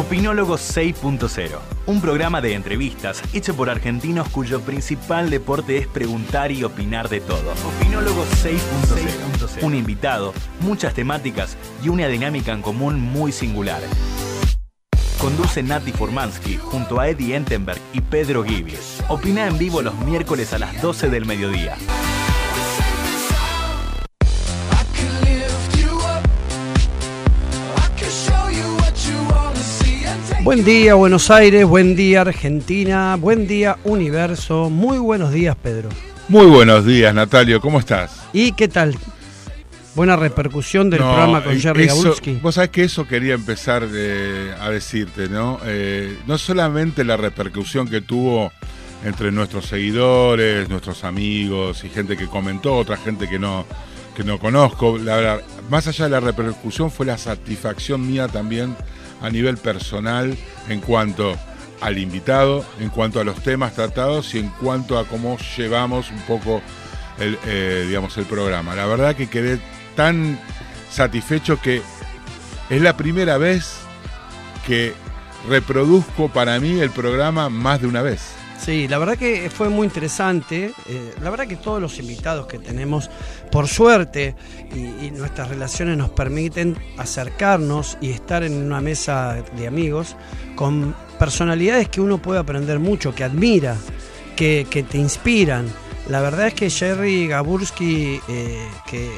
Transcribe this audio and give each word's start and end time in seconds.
Opinólogo 0.00 0.56
6.0, 0.56 1.58
un 1.84 2.00
programa 2.00 2.40
de 2.40 2.54
entrevistas 2.54 3.22
hecho 3.34 3.54
por 3.54 3.68
argentinos 3.68 4.30
cuyo 4.30 4.62
principal 4.62 5.28
deporte 5.28 5.76
es 5.76 5.86
preguntar 5.86 6.50
y 6.52 6.64
opinar 6.64 7.10
de 7.10 7.20
todo. 7.20 7.52
Opinólogo 7.78 8.24
6.0, 8.42 9.62
un 9.62 9.74
invitado, 9.74 10.32
muchas 10.60 10.94
temáticas 10.94 11.58
y 11.84 11.90
una 11.90 12.06
dinámica 12.06 12.52
en 12.52 12.62
común 12.62 12.98
muy 12.98 13.30
singular. 13.30 13.82
Conduce 15.20 15.62
Nati 15.62 15.92
Formansky 15.92 16.56
junto 16.56 16.98
a 16.98 17.08
Eddie 17.08 17.36
Entenberg 17.36 17.78
y 17.92 18.00
Pedro 18.00 18.42
Gibi. 18.42 18.72
Opina 19.08 19.46
en 19.46 19.58
vivo 19.58 19.82
los 19.82 19.94
miércoles 20.06 20.54
a 20.54 20.58
las 20.58 20.80
12 20.80 21.10
del 21.10 21.26
mediodía. 21.26 21.76
Buen 30.42 30.64
día 30.64 30.94
Buenos 30.94 31.30
Aires, 31.30 31.64
buen 31.66 31.94
día 31.94 32.22
Argentina, 32.22 33.16
buen 33.16 33.46
día 33.46 33.76
Universo, 33.84 34.70
muy 34.70 34.98
buenos 34.98 35.32
días 35.32 35.54
Pedro. 35.56 35.90
Muy 36.28 36.46
buenos 36.46 36.84
días 36.86 37.14
Natalio, 37.14 37.60
¿cómo 37.60 37.78
estás? 37.78 38.22
¿Y 38.32 38.52
qué 38.52 38.66
tal? 38.68 38.96
Buena 39.94 40.16
repercusión 40.16 40.88
del 40.88 41.00
programa 41.00 41.44
con 41.44 41.58
Jerry 41.60 41.84
eso- 41.84 41.96
Gabulski. 42.02 42.38
Vos 42.42 42.54
sabés 42.54 42.70
que 42.70 42.84
eso 42.84 43.06
quería 43.06 43.34
empezar 43.34 43.86
eh, 43.92 44.54
a 44.60 44.70
decirte, 44.70 45.28
¿no? 45.28 45.60
Eh, 45.64 46.16
no 46.26 46.38
solamente 46.38 47.04
la 47.04 47.16
repercusión 47.16 47.88
que 47.88 48.00
tuvo 48.00 48.50
entre 49.04 49.32
nuestros 49.32 49.66
seguidores, 49.66 50.68
nuestros 50.68 51.04
amigos 51.04 51.84
y 51.84 51.88
gente 51.90 52.16
que 52.16 52.26
comentó, 52.26 52.76
otra 52.76 52.96
gente 52.96 53.28
que 53.28 53.38
no, 53.38 53.66
que 54.16 54.24
no 54.24 54.38
conozco. 54.38 54.96
La 54.96 55.16
verdad, 55.16 55.40
más 55.68 55.86
allá 55.86 56.04
de 56.04 56.10
la 56.12 56.20
repercusión 56.20 56.90
fue 56.90 57.06
la 57.06 57.18
satisfacción 57.18 58.06
mía 58.06 58.28
también 58.28 58.76
a 59.20 59.30
nivel 59.30 59.56
personal 59.56 60.36
en 60.68 60.80
cuanto 60.80 61.36
al 61.80 61.98
invitado, 61.98 62.64
en 62.78 62.90
cuanto 62.90 63.20
a 63.20 63.24
los 63.24 63.42
temas 63.42 63.74
tratados 63.74 64.34
y 64.34 64.38
en 64.38 64.48
cuanto 64.48 64.98
a 64.98 65.06
cómo 65.06 65.38
llevamos 65.56 66.10
un 66.10 66.20
poco 66.22 66.60
el, 67.18 67.38
eh, 67.46 67.84
digamos, 67.86 68.16
el 68.18 68.24
programa. 68.24 68.74
La 68.74 68.86
verdad 68.86 69.16
que 69.16 69.28
quedé 69.28 69.58
tan 69.96 70.38
satisfecho 70.90 71.60
que 71.60 71.82
es 72.68 72.82
la 72.82 72.96
primera 72.96 73.38
vez 73.38 73.76
que 74.66 74.94
reproduzco 75.48 76.28
para 76.28 76.60
mí 76.60 76.80
el 76.80 76.90
programa 76.90 77.48
más 77.48 77.80
de 77.80 77.86
una 77.86 78.02
vez. 78.02 78.34
Sí, 78.60 78.88
la 78.88 78.98
verdad 78.98 79.16
que 79.16 79.48
fue 79.48 79.70
muy 79.70 79.86
interesante. 79.86 80.74
Eh, 80.86 81.14
la 81.22 81.30
verdad 81.30 81.46
que 81.46 81.56
todos 81.56 81.80
los 81.80 81.98
invitados 81.98 82.46
que 82.46 82.58
tenemos, 82.58 83.10
por 83.50 83.68
suerte, 83.68 84.34
y, 84.74 85.10
nuestras 85.10 85.48
relaciones 85.48 85.96
nos 85.96 86.10
permiten 86.10 86.76
acercarnos 86.96 87.98
y 88.00 88.10
estar 88.10 88.42
en 88.42 88.54
una 88.54 88.80
mesa 88.80 89.42
de 89.56 89.66
amigos 89.66 90.16
con 90.54 90.94
personalidades 91.18 91.88
que 91.88 92.00
uno 92.00 92.18
puede 92.18 92.40
aprender 92.40 92.78
mucho, 92.78 93.14
que 93.14 93.24
admira, 93.24 93.76
que, 94.36 94.66
que 94.70 94.82
te 94.82 94.98
inspiran. 94.98 95.66
La 96.08 96.20
verdad 96.20 96.48
es 96.48 96.54
que 96.54 96.70
Jerry 96.70 97.26
Gabursky, 97.28 98.20
eh, 98.28 98.68
que, 98.88 99.10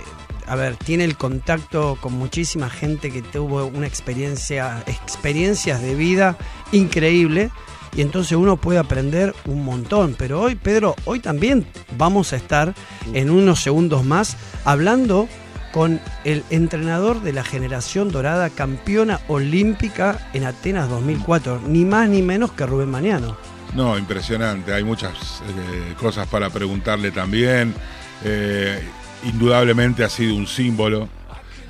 a 0.47 0.57
ver, 0.57 0.77
tiene 0.77 1.05
el 1.05 1.17
contacto 1.17 1.97
con 2.01 2.15
muchísima 2.15 2.69
gente 2.69 3.11
que 3.11 3.23
tuvo 3.23 3.67
una 3.67 3.87
experiencia, 3.87 4.83
experiencias 4.87 5.81
de 5.81 5.95
vida 5.95 6.37
increíble 6.73 7.51
y 7.95 8.03
entonces 8.03 8.37
uno 8.37 8.57
puede 8.57 8.79
aprender 8.79 9.35
un 9.47 9.65
montón. 9.65 10.15
Pero 10.19 10.41
hoy, 10.41 10.55
Pedro, 10.55 10.95
hoy 11.05 11.21
también 11.21 11.67
vamos 11.97 12.33
a 12.33 12.37
estar 12.37 12.75
en 13.13 13.31
unos 13.31 13.61
segundos 13.61 14.05
más 14.05 14.37
hablando 14.65 15.29
con 15.73 16.01
el 16.25 16.45
entrenador 16.51 17.23
de 17.23 17.33
la 17.33 17.45
generación 17.45 18.11
dorada, 18.11 18.51
campeona 18.51 19.21
olímpica 19.29 20.29
en 20.35 20.45
Atenas 20.45 20.89
2004, 20.89 21.63
ni 21.67 21.85
más 21.85 22.09
ni 22.09 22.23
menos 22.23 22.53
que 22.53 22.67
Rubén 22.67 22.91
Maniano. 22.91 23.37
No, 23.75 23.97
impresionante. 23.97 24.75
Hay 24.75 24.85
muchas 24.85 25.43
eh, 25.49 25.95
cosas 25.99 26.29
para 26.29 26.51
preguntarle 26.51 27.11
también. 27.11 27.75
Eh, 28.23 28.83
indudablemente 29.25 30.05
ha 30.05 30.11
sido 30.11 30.37
un 30.37 30.47
símbolo, 30.47 31.09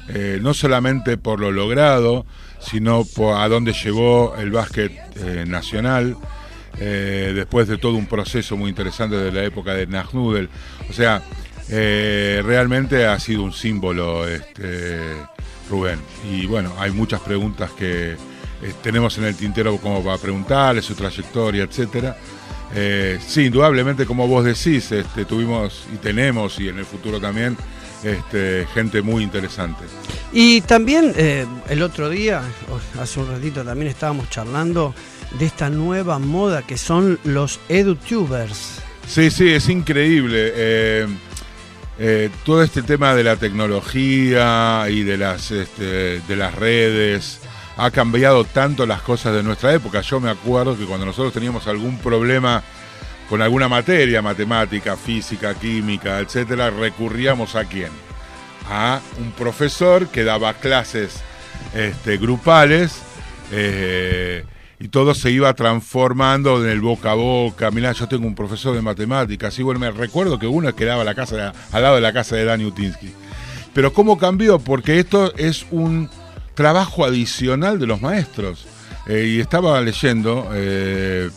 eh, 0.09 0.39
no 0.43 0.53
solamente 0.53 1.17
por 1.17 1.39
lo 1.39 1.53
logrado, 1.53 2.27
sino 2.65 3.05
a 3.37 3.49
dónde 3.49 3.73
llevó 3.73 4.35
el 4.37 4.51
básquet 4.51 4.93
eh, 5.17 5.45
nacional, 5.47 6.17
eh, 6.79 7.33
después 7.35 7.69
de 7.69 7.79
todo 7.79 7.95
un 7.95 8.07
proceso 8.07 8.57
muy 8.57 8.71
interesante 8.71 9.17
de 9.17 9.33
la 9.33 9.45
época 9.45 9.75
de 9.75 9.87
Nagnudel. 9.87 10.49
O 10.89 10.93
sea, 10.93 11.23
eh, 11.69 12.43
realmente 12.45 13.07
ha 13.07 13.19
sido 13.19 13.43
un 13.43 13.53
símbolo 13.53 14.27
este, 14.27 15.01
Rubén. 15.69 15.99
Y 16.31 16.47
bueno, 16.47 16.73
hay 16.79 16.91
muchas 16.91 17.21
preguntas 17.21 17.71
que 17.73 18.17
tenemos 18.83 19.19
en 19.19 19.25
el 19.25 19.35
tintero 19.35 19.77
como 19.79 20.03
para 20.05 20.19
preguntarle, 20.19 20.83
su 20.83 20.95
trayectoria, 20.95 21.65
etcétera. 21.65 22.17
Sí, 23.27 23.47
indudablemente, 23.47 24.07
como 24.07 24.27
vos 24.27 24.45
decís, 24.45 24.91
este, 24.93 25.25
tuvimos 25.27 25.85
y 25.93 25.97
tenemos, 25.97 26.59
y 26.59 26.69
en 26.69 26.79
el 26.79 26.87
futuro 26.87 27.21
también, 27.21 27.57
este, 28.03 28.67
gente 28.75 29.03
muy 29.03 29.23
interesante. 29.23 29.85
Y 30.33 30.61
también 30.63 31.13
eh, 31.17 31.47
el 31.69 31.83
otro 31.83 32.09
día, 32.09 32.43
hace 33.01 33.21
un 33.21 33.29
ratito 33.29 33.65
también 33.65 33.89
estábamos 33.89 34.29
charlando 34.31 34.95
de 35.39 35.47
esta 35.47 35.71
nueva 35.71 36.19
moda 36.19 36.63
que 36.63 36.77
son 36.77 37.19
los 37.25 37.61
edutubers. 37.69 38.81
Sí, 39.07 39.31
sí, 39.31 39.51
es 39.51 39.69
increíble. 39.69 40.53
Eh, 40.55 41.07
eh, 41.99 42.31
todo 42.45 42.63
este 42.63 42.83
tema 42.83 43.15
de 43.15 43.25
la 43.25 43.37
tecnología 43.37 44.87
y 44.89 45.03
de 45.03 45.19
las, 45.19 45.51
este, 45.51 46.21
de 46.21 46.37
las 46.37 46.55
redes 46.55 47.41
ha 47.77 47.91
cambiado 47.91 48.45
tanto 48.45 48.87
las 48.87 49.03
cosas 49.03 49.35
de 49.35 49.43
nuestra 49.43 49.73
época. 49.75 50.01
Yo 50.01 50.21
me 50.21 50.31
acuerdo 50.31 50.77
que 50.77 50.85
cuando 50.85 51.07
nosotros 51.07 51.33
teníamos 51.33 51.67
algún 51.67 51.99
problema 51.99 52.63
con 53.29 53.43
alguna 53.43 53.69
materia, 53.69 54.23
matemática, 54.23 54.97
física, 54.97 55.55
química, 55.55 56.21
etcétera, 56.21 56.71
recurríamos 56.71 57.57
a 57.57 57.65
quién? 57.65 57.91
A 58.69 59.01
un 59.19 59.33
profesor 59.33 60.09
que 60.09 60.25
daba 60.25 60.55
clases 60.55 61.23
este, 61.75 62.17
grupales 62.19 63.01
eh, 63.51 64.45
y 64.79 64.89
todo 64.89 65.15
se 65.15 65.31
iba 65.31 65.53
transformando 65.55 66.63
en 66.65 66.71
el 66.71 66.81
boca 66.81 67.13
a 67.13 67.15
boca. 67.15 67.71
Mirá, 67.71 67.93
yo 67.93 68.09
tengo 68.09 68.27
un 68.27 68.35
profesor 68.35 68.75
de 68.75 68.83
matemáticas, 68.83 69.59
y 69.59 69.63
bueno, 69.63 69.79
me 69.79 69.91
recuerdo 69.91 70.39
que 70.39 70.47
uno 70.47 70.75
quedaba 70.75 71.05
la 71.05 71.15
casa 71.15 71.53
al 71.71 71.83
lado 71.83 71.95
de 71.95 72.01
la 72.01 72.13
casa 72.13 72.37
de 72.37 72.45
Dani 72.45 72.65
Utinsky. 72.65 73.13
Pero 73.73 73.93
¿cómo 73.93 74.19
cambió? 74.19 74.59
Porque 74.59 74.99
esto 74.99 75.33
es 75.37 75.67
un 75.71 76.11
trabajo 76.55 77.05
adicional 77.05 77.79
de 77.79 77.87
los 77.87 78.01
maestros. 78.03 78.67
Eh, 79.07 79.35
y 79.37 79.41
estaba 79.41 79.81
leyendo 79.81 80.49
eh, 80.53 81.31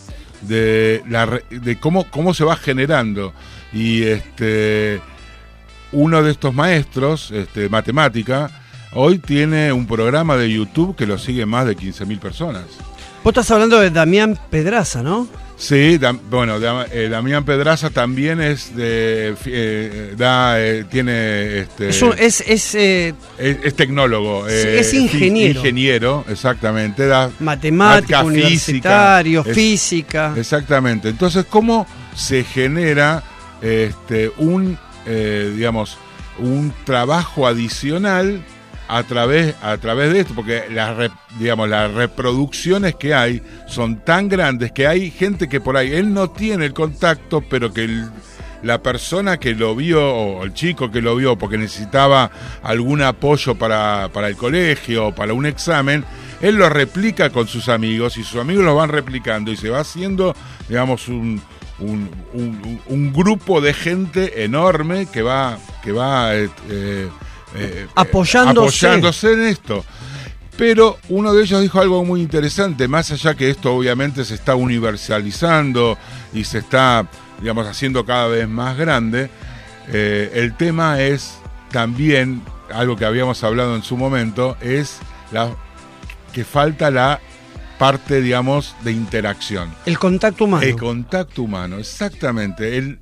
de, 0.48 1.04
la, 1.08 1.42
de 1.50 1.80
cómo, 1.80 2.10
cómo 2.10 2.34
se 2.34 2.44
va 2.44 2.56
generando. 2.56 3.34
Y 3.74 4.04
este 4.04 5.02
uno 5.92 6.22
de 6.22 6.32
estos 6.32 6.54
maestros, 6.54 7.32
este, 7.32 7.70
matemática, 7.70 8.50
hoy 8.94 9.18
tiene 9.20 9.72
un 9.72 9.88
programa 9.88 10.36
de 10.36 10.52
YouTube 10.52 10.96
que 10.96 11.06
lo 11.06 11.18
sigue 11.18 11.46
más 11.46 11.66
de 11.66 11.78
15.000 11.78 12.20
personas. 12.20 12.64
Vos 13.24 13.32
estás 13.32 13.50
hablando 13.52 13.80
de 13.80 13.90
Damián 13.90 14.38
Pedraza, 14.50 15.02
¿no? 15.02 15.28
Sí, 15.58 15.98
bueno, 16.30 16.58
eh, 16.92 17.08
Damián 17.10 17.46
Pedraza 17.46 17.90
también 17.90 18.42
es 18.42 18.76
de, 18.76 19.36
eh, 19.46 20.14
da, 20.18 20.60
eh, 20.62 20.84
tiene, 20.90 21.60
este, 21.60 21.90
Es, 21.90 22.02
un- 22.02 22.14
es, 22.18 22.42
es, 22.42 22.76
es, 22.76 23.14
es 23.38 23.74
tecnólogo, 23.76 24.48
es 24.50 24.94
ingeniero. 24.94 25.60
ingeniero, 25.62 26.26
exactamente, 26.28 27.08
da 27.08 27.32
matemático, 27.40 28.08
Física, 28.08 28.24
universitario, 28.26 29.44
es- 29.48 29.56
física. 29.56 30.34
Exactamente. 30.38 31.08
Entonces, 31.08 31.46
¿cómo 31.50 31.88
se 32.16 32.44
genera 32.44 33.24
este, 33.62 34.32
un, 34.38 34.78
digamos, 35.06 35.98
un 36.38 36.74
trabajo 36.84 37.48
adicional 37.48 38.44
a 38.88 39.04
través, 39.04 39.56
a 39.62 39.78
través 39.78 40.14
de 40.14 40.20
esto? 40.22 40.34
Porque 40.36 40.66
las, 40.70 41.12
digamos, 41.40 41.70
las 41.70 41.94
reproducciones 41.94 42.96
que 42.96 43.14
hay 43.14 43.42
son 43.68 44.04
tan 44.04 44.30
grandes 44.30 44.72
que 44.72 44.88
hay 44.88 45.12
gente 45.12 45.48
que 45.48 45.62
por 45.62 45.78
ahí, 45.78 45.94
él 45.94 46.14
no 46.14 46.30
tiene 46.30 46.66
el 46.66 46.74
contacto, 46.74 47.42
pero 47.42 47.74
que 47.74 48.06
la 48.64 48.82
persona 48.82 49.38
que 49.38 49.54
lo 49.54 49.76
vio, 49.76 50.04
o 50.04 50.44
el 50.44 50.54
chico 50.54 50.90
que 50.90 51.02
lo 51.02 51.16
vio 51.16 51.38
porque 51.38 51.58
necesitaba 51.58 52.32
algún 52.64 53.02
apoyo 53.02 53.56
para, 53.56 54.10
para 54.12 54.28
el 54.28 54.36
colegio 54.36 55.08
o 55.08 55.16
para 55.16 55.34
un 55.34 55.46
examen, 55.46 56.04
él 56.42 56.56
lo 56.56 56.68
replica 56.70 57.30
con 57.30 57.48
sus 57.48 57.70
amigos 57.70 58.18
y 58.18 58.24
sus 58.24 58.42
amigos 58.42 58.66
lo 58.66 58.76
van 58.76 58.90
replicando 58.90 59.52
y 59.52 59.58
se 59.58 59.70
va 59.70 59.80
haciendo, 59.82 60.36
digamos, 60.68 61.08
un, 61.08 61.42
un, 61.80 63.14
grupo 63.14 63.62
de 63.62 63.74
gente 63.74 64.44
enorme 64.44 65.08
que 65.08 65.22
va, 65.22 65.58
que 65.84 65.92
va 65.92 66.36
eh, 66.36 67.10
eh, 67.56 67.86
eh, 67.86 67.88
apoyándose. 67.96 68.88
apoyándose 68.88 69.34
en 69.34 69.44
esto. 69.44 69.86
Pero 70.58 70.98
uno 71.10 71.34
de 71.34 71.44
ellos 71.44 71.62
dijo 71.62 71.82
algo 71.82 72.06
muy 72.06 72.22
interesante, 72.22 72.88
más 72.88 73.12
allá 73.12 73.36
que 73.36 73.50
esto 73.50 73.76
obviamente 73.76 74.24
se 74.24 74.36
está 74.36 74.56
universalizando 74.56 75.98
y 76.34 76.46
se 76.46 76.60
está, 76.60 77.08
digamos, 77.42 77.68
haciendo 77.68 78.06
cada 78.06 78.28
vez 78.28 78.48
más 78.48 78.78
grande, 78.78 79.30
el 79.92 80.56
tema 80.56 81.02
es 81.02 81.34
también, 81.72 82.42
algo 82.74 82.96
que 82.96 83.04
habíamos 83.04 83.44
hablado 83.44 83.76
en 83.76 83.84
su 83.84 83.98
momento, 83.98 84.56
es 84.62 85.00
la, 85.34 85.50
que 86.32 86.46
falta 86.46 86.90
la 86.90 87.20
parte, 87.78 88.22
digamos, 88.22 88.76
de 88.84 88.92
interacción. 88.92 89.74
El 89.86 90.00
contacto 90.00 90.46
humano. 90.46 90.64
El 90.64 90.78
contacto 90.78 91.44
humano, 91.44 91.78
exactamente. 91.78 92.78
El, 92.78 93.00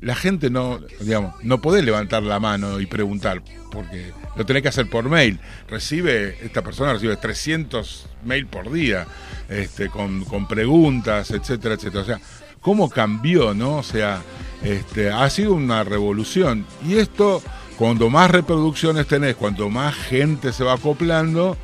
la 0.00 0.14
gente 0.14 0.50
no, 0.50 0.80
digamos, 1.00 1.34
no 1.42 1.60
puede 1.60 1.82
levantar 1.82 2.22
la 2.22 2.38
mano 2.38 2.80
y 2.80 2.86
preguntar, 2.86 3.42
porque 3.70 4.12
lo 4.36 4.44
tenés 4.44 4.62
que 4.62 4.68
hacer 4.68 4.88
por 4.90 5.08
mail. 5.08 5.40
Recibe, 5.68 6.38
esta 6.44 6.62
persona 6.62 6.92
recibe 6.92 7.16
300 7.16 8.06
mail 8.24 8.46
por 8.46 8.70
día, 8.70 9.06
este, 9.48 9.88
con, 9.88 10.24
con 10.24 10.46
preguntas, 10.46 11.30
etcétera, 11.30 11.74
etcétera. 11.74 12.02
O 12.02 12.06
sea, 12.06 12.20
¿cómo 12.60 12.90
cambió, 12.90 13.54
no? 13.54 13.76
O 13.76 13.82
sea, 13.82 14.22
este, 14.62 15.10
ha 15.10 15.28
sido 15.30 15.54
una 15.54 15.82
revolución. 15.82 16.66
Y 16.86 16.96
esto, 16.96 17.42
cuando 17.78 18.10
más 18.10 18.30
reproducciones 18.30 19.06
tenés, 19.06 19.34
cuanto 19.36 19.70
más 19.70 19.94
gente 19.94 20.52
se 20.52 20.64
va 20.64 20.74
acoplando, 20.74 21.56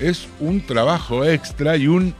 es 0.00 0.28
un 0.38 0.64
trabajo 0.64 1.24
extra 1.24 1.76
y 1.76 1.88
un 1.88 2.14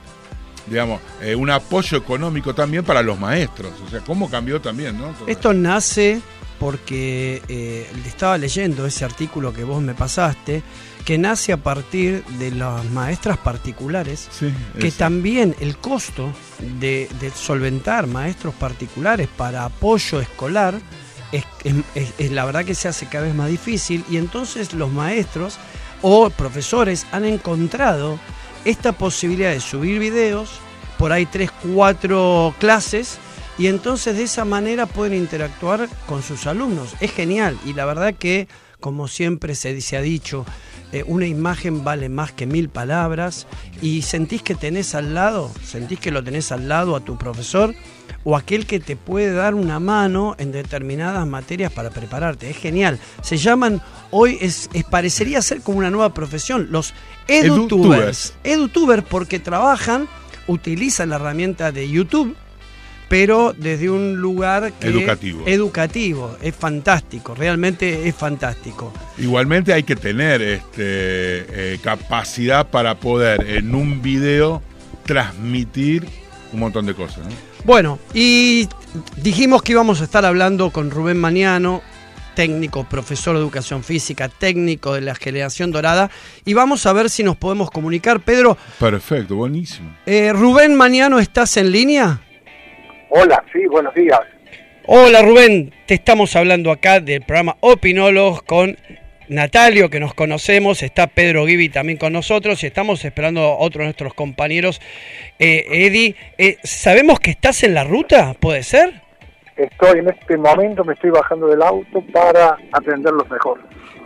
digamos, 0.67 1.01
eh, 1.21 1.35
un 1.35 1.51
apoyo 1.51 1.99
económico 1.99 2.55
también 2.55 2.85
para 2.85 3.03
los 3.03 3.19
maestros. 3.19 3.73
O 3.87 3.91
sea, 3.91 4.01
cómo 4.01 4.31
cambió 4.31 4.61
también, 4.61 4.99
¿no? 4.99 5.15
Esto 5.27 5.53
nace 5.53 6.21
porque 6.61 7.43
eh, 7.49 7.91
estaba 8.07 8.37
leyendo 8.37 8.85
ese 8.85 9.07
artículo 9.07 9.53
que 9.53 9.65
vos 9.65 9.81
me 9.81 9.95
pasaste, 9.95 10.63
que 11.07 11.17
nace 11.17 11.55
a 11.55 11.57
partir 11.57 12.23
de 12.39 12.51
las 12.51 12.85
maestras 12.91 13.39
particulares, 13.39 14.29
que 14.79 14.91
también 14.91 15.57
el 15.61 15.79
costo 15.79 16.31
de, 16.79 17.09
solventar 17.35 18.07
maestros 18.07 18.55
particulares 18.55 19.27
para 19.35 19.65
apoyo 19.65 20.21
escolar 20.21 20.79
es, 21.33 22.31
la 22.31 22.45
verdad 22.45 22.67
que 22.67 22.75
se 22.75 22.89
hace 22.89 23.07
cada 23.07 23.25
vez 23.25 23.35
más 23.35 23.49
difícil 23.49 24.05
y 24.11 24.19
entonces 24.19 24.75
los 24.75 24.93
maestros 24.93 25.59
o 26.03 26.29
profesores 26.29 27.07
han 27.13 27.25
encontrado 27.25 28.19
esta 28.65 28.93
posibilidad 28.93 29.51
de 29.51 29.61
subir 29.61 29.99
videos, 29.99 30.61
por 30.99 31.13
ahí 31.13 31.27
tres, 31.27 31.51
cuatro 31.75 32.55
clases, 32.59 33.19
y 33.59 33.67
entonces 33.67 34.17
de 34.17 34.25
esa 34.25 34.45
manera 34.45 34.87
pueden 34.87 35.15
interactuar 35.15 35.89
con 36.07 36.23
sus 36.23 36.47
alumnos. 36.47 36.95
Es 37.01 37.13
genial 37.13 37.59
y 37.65 37.75
la 37.75 37.85
verdad 37.85 38.15
que, 38.15 38.49
como 38.81 39.09
siempre 39.09 39.55
se, 39.55 39.81
se 39.81 39.97
ha 39.97 40.01
dicho, 40.01 40.47
eh, 40.93 41.05
una 41.07 41.27
imagen 41.27 41.85
vale 41.85 42.09
más 42.09 42.33
que 42.33 42.47
mil 42.47 42.69
palabras 42.69 43.47
y 43.81 44.03
sentís 44.03 44.43
que 44.43 44.55
tenés 44.55 44.95
al 44.95 45.15
lado, 45.15 45.51
sentís 45.63 46.01
que 46.01 46.11
lo 46.11 46.25
tenés 46.25 46.51
al 46.53 46.69
lado 46.69 46.97
a 46.97 47.01
tu 47.01 47.17
profesor 47.17 47.75
o 48.25 48.37
aquel 48.37 48.67
que 48.67 48.81
te 48.81 48.97
puede 48.97 49.33
dar 49.33 49.55
una 49.55 49.81
mano 49.81 50.35
en 50.39 50.53
determinadas 50.53 51.27
materias 51.27 51.73
para 51.73 51.91
prepararte. 51.91 52.51
Es 52.51 52.57
genial. 52.57 52.99
Se 53.23 53.37
llaman, 53.37 53.81
hoy 54.11 54.39
es, 54.41 54.69
parecería 54.91 55.41
ser 55.43 55.63
como 55.63 55.79
una 55.79 55.91
nueva 55.91 56.13
profesión, 56.13 56.69
los 56.71 56.95
edutubers. 57.29 58.35
Edutubers 58.45 59.05
porque 59.05 59.39
trabajan, 59.39 60.09
utilizan 60.47 61.11
la 61.11 61.17
herramienta 61.17 61.73
de 61.73 61.89
YouTube 61.89 62.37
pero 63.09 63.53
desde 63.59 63.91
un 63.91 64.19
lugar 64.19 64.73
educativo. 64.81 65.43
educativo. 65.45 66.37
Es 66.41 66.55
fantástico, 66.55 67.35
realmente 67.35 68.07
es 68.07 68.15
fantástico. 68.15 68.93
Igualmente 69.19 69.73
hay 69.73 69.83
que 69.83 69.97
tener 69.97 70.41
este, 70.41 71.73
eh, 71.75 71.79
capacidad 71.83 72.71
para 72.71 73.01
poder 73.01 73.45
en 73.51 73.75
un 73.75 74.01
video 74.01 74.63
transmitir 75.05 76.07
un 76.53 76.61
montón 76.61 76.87
de 76.87 76.95
cosas. 76.95 77.27
Bueno, 77.65 77.99
y 78.15 78.69
dijimos 79.17 79.63
que 79.63 79.73
íbamos 79.73 80.01
a 80.01 80.05
estar 80.05 80.25
hablando 80.25 80.71
con 80.71 80.91
Rubén 80.91 81.19
Mañano, 81.19 81.83
técnico, 82.35 82.85
profesor 82.85 83.35
de 83.37 83.43
educación 83.43 83.85
física, 83.85 84.29
técnico 84.29 84.95
de 84.95 85.03
la 85.03 85.15
generación 85.15 85.71
dorada, 85.71 86.11
y 86.45 86.55
vamos 86.55 86.87
a 86.87 86.93
ver 86.93 87.11
si 87.11 87.23
nos 87.23 87.37
podemos 87.37 87.71
comunicar. 87.71 88.21
Pedro. 88.21 88.57
Perfecto, 88.79 89.37
buenísimo. 89.37 89.95
Eh, 90.07 90.33
Rubén 90.33 90.75
Mañano, 90.75 91.19
¿estás 91.19 91.57
en 91.59 91.71
línea? 91.71 92.21
Hola, 93.11 93.45
sí, 93.53 93.67
buenos 93.67 93.95
días. 93.95 94.21
Hola 94.87 95.23
Rubén, 95.23 95.73
te 95.87 95.95
estamos 95.95 96.35
hablando 96.35 96.73
acá 96.73 97.01
del 97.01 97.23
programa 97.23 97.57
Opinólogos 97.61 98.43
con 98.43 98.77
Natalio, 99.31 99.91
que 99.91 100.01
nos 100.01 100.13
conocemos, 100.13 100.83
está 100.83 101.07
Pedro 101.07 101.47
Gibi 101.47 101.69
también 101.69 101.99
con 101.99 102.13
nosotros 102.13 102.65
y 102.65 102.67
estamos 102.67 103.05
esperando 103.05 103.43
a 103.43 103.59
otros 103.59 103.83
de 103.83 103.85
nuestros 103.85 104.13
compañeros. 104.13 104.81
Eh, 105.39 105.65
Eddie, 105.71 106.17
eh, 106.37 106.59
¿sabemos 106.65 107.21
que 107.21 107.31
estás 107.31 107.63
en 107.63 107.75
la 107.75 107.85
ruta? 107.85 108.35
¿Puede 108.41 108.65
ser? 108.65 109.03
Estoy 109.57 110.01
en 110.01 110.09
este 110.09 110.37
momento, 110.37 110.85
me 110.85 110.95
estoy 110.95 111.11
bajando 111.11 111.47
del 111.47 111.63
auto 111.63 112.03
para 112.13 112.59
atenderlos 112.73 113.31
mejor. 113.31 113.61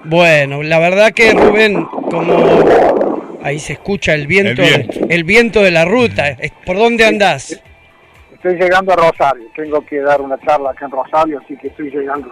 Bueno, 0.05 0.63
la 0.63 0.79
verdad 0.79 1.13
que 1.13 1.33
Rubén, 1.33 1.87
como 1.87 3.39
ahí 3.43 3.59
se 3.59 3.73
escucha 3.73 4.13
el 4.13 4.27
viento, 4.27 4.63
el 5.09 5.25
viento, 5.25 5.63
de 5.63 5.71
la 5.71 5.87
ruta, 5.87 6.37
¿por 6.67 6.77
dónde 6.77 7.07
andás? 7.07 7.63
Estoy 8.35 8.57
llegando 8.57 8.93
a 8.93 8.97
Rosario, 8.97 9.47
tengo 9.57 9.81
que 9.87 10.01
dar 10.01 10.21
una 10.21 10.39
charla 10.41 10.73
acá 10.73 10.85
en 10.85 10.91
Rosario, 10.91 11.41
así 11.43 11.57
que 11.57 11.69
estoy 11.69 11.91
llegando. 11.91 12.31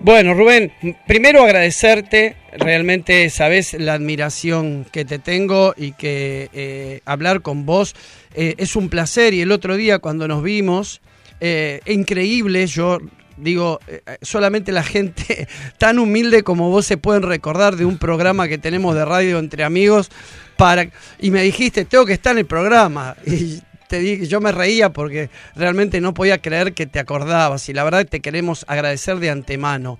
Bueno, 0.00 0.34
Rubén, 0.34 0.72
primero 1.06 1.42
agradecerte, 1.44 2.36
realmente 2.56 3.28
sabes 3.30 3.74
la 3.74 3.94
admiración 3.94 4.86
que 4.90 5.04
te 5.04 5.18
tengo 5.18 5.74
y 5.76 5.92
que 5.92 6.48
eh, 6.52 7.00
hablar 7.04 7.42
con 7.42 7.66
vos 7.66 7.94
eh, 8.34 8.54
es 8.58 8.76
un 8.76 8.88
placer. 8.88 9.34
Y 9.34 9.42
el 9.42 9.52
otro 9.52 9.76
día 9.76 9.98
cuando 9.98 10.26
nos 10.26 10.42
vimos, 10.42 11.00
eh, 11.40 11.80
increíble, 11.86 12.66
yo 12.66 12.98
digo, 13.36 13.80
solamente 14.22 14.72
la 14.72 14.82
gente 14.82 15.48
tan 15.78 15.98
humilde 15.98 16.42
como 16.42 16.70
vos 16.70 16.86
se 16.86 16.96
pueden 16.96 17.22
recordar 17.22 17.76
de 17.76 17.84
un 17.84 17.98
programa 17.98 18.48
que 18.48 18.58
tenemos 18.58 18.94
de 18.94 19.04
radio 19.04 19.38
entre 19.38 19.64
amigos 19.64 20.10
para 20.56 20.88
y 21.18 21.30
me 21.30 21.42
dijiste, 21.42 21.84
tengo 21.84 22.04
que 22.04 22.12
estar 22.12 22.32
en 22.32 22.38
el 22.38 22.46
programa. 22.46 23.16
Y 23.26 23.60
yo 23.98 24.40
me 24.40 24.52
reía 24.52 24.90
porque 24.90 25.30
realmente 25.54 26.00
no 26.00 26.14
podía 26.14 26.38
creer 26.38 26.74
que 26.74 26.86
te 26.86 26.98
acordabas 26.98 27.68
y 27.68 27.72
la 27.72 27.84
verdad 27.84 28.06
te 28.06 28.20
queremos 28.20 28.64
agradecer 28.68 29.16
de 29.16 29.30
antemano. 29.30 29.98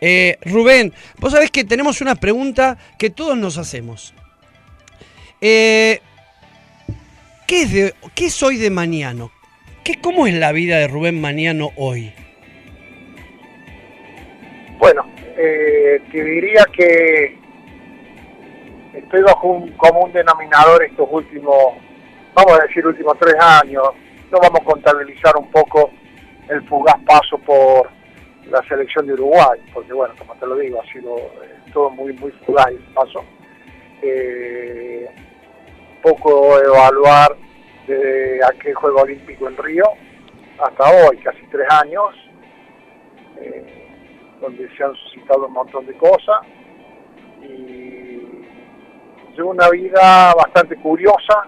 Eh, 0.00 0.38
Rubén, 0.42 0.92
vos 1.18 1.32
sabés 1.32 1.50
que 1.50 1.64
tenemos 1.64 2.00
una 2.00 2.14
pregunta 2.14 2.76
que 2.98 3.10
todos 3.10 3.36
nos 3.36 3.58
hacemos. 3.58 4.14
Eh, 5.40 6.00
¿qué, 7.46 7.62
es 7.62 7.72
de, 7.72 7.94
¿Qué 8.14 8.30
soy 8.30 8.56
de 8.56 8.70
Mañano? 8.70 9.30
¿Qué, 9.84 10.00
¿Cómo 10.00 10.26
es 10.26 10.34
la 10.34 10.52
vida 10.52 10.78
de 10.78 10.88
Rubén 10.88 11.20
Mañano 11.20 11.70
hoy? 11.76 12.12
Bueno, 14.78 15.06
eh, 15.36 16.00
te 16.12 16.22
diría 16.22 16.64
que 16.72 17.38
estoy 18.94 19.22
bajo 19.22 19.48
un 19.48 19.72
común 19.72 20.12
denominador 20.12 20.84
estos 20.84 21.08
últimos 21.10 21.85
vamos 22.36 22.60
a 22.60 22.66
decir, 22.66 22.86
últimos 22.86 23.18
tres 23.18 23.34
años. 23.40 23.82
No 24.30 24.38
vamos 24.40 24.60
a 24.60 24.64
contabilizar 24.64 25.34
un 25.36 25.50
poco 25.50 25.90
el 26.48 26.62
fugaz 26.68 26.96
paso 27.06 27.38
por 27.38 27.88
la 28.50 28.62
selección 28.68 29.06
de 29.06 29.14
Uruguay, 29.14 29.60
porque 29.72 29.92
bueno, 29.92 30.14
como 30.18 30.34
te 30.34 30.46
lo 30.46 30.56
digo, 30.56 30.80
ha 30.80 30.92
sido 30.92 31.16
eh, 31.16 31.58
todo 31.72 31.90
muy, 31.90 32.12
muy 32.12 32.30
fugaz 32.44 32.68
el 32.68 32.78
paso. 32.94 33.24
Eh, 34.02 35.08
poco 36.02 36.58
evaluar 36.60 37.34
desde 37.86 38.44
aquel 38.44 38.74
Juego 38.74 39.00
Olímpico 39.00 39.48
en 39.48 39.56
Río 39.56 39.84
hasta 40.58 40.84
hoy, 40.84 41.16
casi 41.18 41.42
tres 41.50 41.66
años, 41.70 42.14
eh, 43.40 43.88
donde 44.40 44.68
se 44.76 44.84
han 44.84 44.94
suscitado 44.94 45.46
un 45.46 45.52
montón 45.54 45.86
de 45.86 45.96
cosas 45.96 46.40
y 47.42 48.44
llevo 49.36 49.50
una 49.50 49.68
vida 49.70 50.32
bastante 50.34 50.76
curiosa, 50.76 51.44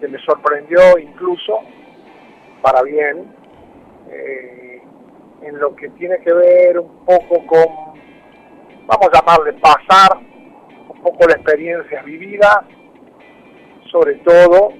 que 0.00 0.08
me 0.08 0.18
sorprendió 0.20 0.98
incluso, 0.98 1.60
para 2.62 2.82
bien, 2.82 3.32
eh, 4.10 4.82
en 5.42 5.58
lo 5.58 5.74
que 5.76 5.88
tiene 5.90 6.18
que 6.18 6.32
ver 6.32 6.78
un 6.78 7.04
poco 7.04 7.46
con, 7.46 7.66
vamos 8.86 9.08
a 9.12 9.18
llamarle 9.18 9.52
pasar, 9.54 10.18
un 10.88 11.02
poco 11.02 11.26
la 11.28 11.34
experiencia 11.34 12.02
vivida, 12.02 12.66
sobre 13.90 14.16
todo 14.16 14.72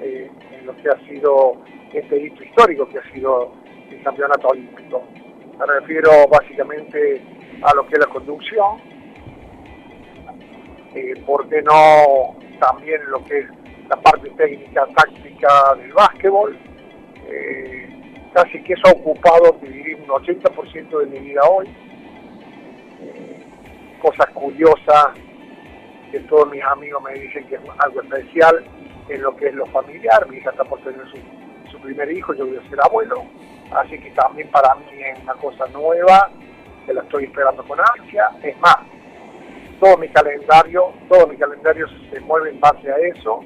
eh, 0.00 0.30
en 0.52 0.66
lo 0.66 0.76
que 0.76 0.88
ha 0.88 1.08
sido 1.08 1.56
este 1.92 2.18
hito 2.18 2.42
histórico 2.42 2.88
que 2.88 2.98
ha 2.98 3.12
sido 3.12 3.52
el 3.90 4.02
campeonato 4.02 4.48
olímpico. 4.48 5.02
Me 5.58 5.66
refiero 5.66 6.10
básicamente 6.28 7.22
a 7.62 7.74
lo 7.74 7.86
que 7.86 7.94
es 7.94 8.00
la 8.00 8.12
conducción, 8.12 8.80
eh, 10.94 11.14
¿por 11.24 11.48
qué 11.48 11.62
no 11.62 12.36
también 12.58 13.00
lo 13.10 13.22
que 13.24 13.38
es 13.40 13.46
la 13.88 13.96
parte 13.96 14.30
técnica, 14.30 14.86
táctica 14.94 15.74
del 15.76 15.92
básquetbol? 15.92 16.56
Eh, 17.28 18.30
casi 18.32 18.62
que 18.62 18.74
eso 18.74 18.82
ha 18.88 18.92
ocupado, 18.92 19.58
un 19.62 20.06
80% 20.06 20.98
de 20.98 21.06
mi 21.06 21.18
vida 21.18 21.42
hoy. 21.48 21.66
Eh, 23.00 23.44
cosas 24.00 24.26
curiosas 24.34 25.06
que 26.10 26.20
todos 26.20 26.50
mis 26.50 26.62
amigos 26.62 27.02
me 27.02 27.14
dicen 27.14 27.46
que 27.46 27.56
es 27.56 27.60
algo 27.78 28.02
especial 28.02 28.64
en 29.08 29.22
lo 29.22 29.36
que 29.36 29.48
es 29.48 29.54
lo 29.54 29.66
familiar. 29.66 30.28
Mi 30.28 30.38
hija 30.38 30.50
está 30.50 30.64
por 30.64 30.80
tener 30.80 31.02
su, 31.10 31.78
primer 31.80 32.10
hijo, 32.10 32.34
yo 32.34 32.46
voy 32.46 32.56
a 32.56 32.68
ser 32.68 32.80
abuelo. 32.82 33.24
Así 33.70 33.98
que 33.98 34.10
también 34.12 34.50
para 34.50 34.74
mí 34.76 34.86
es 34.98 35.22
una 35.22 35.34
cosa 35.34 35.66
nueva, 35.68 36.30
que 36.84 36.94
la 36.94 37.02
estoy 37.02 37.24
esperando 37.24 37.62
con 37.64 37.78
ansia. 37.80 38.30
Es 38.42 38.58
más, 38.60 38.78
todo 39.78 39.96
mi 39.98 40.08
calendario, 40.08 40.92
todo 41.08 41.26
mi 41.26 41.36
calendario 41.36 41.86
se 42.10 42.20
mueve 42.20 42.50
en 42.50 42.60
base 42.60 42.90
a 42.90 42.96
eso. 42.96 43.44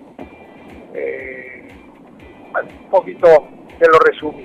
Eh, 0.95 1.69
un 2.55 2.91
poquito 2.91 3.49
te 3.79 3.87
lo 3.87 3.99
resumí. 3.99 4.45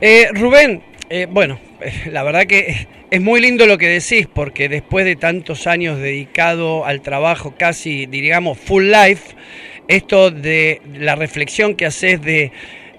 Eh, 0.00 0.28
Rubén, 0.32 0.82
eh, 1.08 1.26
bueno, 1.30 1.58
la 2.10 2.22
verdad 2.22 2.46
que 2.46 2.88
es 3.10 3.20
muy 3.20 3.40
lindo 3.40 3.66
lo 3.66 3.78
que 3.78 3.88
decís, 3.88 4.26
porque 4.26 4.68
después 4.68 5.04
de 5.04 5.16
tantos 5.16 5.66
años 5.66 5.98
dedicado 5.98 6.84
al 6.84 7.00
trabajo, 7.00 7.54
casi, 7.56 8.06
digamos, 8.06 8.58
full 8.58 8.90
life, 8.90 9.34
esto 9.88 10.30
de 10.30 10.80
la 10.94 11.14
reflexión 11.14 11.76
que 11.76 11.86
haces 11.86 12.20
de, 12.22 12.52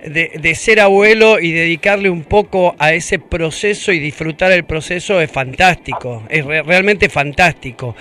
de, 0.10 0.56
ser 0.56 0.80
abuelo 0.80 1.40
y 1.40 1.52
dedicarle 1.52 2.10
un 2.10 2.24
poco 2.24 2.76
a 2.80 2.94
ese 2.94 3.20
proceso 3.20 3.92
y 3.92 4.00
disfrutar 4.00 4.52
el 4.52 4.64
proceso 4.64 5.20
es 5.20 5.32
fantástico, 5.32 6.24
es 6.30 6.46
realmente 6.46 7.10
fantástico. 7.10 7.96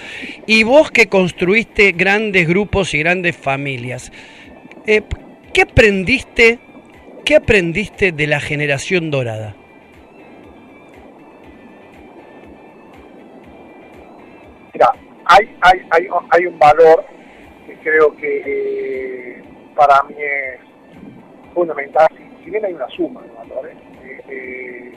Y 0.47 0.63
vos 0.65 0.91
que 0.91 1.09
construiste 1.09 1.93
grandes 1.93 2.47
grupos 2.47 2.95
y 2.95 2.99
grandes 2.99 3.37
familias, 3.37 4.13
eh, 4.87 5.03
¿qué 5.53 5.63
aprendiste? 5.63 6.59
¿Qué 7.25 7.37
aprendiste 7.37 8.13
de 8.13 8.27
la 8.27 8.41
generación 8.41 9.11
dorada? 9.11 9.57
Mira, 14.75 14.93
hay, 15.25 15.57
hay, 15.63 15.79
hay, 15.91 16.07
hay 16.31 16.47
un 16.47 16.59
valor 16.59 17.07
que 17.67 17.77
creo 17.77 18.15
que 18.17 18.43
eh, 18.45 19.43
para 19.75 20.03
mí 20.03 20.15
es 20.19 20.64
fundamental, 21.55 22.09
si, 22.43 22.51
bien 22.51 22.65
hay 22.65 22.75
una 22.75 22.89
suma 22.89 23.23
de 23.23 23.31
valores, 23.31 23.77
eh, 24.03 24.21
eh, 24.29 24.93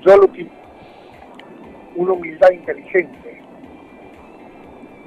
yo 0.00 0.16
lo 0.16 0.32
que 0.32 0.48
una 1.96 2.12
humildad 2.12 2.50
inteligente, 2.50 3.42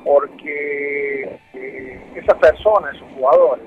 porque 0.03 1.39
esas 2.15 2.37
personas, 2.39 2.95
esos 2.95 3.07
jugadores, 3.15 3.65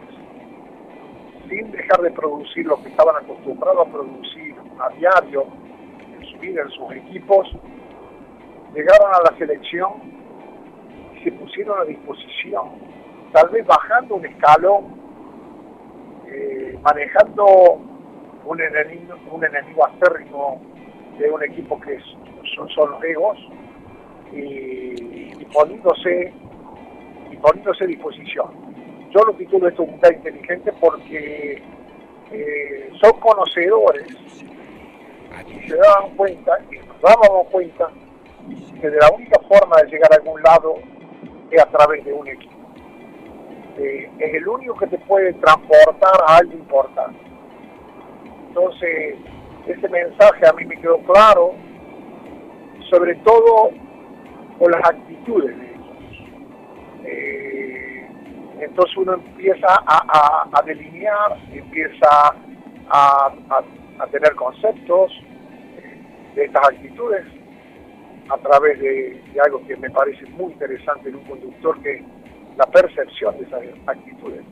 sin 1.48 1.70
dejar 1.72 2.00
de 2.00 2.10
producir 2.12 2.66
lo 2.66 2.82
que 2.82 2.88
estaban 2.88 3.16
acostumbrados 3.16 3.86
a 3.86 3.90
producir 3.90 4.54
a 4.78 4.88
diario 4.94 5.46
en 6.18 6.24
su 6.26 6.38
vida, 6.38 6.62
en 6.62 6.70
sus 6.70 6.92
equipos, 6.92 7.48
llegaron 8.74 9.08
a 9.12 9.30
la 9.30 9.38
selección 9.38 9.92
y 11.14 11.24
se 11.24 11.32
pusieron 11.32 11.80
a 11.80 11.84
disposición, 11.84 12.70
tal 13.32 13.48
vez 13.50 13.66
bajando 13.66 14.14
un 14.16 14.24
escalón, 14.24 14.99
eh, 16.30 16.78
manejando 16.82 17.78
un 18.44 18.60
enemigo, 18.60 19.14
un 19.30 19.44
enemigo 19.44 19.86
acérrimo 19.86 20.60
de 21.18 21.30
un 21.30 21.42
equipo 21.42 21.80
que 21.80 21.98
son, 22.54 22.68
son 22.70 22.90
los 22.92 23.04
egos 23.04 23.38
y, 24.32 25.44
poniéndose 25.52 26.32
y 27.30 27.36
poniéndose 27.36 27.84
a 27.84 27.86
disposición. 27.86 28.48
Yo 29.10 29.20
lo 29.24 29.32
titulo 29.34 29.68
esto 29.68 29.82
unidad 29.82 30.12
inteligente 30.12 30.72
porque 30.80 31.62
eh, 32.30 32.90
son 33.00 33.18
conocedores 33.20 34.06
y 35.48 35.68
se 35.68 35.76
daban 35.76 36.14
cuenta, 36.16 36.52
y 36.70 36.76
nos 36.86 37.00
dábamos 37.00 37.48
cuenta 37.50 37.90
que 38.80 38.88
de 38.88 38.98
la 38.98 39.10
única 39.10 39.40
forma 39.48 39.76
de 39.82 39.90
llegar 39.90 40.12
a 40.12 40.16
algún 40.16 40.40
lado 40.42 40.74
es 41.50 41.60
a 41.60 41.66
través 41.66 42.04
de 42.04 42.12
un 42.12 42.28
equipo. 42.28 42.49
Eh, 43.80 44.10
es 44.18 44.34
el 44.34 44.46
único 44.46 44.74
que 44.76 44.86
te 44.88 44.98
puede 44.98 45.32
transportar 45.34 46.12
a 46.26 46.36
algo 46.36 46.52
importante. 46.52 47.18
Entonces, 48.48 49.16
ese 49.66 49.88
mensaje 49.88 50.46
a 50.46 50.52
mí 50.52 50.64
me 50.64 50.76
quedó 50.76 50.98
claro, 51.04 51.54
sobre 52.90 53.14
todo 53.16 53.70
por 54.58 54.70
las 54.70 54.86
actitudes 54.88 55.56
de 55.58 55.66
ellos. 55.66 55.86
Eh, 57.04 58.08
entonces 58.60 58.96
uno 58.98 59.14
empieza 59.14 59.66
a, 59.86 60.62
delinear, 60.66 61.38
empieza 61.50 62.34
a, 62.90 63.32
a 63.98 64.06
tener 64.08 64.34
conceptos 64.34 65.12
de 66.34 66.44
estas 66.44 66.68
actitudes 66.68 67.24
a 68.30 68.38
través 68.38 68.78
de, 68.78 69.22
algo 69.44 69.66
que 69.66 69.76
me 69.76 69.90
parece 69.90 70.24
muy 70.26 70.52
interesante 70.52 71.08
en 71.08 71.16
un 71.16 71.24
conductor, 71.24 71.80
que 71.82 72.04
la 72.60 72.66
percepción 72.66 73.38
de 73.38 73.44
esas 73.44 73.62
actitudes. 73.86 74.42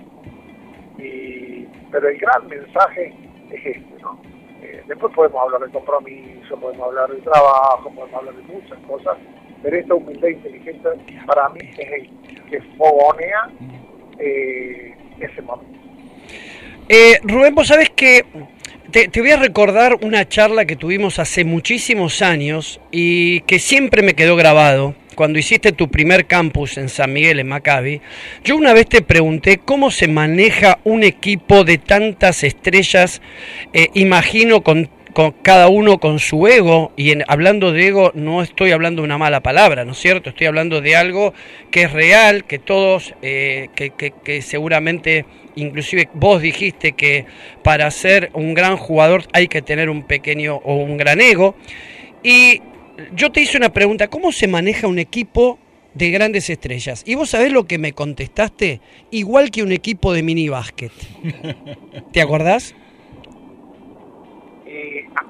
pero 1.92 2.08
el 2.08 2.18
gran 2.18 2.48
mensaje 2.48 3.14
es 3.50 3.66
este, 3.66 4.02
¿no? 4.02 4.18
Eh, 4.62 4.82
después 4.88 5.14
podemos 5.14 5.40
hablar 5.42 5.60
de 5.60 5.72
compromiso, 5.72 6.58
podemos 6.58 6.88
hablar 6.88 7.10
de 7.10 7.20
trabajo, 7.20 7.90
podemos 7.94 8.14
hablar 8.14 8.34
de 8.34 8.42
muchas 8.54 8.78
cosas, 8.88 9.16
pero 9.62 9.76
esta 9.76 9.94
humildad 9.94 10.28
inteligente 10.28 10.88
para 11.26 11.48
mí 11.50 11.60
es 11.78 11.92
el 11.92 12.10
que 12.50 12.62
fogonea 12.76 13.50
eh, 14.18 14.96
ese 15.20 15.42
momento. 15.42 15.78
Eh, 16.88 17.20
Rubén, 17.22 17.54
vos 17.54 17.68
sabés 17.68 17.90
que 17.90 18.24
te, 18.90 19.10
voy 19.20 19.30
a 19.30 19.36
recordar 19.36 19.98
una 20.00 20.26
charla 20.26 20.64
que 20.64 20.76
tuvimos 20.76 21.18
hace 21.18 21.44
muchísimos 21.44 22.22
años 22.22 22.80
y 22.90 23.42
que 23.42 23.58
siempre 23.58 24.02
me 24.02 24.14
quedó 24.14 24.34
grabado. 24.34 24.94
Cuando 25.18 25.40
hiciste 25.40 25.72
tu 25.72 25.88
primer 25.90 26.26
campus 26.26 26.78
en 26.78 26.88
San 26.88 27.12
Miguel, 27.12 27.40
en 27.40 27.48
Maccabi, 27.48 28.00
yo 28.44 28.56
una 28.56 28.72
vez 28.72 28.86
te 28.86 29.02
pregunté 29.02 29.58
cómo 29.58 29.90
se 29.90 30.06
maneja 30.06 30.78
un 30.84 31.02
equipo 31.02 31.64
de 31.64 31.76
tantas 31.76 32.44
estrellas, 32.44 33.20
eh, 33.72 33.88
imagino 33.94 34.62
con 34.62 34.88
con 35.12 35.32
cada 35.32 35.66
uno 35.66 35.98
con 35.98 36.20
su 36.20 36.46
ego, 36.46 36.92
y 36.96 37.10
en, 37.10 37.24
hablando 37.26 37.72
de 37.72 37.88
ego 37.88 38.12
no 38.14 38.42
estoy 38.42 38.70
hablando 38.70 39.02
una 39.02 39.18
mala 39.18 39.40
palabra, 39.40 39.84
¿no 39.84 39.90
es 39.90 39.98
cierto? 39.98 40.30
Estoy 40.30 40.46
hablando 40.46 40.80
de 40.80 40.94
algo 40.94 41.34
que 41.72 41.82
es 41.82 41.92
real, 41.92 42.44
que 42.44 42.60
todos, 42.60 43.12
eh, 43.20 43.70
que, 43.74 43.90
que, 43.90 44.42
seguramente, 44.42 45.24
inclusive 45.56 46.08
vos 46.14 46.40
dijiste 46.40 46.92
que 46.92 47.26
para 47.64 47.90
ser 47.90 48.30
un 48.34 48.54
gran 48.54 48.76
jugador 48.76 49.24
hay 49.32 49.48
que 49.48 49.62
tener 49.62 49.90
un 49.90 50.04
pequeño 50.04 50.60
o 50.62 50.76
un 50.76 50.96
gran 50.96 51.20
ego. 51.20 51.56
Y 52.22 52.62
yo 53.12 53.32
te 53.32 53.40
hice 53.40 53.56
una 53.56 53.70
pregunta, 53.70 54.08
¿cómo 54.08 54.32
se 54.32 54.48
maneja 54.48 54.86
un 54.86 54.98
equipo 54.98 55.58
de 55.94 56.10
grandes 56.10 56.50
estrellas? 56.50 57.02
Y 57.06 57.14
vos 57.14 57.30
sabés 57.30 57.52
lo 57.52 57.64
que 57.64 57.78
me 57.78 57.92
contestaste, 57.92 58.80
igual 59.10 59.50
que 59.50 59.62
un 59.62 59.72
equipo 59.72 60.12
de 60.12 60.22
mini 60.22 60.48
básquet. 60.48 60.92
¿Te 62.12 62.20
acordás? 62.20 62.74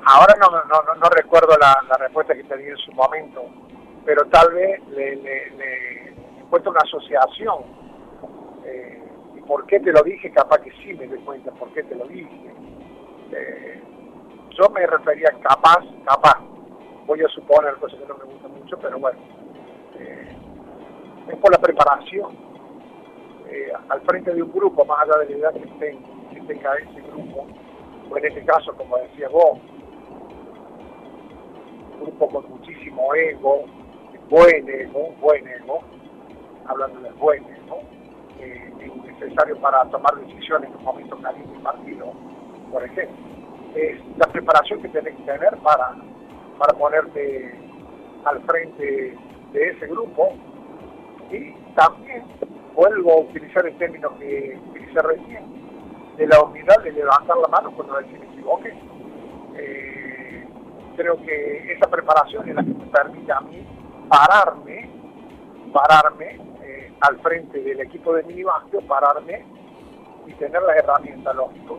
ahora 0.04 0.34
no, 0.40 0.48
no, 0.48 0.94
no, 0.94 1.08
recuerdo 1.10 1.56
la, 1.58 1.96
respuesta 1.98 2.34
que 2.34 2.44
te 2.44 2.56
di 2.56 2.68
en 2.68 2.76
su 2.78 2.92
momento, 2.92 3.44
pero 4.04 4.26
tal 4.28 4.52
vez 4.52 4.80
le, 4.88 5.16
le, 5.16 5.50
le 5.50 6.14
encuentro 6.40 6.70
una 6.70 6.80
asociación. 6.80 7.64
Eh, 8.64 9.02
¿Y 9.36 9.40
por 9.42 9.66
qué 9.66 9.80
te 9.80 9.92
lo 9.92 10.02
dije? 10.02 10.30
Capaz 10.30 10.58
que 10.58 10.72
sí 10.82 10.94
me 10.94 11.06
doy 11.06 11.18
cuenta 11.20 11.50
por 11.52 11.72
qué 11.72 11.82
te 11.82 11.94
lo 11.94 12.06
dije. 12.06 12.52
Eh, 13.32 13.82
yo 14.58 14.68
me 14.70 14.86
refería 14.86 15.30
capaz, 15.42 15.84
capaz. 16.06 16.38
Voy 17.08 17.22
a 17.22 17.28
suponer 17.28 17.74
cosas 17.76 17.98
que 17.98 18.06
no 18.06 18.18
me 18.18 18.24
gustan 18.24 18.52
mucho, 18.52 18.78
pero 18.78 18.98
bueno. 18.98 19.18
Eh, 19.98 20.36
es 21.28 21.36
por 21.38 21.50
la 21.50 21.58
preparación. 21.58 22.46
al 23.88 24.00
frente 24.02 24.34
de 24.34 24.42
un 24.42 24.52
grupo, 24.52 24.84
más 24.84 25.00
allá 25.00 25.24
de 25.24 25.30
la 25.30 25.36
edad 25.38 25.54
que 25.54 25.98
que 26.30 26.40
tenga 26.42 26.74
ese 26.74 27.00
grupo, 27.10 27.46
o 28.10 28.16
en 28.18 28.24
este 28.26 28.44
caso, 28.44 28.74
como 28.76 28.98
decía 28.98 29.28
vos, 29.30 29.58
un 31.94 32.00
grupo 32.02 32.28
con 32.28 32.50
muchísimo 32.50 33.14
ego, 33.14 33.64
buen 34.28 34.68
ego, 34.68 35.14
buen 35.20 35.48
ego, 35.48 35.80
hablando 36.66 37.00
del 37.00 37.14
buen 37.14 37.42
ego, 37.42 37.80
eh, 38.38 38.70
necesario 39.06 39.58
para 39.60 39.84
tomar 39.86 40.14
decisiones 40.16 40.68
en 40.70 40.76
un 40.76 40.84
momento 40.84 41.18
caliente 41.22 41.58
partido, 41.60 42.12
por 42.70 42.84
ejemplo. 42.84 43.16
Es 43.74 43.98
la 44.18 44.26
preparación 44.26 44.82
que 44.82 44.88
tenés 44.88 45.16
que 45.16 45.22
tener 45.22 45.56
para, 45.58 45.96
para 46.58 46.76
ponerte 46.76 47.54
al 48.24 48.42
frente 48.42 49.16
de 49.52 49.68
ese 49.70 49.86
grupo. 49.86 50.34
Y 51.30 51.52
también 51.74 52.24
vuelvo 52.74 53.12
a 53.12 53.20
utilizar 53.20 53.66
el 53.66 53.76
término 53.78 54.16
que 54.18 54.58
utilicé 54.70 55.00
recién, 55.02 55.44
de 56.16 56.26
la 56.26 56.42
humildad 56.42 56.82
de 56.82 56.92
levantar 56.92 57.36
la 57.36 57.48
mano 57.48 57.70
cuando 57.72 57.96
alguien 57.96 58.20
se 58.20 58.26
equivoque. 58.26 58.74
Eh, 59.56 60.46
creo 60.96 61.16
que 61.22 61.72
esa 61.72 61.88
preparación 61.88 62.48
es 62.48 62.54
la 62.54 62.62
que 62.62 62.70
me 62.70 62.86
permite 62.86 63.32
a 63.32 63.40
mí 63.40 63.64
pararme, 64.08 64.90
pararme 65.72 66.40
eh, 66.62 66.92
al 67.00 67.18
frente 67.20 67.60
del 67.60 67.80
equipo 67.80 68.12
de 68.14 68.24
Minibastio, 68.24 68.80
pararme 68.82 69.44
y 70.26 70.32
tener 70.34 70.62
las 70.62 70.76
herramientas, 70.76 71.34
lógico, 71.36 71.78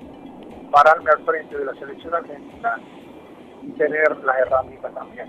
pararme 0.72 1.12
al 1.12 1.26
frente 1.26 1.58
de 1.58 1.66
la 1.66 1.74
selección 1.74 2.14
argentina 2.14 2.78
y 3.70 3.78
tener 3.78 4.18
las 4.26 4.36
herramientas 4.46 4.94
también. 4.94 5.28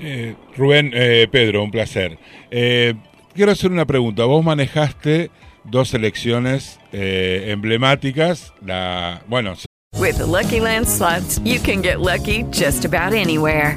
Eh, 0.00 0.34
Rubén, 0.56 0.90
eh, 0.94 1.28
Pedro, 1.30 1.62
un 1.62 1.70
placer. 1.70 2.18
Eh, 2.50 2.94
quiero 3.34 3.52
hacer 3.52 3.70
una 3.70 3.84
pregunta. 3.84 4.24
Vos 4.24 4.44
manejaste 4.44 5.30
dos 5.64 5.88
selecciones 5.88 6.80
eh, 6.92 7.46
emblemáticas. 7.48 8.54
La, 8.64 9.22
bueno, 9.26 9.54
With 9.98 10.16
the 10.16 10.26
Lucky 10.26 10.60
Land 10.60 10.86
slots, 10.86 11.40
you 11.44 11.60
can 11.60 11.82
get 11.82 12.00
lucky 12.00 12.44
just 12.50 12.84
about 12.84 13.12
anywhere. 13.12 13.76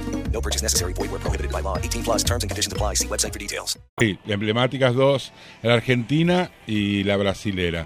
No 0.33 0.41
purchase 0.41 0.63
necessary. 0.63 0.93
Void 0.93 1.11
where 1.11 1.19
prohibited 1.19 1.51
by 1.51 1.61
law. 1.61 1.77
18 1.77 2.03
plus 2.03 2.23
terms 2.23 2.43
and 2.43 2.49
conditions 2.49 2.73
apply. 2.73 2.95
See 2.95 3.07
website 3.07 3.33
for 3.33 3.39
details. 3.39 3.77
Sí, 3.99 4.17
emblemáticas 4.27 4.95
dos, 4.95 5.31
la 5.61 5.73
argentina 5.73 6.51
y 6.65 7.03
la 7.03 7.17
brasilera. 7.17 7.85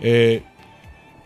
Eh, 0.00 0.42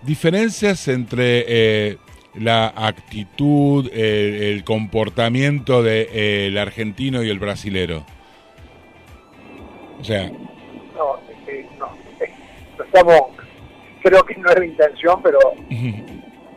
diferencias 0.02 0.88
entre 0.88 1.44
eh, 1.46 1.98
la 2.34 2.72
actitud, 2.74 3.88
eh, 3.92 4.52
el 4.52 4.64
comportamiento 4.64 5.82
del 5.82 6.58
argentino 6.58 7.22
y 7.22 7.30
el 7.30 7.38
brasilero. 7.38 8.04
O 10.00 10.04
sea, 10.04 10.28
No, 10.28 10.36
no, 10.96 11.18
eh, 11.46 11.66
no 11.78 12.84
estamos, 12.84 13.20
creo 14.02 14.24
que 14.24 14.34
no 14.36 14.50
es 14.50 14.58
la 14.58 14.64
intención, 14.64 15.22
pero 15.22 15.38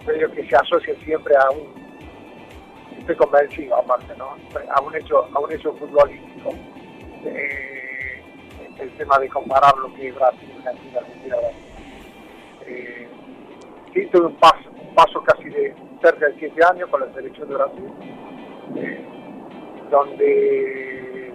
creo 0.05 0.31
que 0.31 0.47
se 0.47 0.55
asocia 0.55 0.95
siempre 1.05 1.35
a 1.35 1.49
un, 1.51 1.86
estoy 3.07 3.15
convencido 3.15 3.77
aparte, 3.77 4.13
¿no? 4.17 4.35
A 4.75 4.81
un 4.81 4.93
hecho, 4.93 5.29
a 5.33 5.39
un 5.39 5.51
hecho 5.51 5.73
futbolístico. 5.75 6.49
Eh, 7.23 8.21
el 8.79 8.91
tema 8.97 9.17
de 9.19 9.29
comparar 9.29 9.75
lo 9.77 9.93
que 9.95 10.09
es 10.09 10.15
Brasil, 10.15 10.49
Argentina, 10.57 10.99
Argentina, 10.99 11.35
Brasil. 11.37 11.63
Eh, 12.65 13.07
sí, 13.93 14.05
tuve 14.11 14.25
un 14.25 14.35
paso, 14.35 14.69
un 14.69 14.93
paso 14.93 15.23
casi 15.23 15.45
de 15.49 15.73
cerca 16.01 16.27
de 16.27 16.35
siete 16.37 16.61
años 16.69 16.89
con 16.89 16.99
la 16.99 17.13
selección 17.13 17.47
de 17.47 17.55
Brasil, 17.55 17.91
eh, 18.75 19.05
donde 19.89 21.33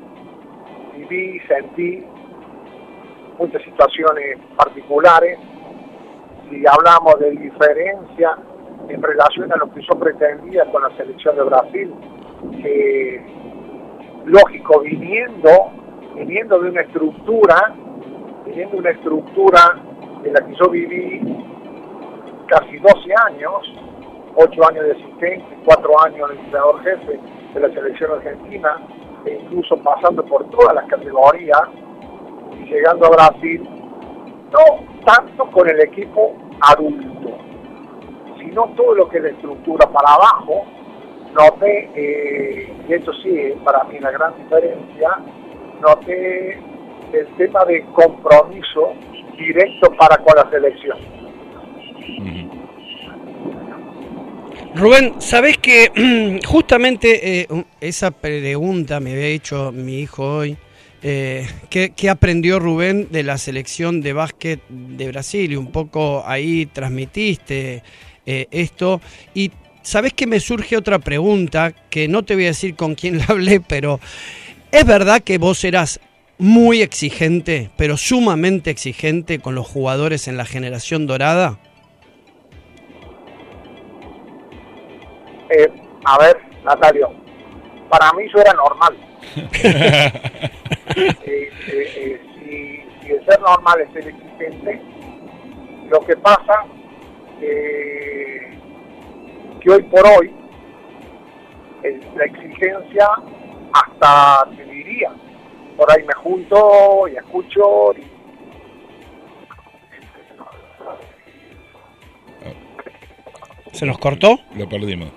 viví, 0.94 1.40
sentí 1.48 2.04
muchas 3.38 3.62
situaciones 3.62 4.38
particulares. 4.56 5.38
Si 6.50 6.62
hablamos 6.66 7.18
de 7.18 7.30
diferencia 7.30 8.37
en 8.92 9.02
relación 9.02 9.52
a 9.52 9.57
lo 9.57 9.72
que 9.72 9.81
yo 9.81 9.98
pretendía 9.98 10.64
con 10.66 10.83
la 10.83 10.90
selección 10.96 11.37
de 11.37 11.42
Brasil, 11.42 11.94
que 12.62 13.24
lógico, 14.26 14.81
viniendo, 14.81 15.50
viniendo 16.14 16.59
de 16.61 16.70
una 16.70 16.83
estructura, 16.83 17.74
viniendo 18.46 18.74
de 18.74 18.81
una 18.81 18.90
estructura 18.90 19.61
en 20.24 20.33
la 20.33 20.40
que 20.46 20.55
yo 20.55 20.70
viví 20.70 21.20
casi 22.48 22.78
12 22.78 23.14
años, 23.26 23.74
8 24.37 24.68
años 24.68 24.85
de 24.85 24.92
asistente, 24.92 25.59
4 25.64 26.05
años 26.05 26.28
de 26.28 26.35
entrenador 26.37 26.83
jefe 26.83 27.20
de 27.55 27.61
la 27.61 27.68
selección 27.72 28.12
argentina, 28.12 28.76
e 29.24 29.40
incluso 29.42 29.76
pasando 29.78 30.24
por 30.24 30.48
todas 30.50 30.74
las 30.74 30.87
categorías, 30.87 31.62
y 32.59 32.64
llegando 32.64 33.07
a 33.07 33.11
Brasil, 33.11 33.62
no 34.52 35.05
tanto 35.05 35.50
con 35.50 35.68
el 35.68 35.81
equipo 35.81 36.35
adulto, 36.61 37.21
sino 38.42 38.72
todo 38.76 38.94
lo 38.94 39.09
que 39.09 39.18
es 39.18 39.22
la 39.24 39.31
estructura 39.31 39.87
para 39.90 40.14
abajo, 40.14 40.64
noté, 41.35 41.90
eh, 41.94 42.72
y 42.88 42.92
esto 42.92 43.12
sí 43.22 43.31
es 43.31 43.59
para 43.64 43.85
mí 43.85 43.98
la 44.00 44.11
gran 44.11 44.35
diferencia, 44.37 45.18
noté 45.81 46.61
el 47.12 47.26
tema 47.37 47.64
de 47.64 47.85
compromiso 47.92 48.94
directo 49.37 49.92
para 49.96 50.16
con 50.18 50.37
la 50.37 50.50
selección. 50.50 50.98
Rubén, 54.74 55.20
sabes 55.20 55.59
que 55.59 56.40
justamente 56.46 57.40
eh, 57.40 57.46
esa 57.81 58.11
pregunta 58.11 59.00
me 59.00 59.12
había 59.12 59.26
hecho 59.26 59.70
mi 59.72 60.00
hijo 60.00 60.38
hoy. 60.38 60.57
Eh, 61.05 61.48
¿qué, 61.68 61.92
qué 61.96 62.09
aprendió 62.09 62.61
Rubén 62.61 63.09
de 63.11 63.24
la 63.24 63.37
selección 63.37 64.00
de 64.00 64.12
básquet 64.12 64.61
de 64.68 65.09
Brasil? 65.09 65.52
Y 65.52 65.57
un 65.57 65.72
poco 65.72 66.22
ahí 66.24 66.66
transmitiste 66.66 67.83
eh, 68.26 68.46
esto. 68.50 69.00
Y 69.35 69.50
sabes 69.82 70.12
que 70.14 70.26
me 70.26 70.40
surge 70.40 70.76
otra 70.76 70.98
pregunta, 70.98 71.72
que 71.90 72.08
no 72.08 72.22
te 72.22 72.35
voy 72.35 72.44
a 72.44 72.48
decir 72.48 72.74
con 72.76 72.94
quién 72.94 73.18
la 73.18 73.26
hablé, 73.28 73.61
pero 73.61 74.00
¿es 74.70 74.85
verdad 74.87 75.22
que 75.22 75.38
vos 75.38 75.64
eras 75.64 76.00
muy 76.38 76.82
exigente, 76.82 77.70
pero 77.76 77.96
sumamente 77.96 78.70
exigente 78.70 79.38
con 79.38 79.54
los 79.54 79.66
jugadores 79.66 80.28
en 80.28 80.37
la 80.37 80.44
generación 80.44 81.06
dorada? 81.06 81.58
Eh, 85.50 85.68
a 86.04 86.18
ver, 86.18 86.37
Natalio, 86.64 87.12
para 87.88 88.12
mí 88.14 88.24
eso 88.24 88.38
era 88.40 88.52
normal. 88.54 88.96
Eh, 90.94 91.08
eh, 91.24 91.92
eh, 91.96 92.20
si, 92.35 93.06
si 93.06 93.12
el 93.12 93.24
ser 93.24 93.40
normal 93.40 93.80
es 93.80 93.92
ser 93.94 94.08
exigente, 94.08 94.82
lo 95.88 96.00
que 96.00 96.14
pasa 96.16 96.66
que 99.61 99.70
hoy 99.70 99.83
por 99.85 100.00
hoy 100.07 100.31
el- 101.83 102.00
la 102.16 102.24
exigencia 102.24 103.09
hasta 103.72 104.48
te 104.57 104.64
diría, 104.64 105.11
por 105.76 105.90
ahí 105.90 106.05
me 106.05 106.12
junto 106.14 107.09
y 107.09 107.16
escucho 107.16 107.92
y 107.98 108.02
¿Se 113.72 113.87
nos 113.87 113.98
cortó? 113.98 114.38
lo 114.55 114.68
perdimos. 114.68 115.09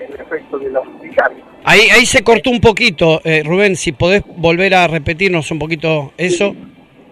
el 0.00 0.14
efecto 0.20 0.58
de 0.58 0.68
los 0.70 0.82
vicarios. 1.00 1.46
Ahí, 1.62 1.82
ahí 1.94 2.04
se 2.06 2.24
cortó 2.24 2.50
un 2.50 2.60
poquito, 2.60 3.20
eh, 3.24 3.44
Rubén, 3.44 3.76
si 3.76 3.92
podés 3.92 4.24
volver 4.36 4.74
a 4.74 4.88
repetirnos 4.88 5.48
un 5.52 5.60
poquito 5.60 6.12
eso. 6.18 6.56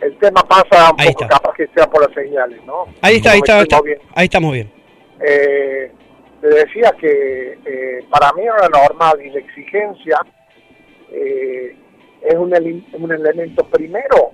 El 0.01 0.17
tema 0.19 0.43
pasa 0.49 0.93
un 0.93 1.01
Ahí 1.01 1.09
poco 1.09 1.25
está. 1.25 1.37
capaz 1.39 1.55
que 1.55 1.67
sea 1.75 1.87
por 1.89 2.07
las 2.07 2.15
señales, 2.15 2.65
¿no? 2.65 2.87
Ahí 3.03 3.17
está, 3.17 3.33
ahí 3.33 3.39
está, 3.39 3.61
está- 3.61 3.79
moviendo. 3.79 4.05
ahí 4.15 4.25
estamos 4.25 4.53
bien. 4.53 4.73
Eh, 5.21 5.93
te 6.41 6.49
decía 6.49 6.95
que 6.99 7.59
eh, 7.65 8.05
para 8.11 8.33
mí 8.33 8.43
era 8.43 8.69
normal 8.69 9.21
y 9.23 9.29
la 9.31 9.41
exigencia 9.41 10.19
eh, 11.13 11.77
es 12.23 12.35
un, 12.35 12.53
un 12.95 13.13
elemento 13.13 13.65
primero. 13.69 14.31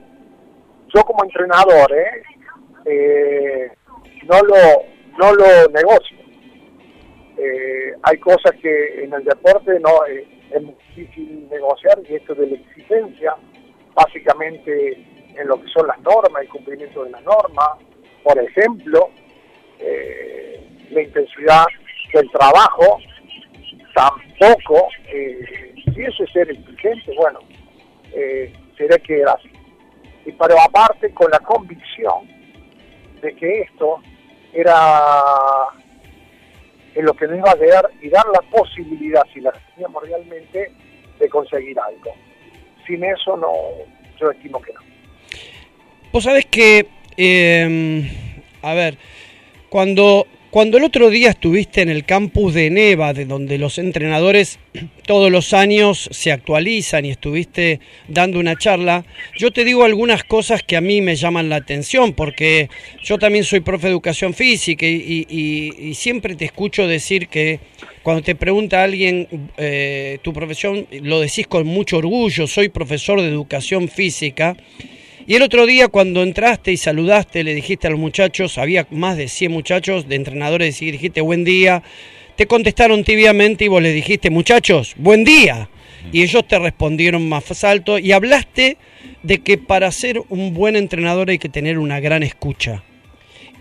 Yo 0.94 1.02
como 1.02 1.24
entrenador, 1.24 1.92
¿eh? 1.92 2.22
Eh, 2.84 3.70
no 4.24 4.40
lo 4.42 4.56
no 5.18 5.34
lo 5.34 5.68
negocio. 5.72 6.16
Eh, 7.38 7.92
hay 8.02 8.18
cosas 8.18 8.52
que 8.62 9.02
en 9.04 9.12
el 9.12 9.24
deporte 9.24 9.78
no 9.80 10.04
es 10.06 10.62
muy 10.62 10.74
difícil 10.94 11.48
negociar 11.50 11.98
y 12.08 12.14
esto 12.14 12.34
de 12.34 12.46
la 12.46 12.54
exigencia, 12.56 13.34
básicamente 13.94 15.04
en 15.36 15.48
lo 15.48 15.60
que 15.60 15.68
son 15.68 15.86
las 15.86 15.98
normas, 16.00 16.42
el 16.42 16.48
cumplimiento 16.48 17.04
de 17.04 17.10
las 17.10 17.22
normas, 17.22 17.68
por 18.22 18.38
ejemplo, 18.38 19.10
eh, 19.78 20.60
la 20.90 21.02
intensidad 21.02 21.64
del 22.12 22.30
trabajo, 22.30 22.98
tampoco, 23.94 24.88
eh, 25.12 25.74
si 25.94 26.02
eso 26.02 26.24
es 26.24 26.32
ser 26.32 26.50
exigente, 26.50 27.14
bueno, 27.16 27.40
eh, 28.12 28.52
será 28.76 28.98
que 28.98 29.20
era 29.20 29.32
así. 29.32 29.50
Y 30.24 30.32
pero 30.32 30.56
aparte 30.60 31.12
con 31.14 31.30
la 31.30 31.38
convicción 31.38 32.28
de 33.20 33.34
que 33.36 33.60
esto 33.60 34.00
era 34.52 35.22
en 36.94 37.04
lo 37.04 37.14
que 37.14 37.26
nos 37.26 37.38
iba 37.38 37.50
a 37.50 37.54
dar 37.54 37.90
y 38.00 38.08
dar 38.08 38.24
la 38.26 38.40
posibilidad, 38.50 39.22
si 39.32 39.40
la 39.40 39.52
teníamos 39.52 40.02
realmente, 40.02 40.72
de 41.18 41.28
conseguir 41.28 41.78
algo. 41.78 42.14
Sin 42.86 43.04
eso 43.04 43.36
no, 43.36 43.52
yo 44.18 44.30
estimo 44.30 44.60
que 44.60 44.72
no. 44.72 44.85
Vos 46.16 46.24
sabés 46.24 46.46
que, 46.46 46.86
eh, 47.18 48.10
a 48.62 48.72
ver, 48.72 48.96
cuando 49.68 50.26
cuando 50.48 50.78
el 50.78 50.84
otro 50.84 51.10
día 51.10 51.28
estuviste 51.28 51.82
en 51.82 51.90
el 51.90 52.06
campus 52.06 52.54
de 52.54 52.70
Neva, 52.70 53.12
de 53.12 53.26
donde 53.26 53.58
los 53.58 53.76
entrenadores 53.76 54.58
todos 55.04 55.30
los 55.30 55.52
años 55.52 56.08
se 56.10 56.32
actualizan 56.32 57.04
y 57.04 57.10
estuviste 57.10 57.80
dando 58.08 58.40
una 58.40 58.56
charla, 58.56 59.04
yo 59.36 59.50
te 59.50 59.66
digo 59.66 59.84
algunas 59.84 60.24
cosas 60.24 60.62
que 60.62 60.78
a 60.78 60.80
mí 60.80 61.02
me 61.02 61.16
llaman 61.16 61.50
la 61.50 61.56
atención, 61.56 62.14
porque 62.14 62.70
yo 63.04 63.18
también 63.18 63.44
soy 63.44 63.60
profe 63.60 63.88
de 63.88 63.92
educación 63.92 64.32
física 64.32 64.86
y, 64.86 65.92
siempre 65.94 66.34
te 66.34 66.46
escucho 66.46 66.86
decir 66.86 67.28
que 67.28 67.60
cuando 68.02 68.22
te 68.22 68.34
pregunta 68.34 68.82
alguien 68.82 69.28
eh, 69.58 70.18
tu 70.22 70.32
profesión, 70.32 70.86
lo 71.02 71.20
decís 71.20 71.46
con 71.46 71.66
mucho 71.66 71.98
orgullo, 71.98 72.46
soy 72.46 72.70
profesor 72.70 73.20
de 73.20 73.28
educación 73.28 73.88
física. 73.90 74.56
Y 75.28 75.34
el 75.34 75.42
otro 75.42 75.66
día 75.66 75.88
cuando 75.88 76.22
entraste 76.22 76.70
y 76.70 76.76
saludaste, 76.76 77.42
le 77.42 77.52
dijiste 77.52 77.88
a 77.88 77.90
los 77.90 77.98
muchachos, 77.98 78.58
había 78.58 78.86
más 78.92 79.16
de 79.16 79.26
100 79.26 79.50
muchachos 79.50 80.08
de 80.08 80.14
entrenadores 80.14 80.80
y 80.82 80.92
dijiste 80.92 81.20
buen 81.20 81.42
día, 81.42 81.82
te 82.36 82.46
contestaron 82.46 83.02
tibiamente 83.02 83.64
y 83.64 83.68
vos 83.68 83.82
le 83.82 83.92
dijiste 83.92 84.30
muchachos, 84.30 84.94
buen 84.96 85.24
día. 85.24 85.68
Y 86.12 86.22
ellos 86.22 86.46
te 86.46 86.60
respondieron 86.60 87.28
más 87.28 87.64
alto 87.64 87.98
y 87.98 88.12
hablaste 88.12 88.76
de 89.24 89.38
que 89.38 89.58
para 89.58 89.90
ser 89.90 90.22
un 90.28 90.54
buen 90.54 90.76
entrenador 90.76 91.28
hay 91.28 91.38
que 91.38 91.48
tener 91.48 91.78
una 91.80 91.98
gran 91.98 92.22
escucha. 92.22 92.84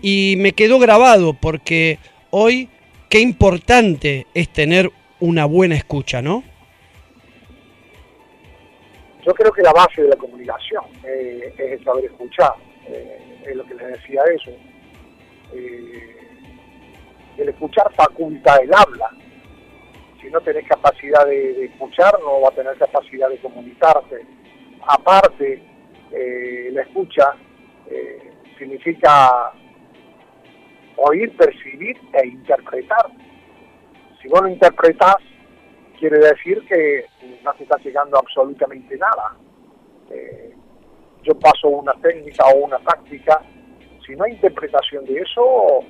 Y 0.00 0.36
me 0.38 0.52
quedó 0.52 0.78
grabado 0.78 1.34
porque 1.34 1.98
hoy 2.30 2.68
qué 3.08 3.18
importante 3.18 4.28
es 4.34 4.48
tener 4.50 4.92
una 5.18 5.46
buena 5.46 5.74
escucha, 5.74 6.22
¿no? 6.22 6.44
Yo 9.26 9.34
creo 9.34 9.50
que 9.50 9.62
la 9.62 9.72
base 9.72 10.02
de 10.02 10.08
la 10.08 10.16
comunicación 10.16 10.84
eh, 11.02 11.52
es 11.58 11.72
el 11.72 11.84
saber 11.84 12.04
escuchar, 12.04 12.54
eh, 12.86 13.42
es 13.44 13.56
lo 13.56 13.64
que 13.66 13.74
les 13.74 13.88
decía 13.88 14.22
eso. 14.32 14.52
Eh, 15.52 16.16
el 17.36 17.48
escuchar 17.48 17.92
faculta 17.94 18.54
el 18.58 18.72
habla. 18.72 19.10
Si 20.20 20.30
no 20.30 20.40
tenés 20.42 20.68
capacidad 20.68 21.26
de, 21.26 21.64
escuchar, 21.64 22.16
no 22.20 22.40
va 22.40 22.50
a 22.50 22.54
tener 22.54 22.78
capacidad 22.78 23.28
de 23.28 23.38
comunicarte. 23.38 24.24
Aparte, 24.86 25.60
la 26.70 26.82
escucha 26.82 27.34
significa 28.58 29.52
oír, 30.96 31.36
percibir 31.36 31.98
e 32.12 32.28
interpretar. 32.28 33.10
Si 34.22 34.28
vos 34.28 34.42
no 34.42 34.48
interpretás, 34.48 35.16
quiere 35.98 36.18
decir 36.18 36.64
que 36.66 37.06
no 37.42 37.52
se 37.56 37.64
está 37.64 37.76
llegando 37.78 38.18
absolutamente 38.18 38.96
nada. 38.96 39.36
Eh, 40.10 40.54
yo 41.22 41.34
paso 41.38 41.68
una 41.68 41.94
técnica 41.94 42.46
o 42.46 42.64
una 42.64 42.78
táctica, 42.78 43.42
si 44.06 44.14
no 44.14 44.24
hay 44.24 44.32
interpretación 44.32 45.04
de 45.04 45.18
eso, 45.20 45.80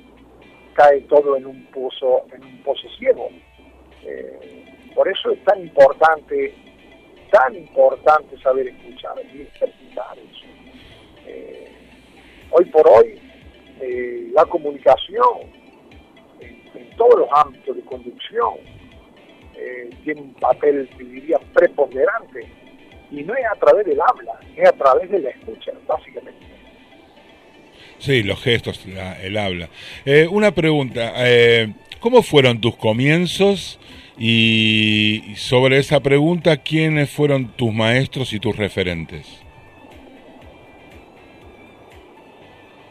cae 0.73 1.01
todo 1.01 1.37
en 1.37 1.45
un 1.45 1.65
pozo, 1.67 2.25
en 2.33 2.43
un 2.43 2.63
pozo 2.63 2.87
ciego. 2.97 3.29
Eh, 4.03 4.65
por 4.95 5.07
eso 5.07 5.31
es 5.31 5.43
tan 5.43 5.61
importante, 5.61 6.55
tan 7.31 7.55
importante 7.55 8.39
saber 8.41 8.67
escuchar 8.67 9.13
y 9.31 9.41
interpretar 9.41 10.17
eso. 10.17 10.47
Eh, 11.27 11.71
hoy 12.51 12.65
por 12.65 12.87
hoy, 12.87 13.21
la 14.33 14.45
comunicación 14.45 15.51
en 16.39 16.89
todos 16.95 17.19
los 17.19 17.29
ámbitos 17.31 17.75
de 17.75 17.81
conducción, 17.83 18.55
eh, 19.57 19.89
tiene 20.03 20.21
un 20.21 20.33
papel, 20.35 20.89
diría, 20.97 21.39
preponderante. 21.53 22.47
Y 23.09 23.23
no 23.23 23.33
es 23.35 23.45
a 23.45 23.55
través 23.55 23.85
del 23.85 23.99
habla, 24.01 24.39
es 24.55 24.67
a 24.67 24.73
través 24.73 25.09
de 25.09 25.19
la 25.19 25.29
escucha, 25.29 25.71
básicamente. 25.87 26.45
Sí, 27.99 28.21
los 28.23 28.41
gestos, 28.41 28.85
el 29.23 29.37
habla. 29.37 29.69
Eh, 30.05 30.27
una 30.29 30.51
pregunta, 30.51 31.13
eh, 31.17 31.73
¿cómo 31.99 32.21
fueron 32.21 32.61
tus 32.61 32.75
comienzos? 32.75 33.79
Y 34.19 35.33
sobre 35.35 35.77
esa 35.77 35.99
pregunta, 35.99 36.57
¿quiénes 36.57 37.09
fueron 37.09 37.47
tus 37.55 37.73
maestros 37.73 38.33
y 38.33 38.39
tus 38.39 38.55
referentes? 38.55 39.25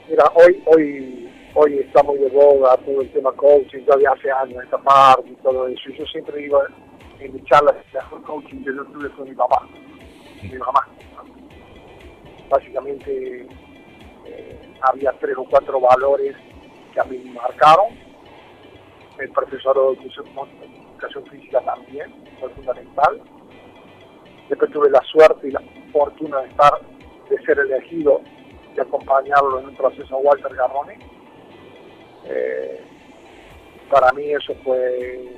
Mira, 0.08 0.24
hoy, 0.34 0.62
hoy 0.66 1.25
hoy 1.58 1.78
está 1.78 2.02
muy 2.02 2.18
de 2.18 2.28
boga 2.28 2.76
todo 2.78 3.00
el 3.00 3.10
tema 3.12 3.32
coaching, 3.32 3.80
ya 3.88 3.96
de 3.96 4.06
hace 4.06 4.30
años 4.30 4.62
esta 4.62 4.76
parte 4.78 5.30
y 5.30 5.34
todo 5.36 5.66
eso. 5.66 5.90
Yo 5.98 6.04
siempre 6.06 6.42
digo 6.42 6.60
en 7.18 7.32
mis 7.32 7.44
charlas 7.44 7.74
de 7.92 8.22
coaching 8.22 8.62
que 8.62 8.74
yo 8.74 8.84
tuve 8.84 9.08
con 9.12 9.28
mi 9.28 9.34
papá, 9.34 9.66
mi 10.42 10.58
mamá. 10.58 10.86
Básicamente 12.50 13.48
eh, 14.26 14.74
había 14.82 15.12
tres 15.18 15.36
o 15.38 15.44
cuatro 15.44 15.80
valores 15.80 16.36
que 16.92 17.00
a 17.00 17.04
mí 17.04 17.18
me 17.18 17.32
marcaron. 17.32 17.86
El 19.18 19.30
profesor 19.30 19.74
de 19.96 20.08
educación 20.10 21.26
física 21.30 21.62
también 21.62 22.12
fue 22.38 22.50
fundamental. 22.50 23.22
Después 24.50 24.70
tuve 24.72 24.90
la 24.90 25.00
suerte 25.10 25.48
y 25.48 25.52
la 25.52 25.62
fortuna 25.90 26.42
de 26.42 26.48
estar, 26.48 26.72
de 27.30 27.42
ser 27.46 27.58
elegido 27.58 28.20
y 28.76 28.80
acompañarlo 28.80 29.58
en 29.60 29.68
un 29.68 29.76
proceso 29.76 30.18
Walter 30.18 30.54
Garrone 30.54 31.15
eh, 32.28 32.80
para 33.90 34.12
mí 34.12 34.32
eso 34.32 34.54
fue 34.64 35.28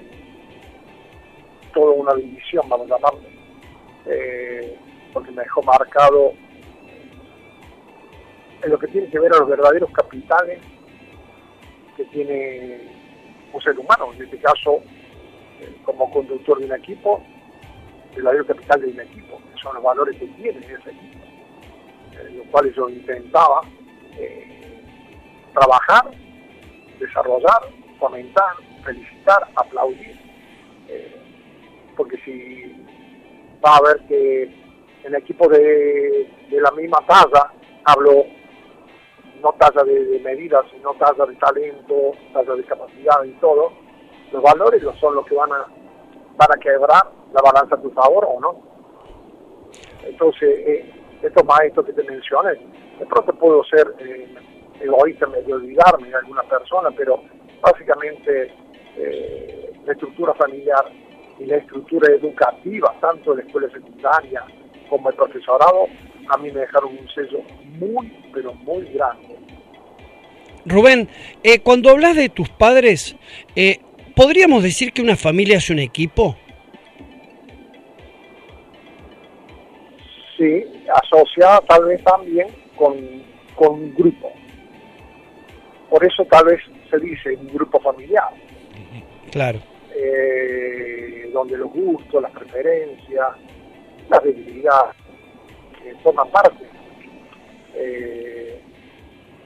toda 1.75 1.93
una 1.93 2.15
bendición, 2.15 2.69
vamos 2.69 2.91
a 2.91 2.97
llamarlo, 2.97 3.29
eh, 4.07 4.77
porque 5.13 5.31
me 5.33 5.43
dejó 5.43 5.63
marcado 5.63 6.33
en 8.63 8.71
lo 8.71 8.79
que 8.79 8.89
tiene 8.89 9.09
que 9.09 9.21
ver 9.21 9.33
a 9.35 9.39
los 9.39 9.49
verdaderos 9.49 9.91
capitales 9.93 10.61
que 11.97 12.05
tiene 12.07 12.81
un 13.53 13.61
ser 13.61 13.79
humano, 13.79 14.13
en 14.15 14.25
este 14.25 14.39
caso 14.39 14.83
eh, 15.61 15.77
como 15.85 16.11
conductor 16.11 16.59
de 16.59 16.67
un 16.67 16.73
equipo, 16.73 17.23
el 18.17 18.23
verdadero 18.23 18.47
capital 18.47 18.81
de 18.81 18.89
un 18.89 19.01
equipo, 19.01 19.41
que 19.53 19.61
son 19.61 19.75
los 19.75 19.83
valores 19.83 20.17
que 20.19 20.27
tiene 20.27 20.59
ese 20.59 20.91
equipo, 20.91 21.19
los 22.35 22.47
cuales 22.49 22.75
yo 22.75 22.89
intentaba 22.89 23.61
trabajar 25.53 26.11
desarrollar, 26.99 27.63
fomentar, 27.99 28.55
felicitar, 28.85 29.49
aplaudir. 29.57 30.19
Eh, 30.89 31.17
porque 31.97 32.17
si 32.19 32.87
va 33.65 33.77
a 33.77 33.83
ver 33.83 34.07
que 34.07 34.45
en 35.05 35.15
equipo 35.15 35.49
de, 35.49 36.29
la 36.51 36.71
misma 36.73 36.99
talla, 37.07 37.53
hablo 37.85 38.27
no 39.43 39.55
talla 39.59 39.85
de, 39.85 40.21
medidas, 40.21 40.65
sino 40.73 40.95
talla 40.95 41.27
de 41.27 41.37
talento, 41.37 42.13
talla 42.33 42.55
de 42.55 42.65
capacidad 42.65 43.25
y 43.25 43.33
todo, 43.41 43.73
los 44.33 44.43
valores 44.43 44.83
son 45.01 45.15
los 45.15 45.27
que 45.27 45.35
van 45.35 45.53
a, 45.53 45.67
van 46.37 46.49
a 46.55 46.61
quebrar 46.61 47.11
la 47.33 47.41
balanza 47.43 47.77
a 47.77 47.81
tu 47.81 47.91
favor 47.91 48.27
o 48.29 48.41
no. 48.41 48.63
Entonces, 50.05 50.49
eh, 50.67 50.93
estos 51.23 51.45
maestros 51.45 51.87
que 51.87 51.93
te 51.93 52.03
mencioné, 52.05 52.55
de 52.99 53.07
pronto 53.07 53.33
puedo 53.35 53.63
ser 53.65 53.95
eh, 53.99 54.35
egoísta 54.81 55.27
medio 55.27 55.57
olvidarme 55.57 56.09
de 56.09 56.17
alguna 56.17 56.43
persona, 56.43 56.91
pero 56.97 57.23
básicamente 57.61 58.53
eh, 58.97 59.73
la 59.85 59.93
estructura 59.93 60.35
familiar 60.35 60.85
y 61.39 61.47
la 61.47 61.57
estructura 61.57 62.13
educativa, 62.13 62.95
tanto 63.01 63.35
de 63.35 63.43
la 63.43 63.47
escuela 63.47 63.71
secundaria 63.71 64.43
como 64.89 65.11
el 65.11 65.17
profesorado, 65.17 65.87
a 66.29 66.39
mí 66.39 66.51
me 66.51 66.61
dejaron 66.61 66.97
un 66.99 67.09
sello 67.11 67.43
muy, 67.79 68.13
pero 68.33 68.55
muy 68.55 68.85
grande. 68.93 69.37
Rubén, 70.65 71.09
eh, 71.43 71.61
cuando 71.61 71.91
hablas 71.91 72.17
de 72.17 72.29
tus 72.29 72.49
padres, 72.51 73.17
eh, 73.57 73.79
¿podríamos 74.15 74.63
decir 74.63 74.93
que 74.93 75.03
una 75.03 75.17
familia 75.17 75.59
es 75.59 75.71
un 75.71 75.79
equipo? 75.79 76.37
Sí, 80.37 80.65
asociada 81.03 81.61
tal 81.63 81.87
vez 81.87 82.03
también 82.05 82.49
con, 82.77 82.95
con 83.55 83.75
un 83.75 83.95
grupo. 83.95 84.33
Por 85.91 86.05
eso 86.05 86.25
tal 86.27 86.47
vez 86.47 86.61
se 86.91 86.99
dice 86.99 87.37
un 87.37 87.49
grupo 87.49 87.81
familiar. 87.81 88.29
Claro. 89.31 89.61
Eh, 89.95 91.31
donde 91.33 91.57
los 91.57 91.73
gustos, 91.73 92.23
las 92.23 92.33
preferencias, 92.33 93.29
las 94.09 94.23
debilidades 94.23 94.97
eh, 95.85 95.95
forman 96.03 96.31
parte. 96.31 96.65
Eh, 97.75 98.61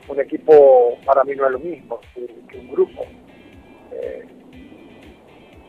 un 0.09 0.21
equipo 0.21 0.99
para 1.05 1.25
mí 1.25 1.35
no 1.35 1.47
es 1.47 1.53
lo 1.53 1.59
mismo 1.59 2.01
que, 2.15 2.59
un 2.59 2.71
grupo. 2.71 3.07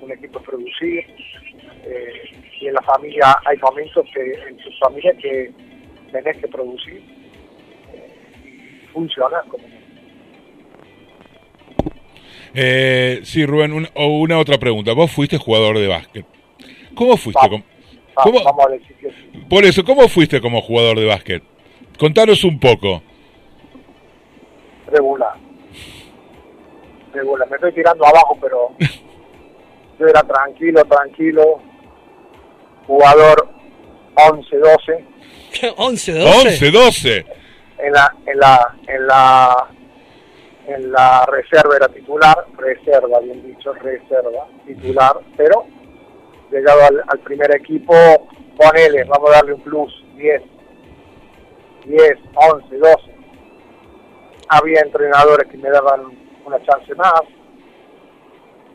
un 0.02 0.12
equipo 0.12 0.40
es 0.40 0.46
producir, 0.46 1.06
y 2.60 2.68
en 2.68 2.74
la 2.74 2.82
familia 2.82 3.38
hay 3.46 3.58
momentos 3.58 4.06
que 4.14 4.34
en 4.50 4.58
tu 4.58 4.70
familia 4.82 5.14
que 5.14 5.52
tenés 6.12 6.38
que 6.38 6.48
producir 6.50 7.02
y 8.44 8.86
funcionar 8.88 9.46
como 9.48 9.66
Eh, 12.54 13.22
sí, 13.24 13.46
Rubén, 13.46 13.74
un- 13.74 13.90
o 13.96 14.20
una 14.20 14.38
otra 14.40 14.58
pregunta. 14.58 14.94
Vos 14.94 15.12
fuiste 15.12 15.38
jugador 15.38 15.78
de 15.80 15.88
básquet. 15.88 16.26
¿Cómo 16.96 17.18
fuiste? 17.18 17.40
Vamos. 17.48 17.62
com- 17.62 17.70
Va- 18.18 18.24
¿Cómo- 18.24 18.44
vamos 18.44 18.66
a 18.68 18.70
decir 18.72 18.96
que 18.98 19.10
sí. 19.10 19.40
Por 19.50 19.66
eso, 19.66 19.84
¿cómo 19.84 20.08
fuiste 20.08 20.40
como 20.40 20.62
jugador 20.62 21.00
de 21.00 21.06
básquet? 21.06 21.44
Contanos 21.98 22.44
un 22.44 22.60
poco. 22.60 23.02
regular. 24.88 25.34
Regular. 27.14 27.50
Me 27.50 27.56
estoy 27.56 27.74
tirando 27.74 28.06
abajo, 28.06 28.38
pero 28.40 28.70
yo 30.00 30.08
era 30.08 30.22
tranquilo, 30.22 30.84
tranquilo. 30.86 31.62
Jugador 32.86 33.50
11-12. 34.16 35.06
11, 35.78 36.12
12. 36.14 36.48
11, 36.48 36.72
12. 36.72 37.26
En 37.80 37.92
la, 37.94 38.16
en 38.28 38.40
la, 38.40 38.76
en 38.88 39.08
la, 39.08 39.68
en 40.68 40.92
la 40.92 41.26
reserva 41.26 41.76
era 41.76 41.88
titular, 41.88 42.46
reserva, 42.58 43.20
bien 43.20 43.46
dicho, 43.46 43.74
reserva, 43.74 44.48
titular, 44.66 45.20
pero 45.36 45.66
llegado 46.52 46.82
al, 46.86 47.04
al 47.08 47.20
primer 47.20 47.56
equipo, 47.56 47.94
ponele, 48.58 49.04
vamos 49.04 49.30
a 49.32 49.34
darle 49.34 49.54
un 49.54 49.62
plus, 49.62 50.06
10, 50.16 50.42
10, 51.86 52.14
11, 52.36 52.78
12. 52.78 53.16
Había 54.50 54.82
entrenadores 54.82 55.50
que 55.50 55.58
me 55.58 55.70
daban 55.70 56.02
una 56.46 56.62
chance 56.64 56.94
más, 56.96 57.22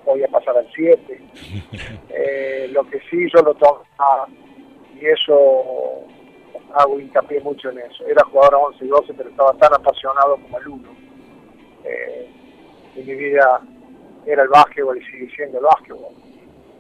podía 0.05 0.29
pasar 0.29 0.57
al 0.57 0.68
7. 0.74 1.20
Eh, 2.20 2.68
lo 2.72 2.83
que 2.90 2.98
sí 3.09 3.29
yo 3.33 3.40
lo 3.42 3.55
tomaba, 3.55 4.27
y 5.01 5.07
eso 5.07 6.05
hago 6.74 6.98
hincapié 6.98 7.40
mucho 7.40 7.70
en 7.70 7.79
eso. 7.79 8.05
Era 8.07 8.24
jugador 8.24 8.55
a 8.55 8.59
11 8.59 8.85
y 8.85 8.88
12, 8.88 9.14
pero 9.14 9.31
estaba 9.31 9.53
tan 9.55 9.72
apasionado 9.74 10.37
como 10.37 10.59
el 10.59 10.68
1. 10.68 11.08
Eh, 11.88 12.29
y 12.96 13.01
mi 13.01 13.14
vida 13.14 13.61
era 14.27 14.42
el 14.42 14.48
básquetbol 14.48 14.98
y 14.98 15.05
sigue 15.07 15.31
siendo 15.35 15.59
el 15.59 15.64
básquetbol. 15.64 16.12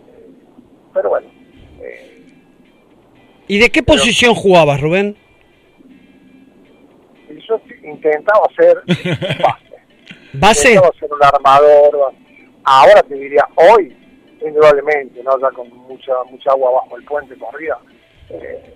Eh, 0.08 0.28
pero 0.92 1.08
bueno, 1.08 1.28
eh, 1.80 2.18
¿Y 3.46 3.58
de 3.58 3.70
qué 3.70 3.82
posición 3.82 4.34
jugabas, 4.34 4.80
Rubén? 4.80 5.16
yo 7.48 7.60
intentaba 7.82 8.46
hacer 8.50 8.82
base. 9.42 9.68
¿Base? 10.34 10.68
Intentaba 10.68 10.98
ser 10.98 11.10
un 11.12 11.24
armador. 11.24 12.12
Ahora 12.64 13.02
te 13.02 13.14
diría, 13.14 13.48
hoy, 13.56 13.96
indudablemente, 14.44 15.22
¿no? 15.22 15.40
ya 15.40 15.50
con 15.50 15.68
mucha 15.70 16.12
mucha 16.30 16.50
agua 16.50 16.72
bajo 16.72 16.98
el 16.98 17.04
puente 17.04 17.36
corrida, 17.38 17.78
eh, 18.28 18.74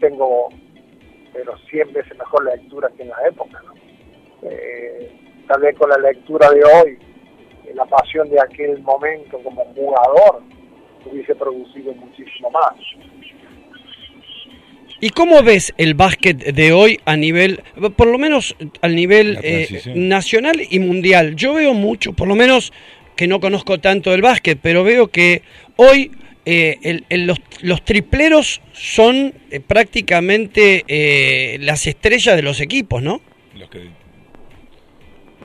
tengo 0.00 0.48
pero 1.32 1.56
100 1.68 1.92
veces 1.92 2.16
mejor 2.16 2.44
lectura 2.44 2.88
que 2.96 3.02
en 3.02 3.08
la 3.08 3.16
época. 3.28 3.60
¿no? 3.66 3.74
Eh, 4.50 5.10
tal 5.48 5.60
vez 5.60 5.76
con 5.76 5.88
la 5.90 5.98
lectura 5.98 6.50
de 6.50 6.62
hoy, 6.64 6.98
eh, 7.66 7.72
la 7.74 7.84
pasión 7.86 8.28
de 8.30 8.40
aquel 8.40 8.78
momento 8.82 9.38
como 9.42 9.64
jugador 9.74 10.42
hubiese 11.06 11.34
producido 11.34 11.92
muchísimo 11.94 12.50
más. 12.50 12.72
¿Y 15.00 15.10
cómo 15.10 15.42
ves 15.42 15.74
el 15.76 15.94
básquet 15.94 16.38
de 16.38 16.72
hoy 16.72 16.98
a 17.04 17.16
nivel, 17.16 17.62
por 17.96 18.06
lo 18.06 18.16
menos 18.16 18.56
al 18.80 18.94
nivel 18.94 19.38
eh, 19.42 19.66
nacional 19.94 20.60
y 20.70 20.78
mundial? 20.78 21.36
Yo 21.36 21.52
veo 21.54 21.74
mucho, 21.74 22.12
por 22.14 22.26
lo 22.28 22.34
menos 22.36 22.72
que 23.16 23.26
no 23.26 23.38
conozco 23.40 23.78
tanto 23.80 24.10
del 24.12 24.22
básquet, 24.22 24.58
pero 24.62 24.82
veo 24.82 25.08
que 25.08 25.42
hoy 25.76 26.10
eh, 26.46 26.78
el- 26.82 27.04
el- 27.08 27.26
los, 27.26 27.38
los 27.62 27.82
tripleros 27.84 28.60
son 28.72 29.32
eh, 29.50 29.60
prácticamente 29.60 30.84
eh, 30.88 31.58
las 31.60 31.86
estrellas 31.86 32.36
de 32.36 32.42
los 32.42 32.60
equipos, 32.60 33.02
¿no? 33.02 33.20
Los 33.54 33.68
que- 33.70 33.88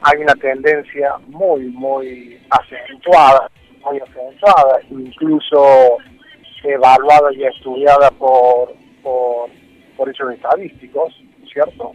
hay 0.03 0.21
una 0.21 0.35
tendencia 0.35 1.17
muy, 1.27 1.67
muy 1.69 2.41
acentuada, 2.49 3.49
muy 3.83 3.99
acentuada, 3.99 4.79
incluso 4.89 5.97
evaluada 6.63 7.33
y 7.33 7.43
estudiada 7.43 8.11
por, 8.11 8.73
por, 9.01 9.49
por 9.95 10.09
hechos 10.09 10.33
estadísticos, 10.33 11.13
¿cierto? 11.51 11.91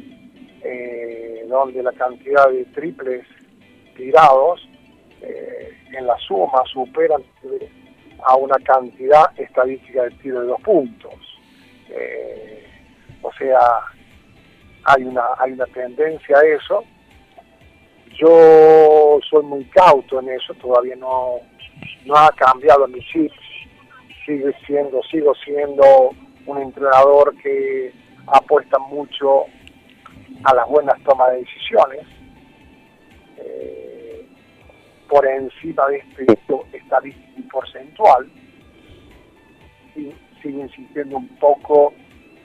Eh, 0.62 1.44
donde 1.48 1.82
la 1.82 1.92
cantidad 1.92 2.48
de 2.50 2.64
triples 2.66 3.26
tirados 3.96 4.66
eh, 5.20 5.76
en 5.92 6.06
la 6.06 6.16
suma 6.18 6.62
superan 6.72 7.22
a 8.24 8.36
una 8.36 8.56
cantidad 8.64 9.24
estadística 9.38 10.04
de 10.04 10.10
tiro 10.12 10.40
de 10.40 10.46
dos 10.46 10.60
puntos. 10.62 11.14
Eh, 11.90 12.66
o 13.22 13.32
sea, 13.34 13.60
hay 14.84 15.04
una, 15.04 15.24
hay 15.38 15.52
una 15.52 15.66
tendencia 15.66 16.38
a 16.38 16.46
eso. 16.46 16.84
Yo 18.16 19.18
soy 19.28 19.42
muy 19.44 19.64
cauto 19.66 20.20
en 20.20 20.28
eso, 20.30 20.54
todavía 20.54 20.96
no, 20.96 21.36
no 22.04 22.14
ha 22.14 22.30
cambiado 22.30 22.86
mi 22.88 23.00
chip. 23.00 23.32
Sigue 24.24 24.54
siendo, 24.66 25.02
sigo 25.04 25.34
siendo 25.44 26.10
un 26.46 26.58
entrenador 26.62 27.34
que 27.42 27.92
apuesta 28.26 28.78
mucho 28.78 29.44
a 30.44 30.54
las 30.54 30.68
buenas 30.68 31.02
tomas 31.04 31.32
de 31.32 31.38
decisiones. 31.38 32.06
eh, 33.36 34.26
por 35.08 35.26
encima 35.26 35.86
de 35.88 35.98
este 35.98 36.26
estadístico 36.72 37.48
porcentual. 37.50 38.30
Y 39.96 40.12
sigo 40.42 40.60
insistiendo 40.60 41.18
un 41.18 41.28
poco 41.38 41.92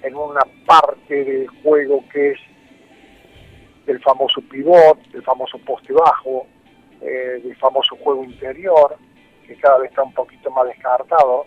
en 0.03 0.15
una 0.15 0.41
parte 0.65 1.23
del 1.23 1.47
juego 1.63 2.03
que 2.11 2.31
es 2.31 2.39
del 3.89 3.99
famoso 4.01 4.39
pivot, 4.41 4.99
del 5.11 5.23
famoso 5.23 5.57
poste 5.59 5.91
bajo, 5.93 6.45
eh, 7.01 7.41
del 7.43 7.55
famoso 7.57 7.95
juego 7.95 8.23
interior, 8.23 8.95
que 9.47 9.55
cada 9.55 9.79
vez 9.79 9.89
está 9.89 10.03
un 10.03 10.13
poquito 10.13 10.51
más 10.51 10.67
descartado. 10.67 11.45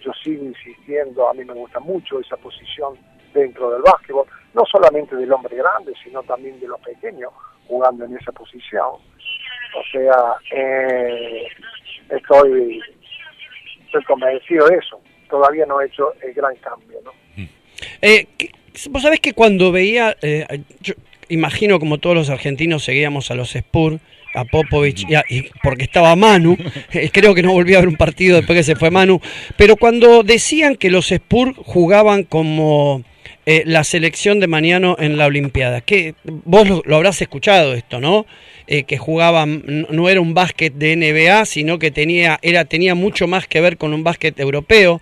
Yo 0.00 0.10
sigo 0.24 0.42
insistiendo, 0.46 1.28
a 1.28 1.34
mí 1.34 1.44
me 1.44 1.52
gusta 1.52 1.80
mucho 1.80 2.18
esa 2.18 2.36
posición 2.38 2.94
dentro 3.34 3.70
del 3.70 3.82
básquetbol, 3.82 4.26
no 4.54 4.64
solamente 4.64 5.14
del 5.16 5.30
hombre 5.32 5.54
grande, 5.56 5.92
sino 6.02 6.22
también 6.22 6.58
de 6.60 6.66
los 6.68 6.80
pequeños 6.80 7.30
jugando 7.68 8.06
en 8.06 8.16
esa 8.16 8.32
posición. 8.32 8.92
O 9.74 9.82
sea, 9.92 10.34
eh, 10.50 11.46
estoy, 12.08 12.80
estoy 13.84 14.04
convencido 14.04 14.66
de 14.68 14.76
eso. 14.76 14.98
Todavía 15.28 15.66
no 15.66 15.80
he 15.80 15.86
hecho 15.86 16.12
el 16.22 16.32
gran 16.32 16.56
cambio, 16.56 16.98
¿no? 17.04 17.12
Eh, 18.00 18.26
que- 18.38 18.50
Vos 18.88 19.02
sabés 19.02 19.20
que 19.20 19.34
cuando 19.34 19.70
veía, 19.70 20.16
eh, 20.22 20.46
yo 20.80 20.94
imagino 21.28 21.78
como 21.78 21.98
todos 21.98 22.16
los 22.16 22.30
argentinos 22.30 22.84
seguíamos 22.84 23.30
a 23.30 23.34
los 23.34 23.54
Spurs, 23.54 23.98
a 24.34 24.44
Popovich, 24.44 25.04
y 25.08 25.14
a- 25.14 25.24
y 25.28 25.42
porque 25.62 25.84
estaba 25.84 26.16
Manu, 26.16 26.56
eh, 26.92 27.10
creo 27.12 27.34
que 27.34 27.42
no 27.42 27.52
volví 27.52 27.74
a 27.74 27.80
ver 27.80 27.88
un 27.88 27.96
partido 27.96 28.36
después 28.36 28.56
que 28.58 28.62
se 28.64 28.76
fue 28.76 28.90
Manu, 28.90 29.20
pero 29.56 29.76
cuando 29.76 30.22
decían 30.22 30.76
que 30.76 30.90
los 30.90 31.10
Spurs 31.12 31.54
jugaban 31.58 32.24
como 32.24 33.02
eh, 33.44 33.62
la 33.66 33.84
selección 33.84 34.40
de 34.40 34.46
Maniano 34.46 34.96
en 34.98 35.16
la 35.16 35.26
Olimpiada, 35.26 35.80
que 35.80 36.14
vos 36.24 36.68
lo, 36.68 36.82
lo 36.86 36.96
habrás 36.96 37.20
escuchado 37.20 37.74
esto, 37.74 38.00
¿no? 38.00 38.24
Eh, 38.68 38.84
que 38.84 38.96
jugaban, 38.96 39.64
no- 39.90 40.08
era 40.08 40.20
un 40.20 40.32
básquet 40.34 40.72
de 40.72 40.92
NBA, 40.96 41.44
sino 41.44 41.78
que 41.78 41.90
tenía, 41.90 42.38
era, 42.42 42.64
tenía 42.64 42.94
mucho 42.94 43.26
más 43.26 43.46
que 43.48 43.60
ver 43.60 43.76
con 43.76 43.92
un 43.92 44.04
básquet 44.04 44.38
europeo. 44.40 45.00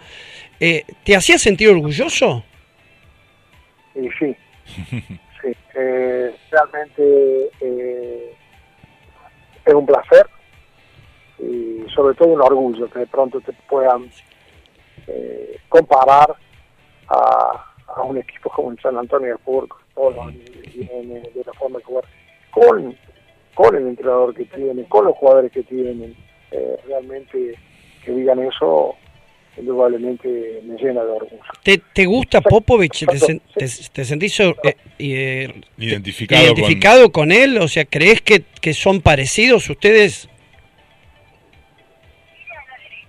Eh, 0.58 0.84
¿Te 1.04 1.14
hacía 1.14 1.38
sentir 1.38 1.68
orgulloso? 1.68 2.44
Sí, 4.18 4.34
eh, 5.80 6.36
realmente 6.50 7.50
eh, 7.60 8.34
es 9.64 9.74
un 9.74 9.86
placer 9.86 10.26
y 11.38 11.86
sobre 11.94 12.14
todo 12.14 12.28
un 12.28 12.42
orgullo 12.42 12.90
que 12.90 13.00
de 13.00 13.06
pronto 13.06 13.40
te 13.40 13.52
puedan 13.68 14.10
eh, 15.06 15.56
comparar 15.68 16.36
a, 17.08 17.66
un 18.04 18.18
equipo 18.18 18.50
como 18.50 18.70
el 18.70 18.80
San 18.80 18.96
Antonio 18.96 19.30
de 19.30 19.38
tiene, 20.70 21.20
de 21.20 21.42
la 21.44 21.52
forma 21.54 21.80
con, 22.50 22.96
con 23.54 23.76
el 23.76 23.88
entrenador 23.88 24.34
que 24.34 24.44
tiene, 24.44 24.84
con 24.84 25.06
los 25.06 25.16
jugadores 25.16 25.50
que 25.50 25.62
tienen, 25.64 26.14
eh, 26.50 26.76
realmente 26.86 27.58
que 28.04 28.12
digan 28.12 28.38
eso 28.38 28.96
indudablemente 29.60 30.60
me 30.64 30.76
llena 30.76 31.04
de 31.04 31.10
orgullo. 31.10 31.42
¿Te, 31.62 31.78
te 31.92 32.04
gusta 32.06 32.40
Popovich? 32.40 33.06
¿Te, 33.06 33.16
sen- 33.18 33.40
te- 33.54 33.90
te 33.92 34.04
sentís 34.04 34.38
eh, 34.40 34.54
eh, 34.98 35.60
Identificado, 35.78 36.42
identificado 36.44 37.12
con... 37.12 37.30
él? 37.32 37.58
O 37.58 37.68
sea, 37.68 37.84
¿crees 37.84 38.20
que, 38.22 38.42
que 38.60 38.74
son 38.74 39.00
parecidos 39.00 39.68
ustedes? 39.70 40.28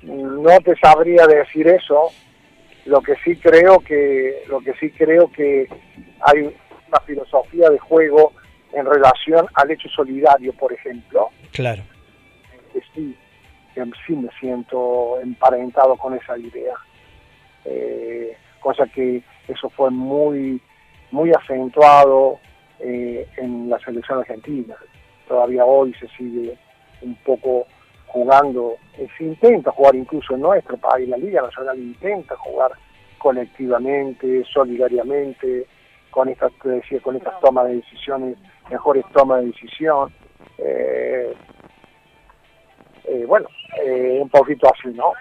no 0.04 0.60
te 0.62 0.76
sabría 0.78 1.28
decir 1.28 1.68
eso 1.68 2.10
lo 2.86 3.02
que 3.02 3.14
sí 3.24 3.36
creo 3.36 3.80
que 3.80 4.44
lo 4.48 4.60
que 4.62 4.74
sí 4.80 4.90
creo 4.90 5.32
que 5.32 5.68
hay 6.22 6.42
una 6.42 7.00
filosofía 7.06 7.70
de 7.70 7.78
juego 7.78 8.34
en 8.74 8.86
relación 8.88 9.46
al 9.54 9.70
hecho 9.70 9.88
solidario 9.90 10.54
por 10.54 10.74
ejemplo 10.74 11.30
Claro. 11.52 11.84
que 12.74 12.82
sí 12.96 13.16
que 13.74 13.84
sí 14.06 14.16
me 14.16 14.30
siento 14.40 15.20
emparentado 15.22 15.96
con 15.96 16.14
esa 16.14 16.38
idea 16.38 16.76
eh, 17.66 18.36
cosa 18.60 18.86
que 18.88 19.24
eso 19.48 19.70
fue 19.70 19.90
muy, 19.90 20.62
muy 21.12 21.32
acentuado 21.32 22.40
eh, 22.80 23.28
en 23.38 23.70
la 23.70 23.80
selección 23.80 24.20
argentina. 24.20 24.76
Todavía 25.28 25.66
hoy 25.66 25.94
se 25.96 26.08
sigue 26.10 26.58
un 27.02 27.16
poco 27.26 27.68
jugando, 28.08 28.76
eh, 28.98 29.08
se 29.18 29.24
intenta 29.24 29.72
jugar 29.72 29.96
incluso 29.96 30.36
en 30.36 30.42
nuestro 30.42 30.78
país, 30.78 31.08
la 31.08 31.18
Liga 31.18 31.42
Nacional 31.42 31.80
intenta 31.80 32.36
jugar 32.38 32.72
colectivamente, 33.18 34.44
solidariamente, 34.52 35.66
con 36.10 36.28
estas, 36.28 36.52
con 36.54 37.16
estas 37.16 37.40
tomas 37.40 37.68
de 37.68 37.76
decisiones, 37.76 38.38
mejores 38.70 39.06
tomas 39.14 39.42
de 39.42 39.48
decisión. 39.48 40.12
Eh, 40.58 41.34
eh, 43.06 43.26
bueno, 43.26 43.48
eh, 43.86 44.20
un 44.22 44.30
poquito 44.30 44.72
así, 44.72 44.90
¿no? 44.96 45.14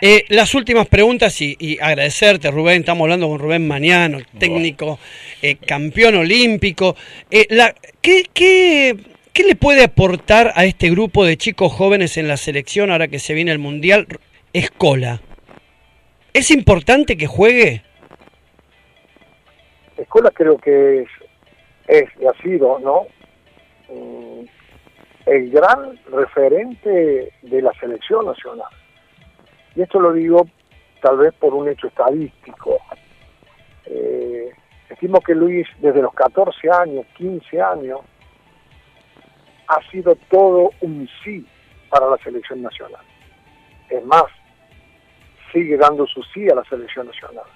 Eh, 0.00 0.24
las 0.28 0.54
últimas 0.54 0.88
preguntas 0.88 1.40
y, 1.40 1.56
y 1.58 1.78
agradecerte, 1.78 2.50
Rubén. 2.50 2.80
Estamos 2.80 3.02
hablando 3.02 3.28
con 3.28 3.38
Rubén 3.38 3.66
Mañano, 3.68 4.18
el 4.18 4.26
técnico 4.26 4.98
eh, 5.40 5.56
campeón 5.56 6.16
olímpico. 6.16 6.96
Eh, 7.30 7.46
la, 7.50 7.74
¿qué, 8.00 8.24
qué, 8.32 8.96
qué 9.32 9.44
le 9.44 9.54
puede 9.54 9.84
aportar 9.84 10.52
a 10.56 10.64
este 10.64 10.90
grupo 10.90 11.24
de 11.24 11.36
chicos 11.36 11.72
jóvenes 11.72 12.16
en 12.16 12.28
la 12.28 12.36
selección 12.36 12.90
ahora 12.90 13.08
que 13.08 13.18
se 13.18 13.34
viene 13.34 13.52
el 13.52 13.58
Mundial? 13.58 14.06
Escola. 14.52 15.20
¿Es 16.32 16.50
importante 16.50 17.16
que 17.16 17.26
juegue? 17.26 17.82
Escuela 19.96 20.30
creo 20.34 20.58
que 20.58 21.02
es, 21.02 21.08
es 21.86 22.08
y 22.20 22.26
ha 22.26 22.42
sido, 22.42 22.78
¿no? 22.80 23.06
El 25.32 25.48
gran 25.50 25.98
referente 26.10 27.32
de 27.40 27.62
la 27.62 27.72
selección 27.80 28.26
nacional. 28.26 28.68
Y 29.74 29.80
esto 29.80 29.98
lo 29.98 30.12
digo 30.12 30.46
tal 31.00 31.16
vez 31.16 31.32
por 31.32 31.54
un 31.54 31.70
hecho 31.70 31.86
estadístico. 31.86 32.76
Eh, 33.86 34.50
estimo 34.90 35.22
que 35.22 35.34
Luis 35.34 35.66
desde 35.78 36.02
los 36.02 36.12
14 36.12 36.70
años, 36.70 37.06
15 37.16 37.62
años, 37.62 38.00
ha 39.68 39.80
sido 39.90 40.16
todo 40.30 40.68
un 40.82 41.08
sí 41.24 41.46
para 41.88 42.10
la 42.10 42.18
selección 42.18 42.60
nacional. 42.60 43.00
Es 43.88 44.04
más, 44.04 44.24
sigue 45.50 45.78
dando 45.78 46.06
su 46.08 46.22
sí 46.24 46.46
a 46.50 46.56
la 46.56 46.64
selección 46.64 47.06
nacional. 47.06 47.46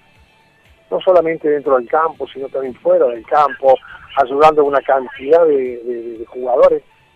No 0.90 0.98
solamente 1.02 1.50
dentro 1.50 1.76
del 1.76 1.86
campo, 1.90 2.26
sino 2.28 2.48
también 2.48 2.74
fuera 2.76 3.04
del 3.08 3.26
campo, 3.26 3.74
ayudando 4.16 4.62
a 4.62 4.64
una 4.64 4.80
cantidad 4.80 5.44
de 5.44 6.24
jugadores 6.26 6.82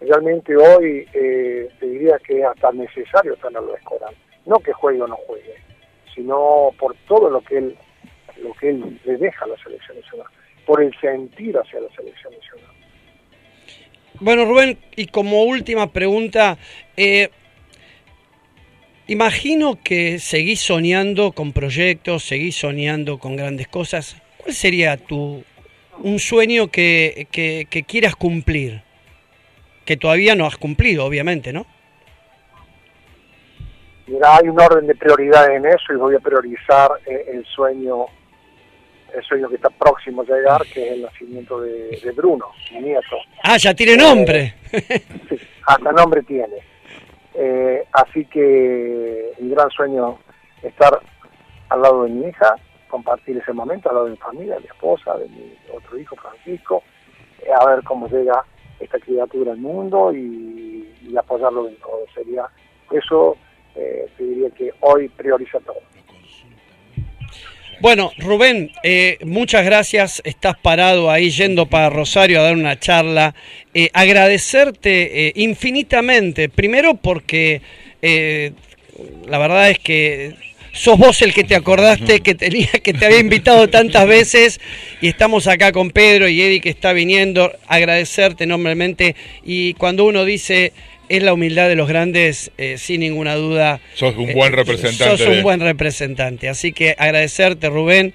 realmente 0.00 0.56
hoy 0.56 1.06
eh, 1.12 1.68
te 1.80 1.86
diría 1.86 2.18
que 2.26 2.40
es 2.40 2.44
hasta 2.44 2.72
necesario 2.72 3.36
tenerlo 3.36 3.74
escolar. 3.76 4.12
No 4.44 4.58
que 4.60 4.72
juegue 4.72 5.02
o 5.02 5.06
no 5.06 5.16
juegue, 5.26 5.54
sino 6.14 6.70
por 6.78 6.94
todo 7.08 7.28
lo 7.30 7.40
que 7.40 7.58
él, 7.58 7.76
lo 8.42 8.52
que 8.54 8.70
él 8.70 9.00
le 9.04 9.16
deja 9.16 9.44
a 9.44 9.48
la 9.48 9.56
selección 9.62 9.98
nacional, 10.00 10.26
por 10.64 10.82
el 10.82 10.94
sentir 11.00 11.56
hacia 11.56 11.80
la 11.80 11.88
selección 11.96 12.32
nacional. 12.32 12.70
Bueno, 14.20 14.44
Rubén, 14.44 14.78
y 14.94 15.06
como 15.06 15.42
última 15.44 15.92
pregunta, 15.92 16.56
eh, 16.96 17.28
imagino 19.08 19.78
que 19.82 20.18
seguís 20.18 20.60
soñando 20.60 21.32
con 21.32 21.52
proyectos, 21.52 22.24
seguís 22.24 22.56
soñando 22.56 23.18
con 23.18 23.36
grandes 23.36 23.68
cosas. 23.68 24.16
¿Cuál 24.38 24.54
sería 24.54 24.96
tu 24.96 25.42
un 25.98 26.18
sueño 26.18 26.68
que- 26.68 27.26
que 27.30 27.82
quieras 27.84 28.14
cumplir? 28.16 28.85
Que 29.86 29.96
todavía 29.96 30.34
no 30.34 30.46
has 30.46 30.58
cumplido, 30.58 31.06
obviamente, 31.06 31.52
¿no? 31.52 31.64
Mira, 34.06 34.36
hay 34.36 34.48
un 34.48 34.60
orden 34.60 34.86
de 34.86 34.94
prioridades 34.94 35.56
en 35.56 35.66
eso 35.66 35.92
y 35.92 35.96
voy 35.96 36.14
a 36.14 36.20
priorizar 36.20 36.90
eh, 37.06 37.24
el 37.32 37.44
sueño 37.46 38.06
el 39.14 39.24
sueño 39.24 39.48
que 39.48 39.54
está 39.54 39.70
próximo 39.70 40.22
a 40.22 40.24
llegar, 40.24 40.62
que 40.66 40.86
es 40.86 40.92
el 40.92 41.02
nacimiento 41.02 41.60
de, 41.60 42.00
de 42.02 42.12
Bruno, 42.12 42.46
mi 42.72 42.80
nieto. 42.80 43.16
Ah, 43.42 43.56
ya 43.56 43.72
tiene 43.72 43.96
nombre. 43.96 44.54
Sí, 45.28 45.38
hasta 45.66 45.92
nombre 45.92 46.22
tiene. 46.22 46.56
Eh, 47.34 47.84
así 47.92 48.24
que 48.26 49.32
mi 49.38 49.50
gran 49.50 49.70
sueño 49.70 50.18
es 50.58 50.66
estar 50.66 51.00
al 51.68 51.82
lado 51.82 52.04
de 52.04 52.10
mi 52.10 52.28
hija, 52.28 52.56
compartir 52.88 53.38
ese 53.38 53.52
momento 53.52 53.88
al 53.88 53.94
lado 53.94 54.06
de 54.06 54.12
mi 54.12 54.18
familia, 54.18 54.54
de 54.54 54.60
mi 54.60 54.66
esposa, 54.66 55.16
de 55.16 55.28
mi 55.28 55.54
otro 55.72 55.98
hijo 55.98 56.16
Francisco, 56.16 56.82
eh, 57.40 57.48
a 57.58 57.66
ver 57.66 57.84
cómo 57.84 58.08
llega 58.08 58.44
esta 58.80 58.98
criatura 58.98 59.52
al 59.52 59.58
mundo 59.58 60.12
y, 60.12 60.84
apoyarlo 61.16 61.66
en 61.68 61.76
todo. 61.76 62.04
Sería 62.14 62.44
eso, 62.90 63.36
eh, 63.74 64.06
te 64.18 64.24
diría 64.24 64.50
que 64.50 64.70
hoy 64.80 65.08
prioriza 65.08 65.58
todo. 65.60 65.78
Bueno, 67.80 68.10
Rubén, 68.18 68.70
eh, 68.82 69.18
muchas 69.22 69.64
gracias. 69.64 70.22
Estás 70.24 70.56
parado 70.58 71.10
ahí 71.10 71.30
yendo 71.30 71.66
para 71.66 71.90
Rosario 71.90 72.40
a 72.40 72.44
dar 72.44 72.54
una 72.54 72.78
charla. 72.78 73.34
Eh, 73.74 73.90
agradecerte 73.92 75.28
eh, 75.28 75.32
infinitamente. 75.36 76.48
Primero 76.48 76.94
porque 76.94 77.60
eh, 78.00 78.52
la 79.28 79.38
verdad 79.38 79.68
es 79.68 79.78
que 79.78 80.34
sos 80.76 80.98
vos 80.98 81.22
el 81.22 81.34
que 81.34 81.44
te 81.44 81.56
acordaste 81.56 82.20
que 82.20 82.34
tenía 82.34 82.68
que 82.68 82.92
te 82.92 83.06
había 83.06 83.18
invitado 83.18 83.68
tantas 83.68 84.06
veces 84.06 84.60
y 85.00 85.08
estamos 85.08 85.46
acá 85.46 85.72
con 85.72 85.90
Pedro 85.90 86.28
y 86.28 86.40
Eddie 86.40 86.60
que 86.60 86.70
está 86.70 86.92
viniendo. 86.92 87.52
Agradecerte 87.66 88.44
enormemente 88.44 89.16
y 89.44 89.74
cuando 89.74 90.04
uno 90.04 90.24
dice 90.24 90.72
es 91.08 91.22
la 91.22 91.32
humildad 91.32 91.68
de 91.68 91.76
los 91.76 91.88
grandes, 91.88 92.50
eh, 92.58 92.78
sin 92.78 93.00
ninguna 93.00 93.36
duda. 93.36 93.80
Sos 93.94 94.16
un 94.16 94.30
eh, 94.30 94.34
buen 94.34 94.52
representante. 94.52 95.16
Sos 95.16 95.28
un 95.28 95.42
buen 95.42 95.60
representante. 95.60 96.48
Así 96.48 96.72
que 96.72 96.96
agradecerte, 96.98 97.68
Rubén. 97.68 98.12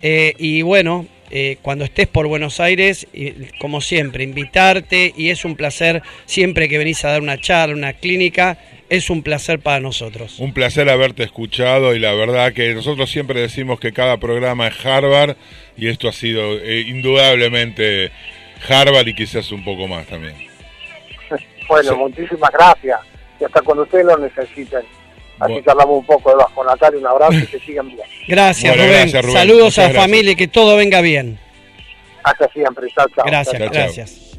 eh, 0.00 0.32
y 0.38 0.62
bueno, 0.62 1.06
eh, 1.30 1.58
cuando 1.62 1.84
estés 1.84 2.08
por 2.08 2.26
Buenos 2.26 2.58
Aires, 2.58 3.06
y, 3.12 3.32
como 3.58 3.80
siempre, 3.80 4.24
invitarte. 4.24 5.14
Y 5.16 5.30
es 5.30 5.44
un 5.44 5.56
placer 5.56 6.02
siempre 6.26 6.68
que 6.68 6.78
venís 6.78 7.04
a 7.04 7.10
dar 7.10 7.22
una 7.22 7.38
charla, 7.38 7.74
una 7.74 7.92
clínica. 7.92 8.58
Es 8.90 9.08
un 9.08 9.22
placer 9.22 9.60
para 9.60 9.80
nosotros. 9.80 10.38
Un 10.40 10.52
placer 10.52 10.90
haberte 10.90 11.22
escuchado 11.22 11.94
y 11.94 11.98
la 12.00 12.12
verdad 12.12 12.52
que 12.52 12.74
nosotros 12.74 13.08
siempre 13.10 13.40
decimos 13.40 13.78
que 13.80 13.92
cada 13.92 14.18
programa 14.18 14.66
es 14.66 14.84
Harvard 14.84 15.36
y 15.76 15.88
esto 15.88 16.08
ha 16.08 16.12
sido 16.12 16.58
eh, 16.58 16.80
indudablemente 16.88 18.10
Harvard 18.68 19.06
y 19.06 19.14
quizás 19.14 19.50
un 19.52 19.64
poco 19.64 19.86
más 19.88 20.06
también. 20.06 20.34
Bueno, 21.68 21.96
muchísimas 21.96 22.50
gracias. 22.50 22.98
Y 23.40 23.44
hasta 23.44 23.62
cuando 23.62 23.84
ustedes 23.84 24.04
lo 24.04 24.18
necesiten. 24.18 24.80
Así 24.80 25.52
Bueno. 25.52 25.60
charlamos 25.64 25.98
un 26.00 26.04
poco 26.06 26.30
debajo. 26.30 26.64
Natalia, 26.64 26.98
un 26.98 27.06
abrazo 27.06 27.34
y 27.38 27.46
que 27.46 27.60
sigan 27.66 27.86
bien. 27.86 28.00
Gracias, 28.26 28.72
Bueno, 28.72 28.82
Rubén. 28.88 29.00
gracias, 29.02 29.22
Rubén. 29.24 29.36
Saludos 29.36 29.64
Muchas 29.66 29.78
a 29.88 29.92
la 29.92 30.00
familia 30.00 30.32
y 30.32 30.36
que 30.36 30.48
todo 30.48 30.76
venga 30.76 31.00
bien. 31.00 31.38
Hasta 32.24 32.48
siempre. 32.48 32.88
Chao, 32.92 33.06
chao. 33.14 33.24
Gracias, 33.24 33.56
Chao, 33.56 33.68
chao. 33.70 33.82
gracias. 33.84 34.36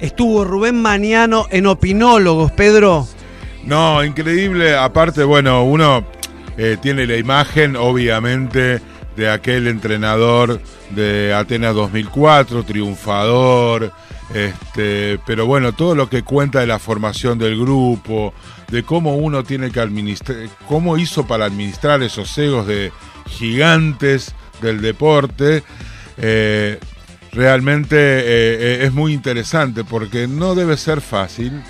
Estuvo 0.00 0.44
Rubén 0.44 0.80
Maniano 0.80 1.48
en 1.50 1.66
Opinólogos, 1.66 2.52
Pedro. 2.52 3.08
No, 3.64 4.04
increíble. 4.04 4.76
Aparte, 4.76 5.22
bueno, 5.24 5.64
uno 5.64 6.04
eh, 6.56 6.76
tiene 6.80 7.06
la 7.06 7.16
imagen, 7.16 7.76
obviamente, 7.76 8.80
de 9.16 9.30
aquel 9.30 9.68
entrenador 9.68 10.60
de 10.90 11.32
Atenas 11.34 11.74
2004, 11.74 12.64
triunfador, 12.64 13.92
este, 14.34 15.18
pero 15.26 15.46
bueno, 15.46 15.72
todo 15.72 15.94
lo 15.94 16.08
que 16.08 16.22
cuenta 16.22 16.60
de 16.60 16.66
la 16.66 16.78
formación 16.78 17.38
del 17.38 17.58
grupo, 17.58 18.34
de 18.68 18.82
cómo 18.82 19.16
uno 19.16 19.44
tiene 19.44 19.70
que 19.70 19.80
administrar, 19.80 20.48
cómo 20.66 20.96
hizo 20.96 21.26
para 21.26 21.44
administrar 21.44 22.02
esos 22.02 22.36
egos 22.38 22.66
de 22.66 22.90
gigantes 23.26 24.34
del 24.60 24.80
deporte, 24.80 25.62
eh, 26.16 26.78
realmente 27.32 27.96
eh, 27.98 28.84
es 28.84 28.92
muy 28.92 29.12
interesante 29.12 29.84
porque 29.84 30.26
no 30.26 30.54
debe 30.54 30.76
ser 30.76 31.00
fácil 31.00 31.62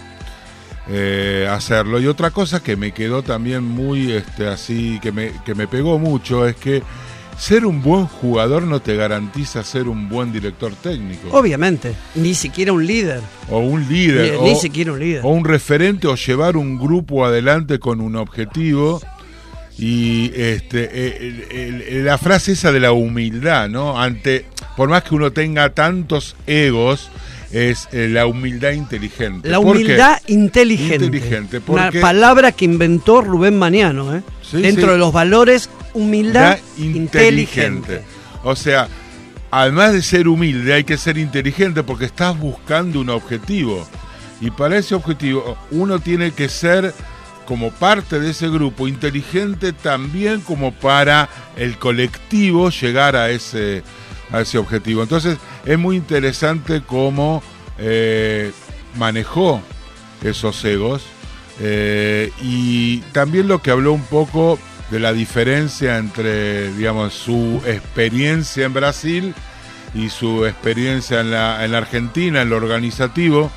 hacerlo. 1.48 2.00
Y 2.00 2.06
otra 2.06 2.30
cosa 2.30 2.62
que 2.62 2.76
me 2.76 2.92
quedó 2.92 3.22
también 3.22 3.64
muy 3.64 4.12
este, 4.12 4.48
así, 4.48 4.98
que 5.02 5.12
me, 5.12 5.32
que 5.44 5.54
me 5.54 5.66
pegó 5.66 5.98
mucho, 5.98 6.46
es 6.46 6.56
que 6.56 6.82
ser 7.38 7.66
un 7.66 7.82
buen 7.82 8.06
jugador 8.06 8.62
no 8.62 8.80
te 8.80 8.96
garantiza 8.96 9.64
ser 9.64 9.88
un 9.88 10.08
buen 10.08 10.32
director 10.32 10.72
técnico. 10.74 11.28
Obviamente, 11.30 11.94
ni 12.14 12.34
siquiera 12.34 12.72
un 12.72 12.86
líder. 12.86 13.20
O 13.50 13.58
un 13.58 13.88
líder. 13.88 14.40
Ni, 14.42 14.54
siquiera 14.54 14.92
un 14.92 15.00
líder. 15.00 15.22
O 15.24 15.30
un 15.30 15.44
referente 15.44 16.06
o 16.06 16.14
llevar 16.14 16.56
un 16.56 16.78
grupo 16.78 17.24
adelante 17.24 17.78
con 17.78 18.00
un 18.00 18.16
objetivo. 18.16 19.00
Y 19.78 20.30
este, 20.36 22.02
la 22.04 22.18
frase 22.18 22.52
esa 22.52 22.70
de 22.70 22.78
la 22.78 22.92
humildad, 22.92 23.68
¿no? 23.68 23.98
Ante, 23.98 24.46
por 24.76 24.88
más 24.88 25.02
que 25.02 25.14
uno 25.14 25.32
tenga 25.32 25.70
tantos 25.70 26.36
egos, 26.46 27.10
es 27.52 27.88
eh, 27.92 28.08
la 28.08 28.26
humildad 28.26 28.72
inteligente. 28.72 29.48
La 29.48 29.58
humildad 29.58 30.20
inteligente. 30.26 31.04
inteligente 31.04 31.60
Una 31.66 31.92
palabra 31.92 32.52
que 32.52 32.64
inventó 32.64 33.20
Rubén 33.20 33.58
Maniano, 33.58 34.16
¿eh? 34.16 34.22
Dentro 34.52 34.92
de 34.92 34.98
los 34.98 35.12
valores 35.12 35.68
humildad 35.94 36.58
inteligente. 36.78 38.02
O 38.42 38.56
sea, 38.56 38.88
además 39.50 39.92
de 39.92 40.02
ser 40.02 40.28
humilde, 40.28 40.72
hay 40.72 40.84
que 40.84 40.96
ser 40.96 41.18
inteligente 41.18 41.82
porque 41.82 42.06
estás 42.06 42.38
buscando 42.38 43.00
un 43.00 43.10
objetivo. 43.10 43.86
Y 44.40 44.50
para 44.50 44.78
ese 44.78 44.94
objetivo 44.94 45.56
uno 45.70 46.00
tiene 46.00 46.32
que 46.32 46.48
ser, 46.48 46.92
como 47.46 47.70
parte 47.70 48.18
de 48.18 48.30
ese 48.30 48.48
grupo, 48.48 48.88
inteligente 48.88 49.72
también 49.72 50.40
como 50.40 50.72
para 50.72 51.28
el 51.56 51.78
colectivo 51.78 52.70
llegar 52.70 53.14
a 53.14 53.30
ese, 53.30 53.82
a 54.32 54.40
ese 54.40 54.58
objetivo. 54.58 55.02
Entonces 55.02 55.38
es 55.64 55.78
muy 55.78 55.96
interesante 55.96 56.82
cómo 56.84 57.42
eh, 57.78 58.52
manejó 58.96 59.62
esos 60.22 60.64
egos 60.64 61.02
eh, 61.60 62.32
y 62.40 62.98
también 63.12 63.48
lo 63.48 63.60
que 63.60 63.70
habló 63.70 63.92
un 63.92 64.04
poco 64.04 64.58
de 64.90 65.00
la 65.00 65.12
diferencia 65.12 65.98
entre, 65.98 66.72
digamos, 66.74 67.14
su 67.14 67.62
experiencia 67.66 68.66
en 68.66 68.74
Brasil 68.74 69.34
y 69.94 70.08
su 70.08 70.46
experiencia 70.46 71.20
en 71.20 71.30
la, 71.30 71.64
en 71.64 71.72
la 71.72 71.78
Argentina, 71.78 72.42
en 72.42 72.50
lo 72.50 72.56
organizativo, 72.56 73.50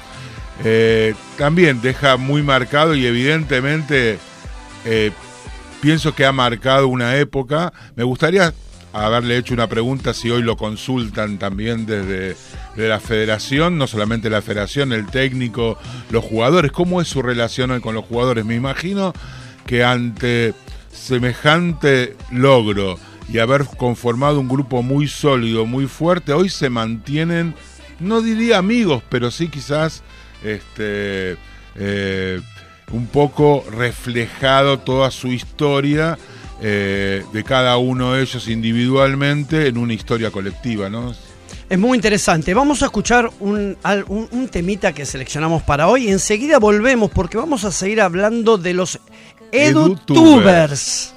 eh, 0.63 1.13
también 1.37 1.81
deja 1.81 2.17
muy 2.17 2.41
marcado 2.41 2.95
y 2.95 3.05
evidentemente 3.05 4.19
pienso 5.81 6.15
que 6.15 6.25
ha 6.25 6.31
marcado 6.31 6.87
una 6.87 7.17
época. 7.17 7.73
Me 7.95 8.03
gustaría 8.03 8.53
haberle 8.95 9.37
hecho 9.37 9.53
una 9.53 9.67
pregunta 9.67 10.13
si 10.13 10.31
hoy 10.31 10.41
lo 10.41 10.55
consultan 10.55 11.37
también 11.37 11.85
desde, 11.85 12.35
desde, 12.75 12.89
la 12.89 12.99
federación, 12.99 13.77
no 13.77 13.87
solamente 13.87 14.29
la 14.29 14.41
federación, 14.41 14.93
el 14.93 15.05
técnico, 15.07 15.77
los 16.09 16.23
jugadores, 16.23 16.71
¿cómo 16.71 17.01
es 17.01 17.07
su 17.09 17.21
relación 17.21 17.79
con 17.81 17.93
los 17.93 18.05
jugadores? 18.05 18.45
Me 18.45 18.55
imagino 18.55 19.13
que 19.65 19.83
ante 19.83 20.53
semejante 20.91 22.15
logro 22.31 22.97
y 23.27 23.39
haber 23.39 23.65
conformado 23.65 24.39
un 24.39 24.47
grupo 24.47 24.81
muy 24.81 25.07
sólido, 25.07 25.65
muy 25.65 25.87
fuerte, 25.87 26.31
hoy 26.31 26.49
se 26.49 26.69
mantienen, 26.69 27.53
no 27.99 28.21
diría 28.21 28.59
amigos, 28.59 29.03
pero 29.09 29.29
sí 29.29 29.49
quizás 29.49 30.03
este, 30.43 31.37
eh, 31.75 32.39
un 32.91 33.07
poco 33.07 33.65
reflejado 33.71 34.79
toda 34.79 35.11
su 35.11 35.27
historia 35.29 36.17
eh, 36.61 37.23
de 37.33 37.43
cada 37.43 37.77
uno 37.77 38.13
de 38.13 38.21
ellos 38.21 38.47
individualmente 38.47 39.67
en 39.67 39.77
una 39.77 39.93
historia 39.93 40.31
colectiva, 40.31 40.89
¿no? 40.89 41.13
Es 41.67 41.79
muy 41.79 41.95
interesante. 41.95 42.53
Vamos 42.53 42.83
a 42.83 42.85
escuchar 42.85 43.29
un, 43.39 43.75
un, 44.07 44.47
temita 44.49 44.93
que 44.93 45.05
seleccionamos 45.05 45.63
para 45.63 45.87
hoy. 45.87 46.09
Enseguida 46.09 46.59
volvemos 46.59 47.09
porque 47.09 47.37
vamos 47.37 47.63
a 47.63 47.71
seguir 47.71 48.01
hablando 48.01 48.57
de 48.57 48.73
los 48.73 48.99
EduTubers. 49.51 51.13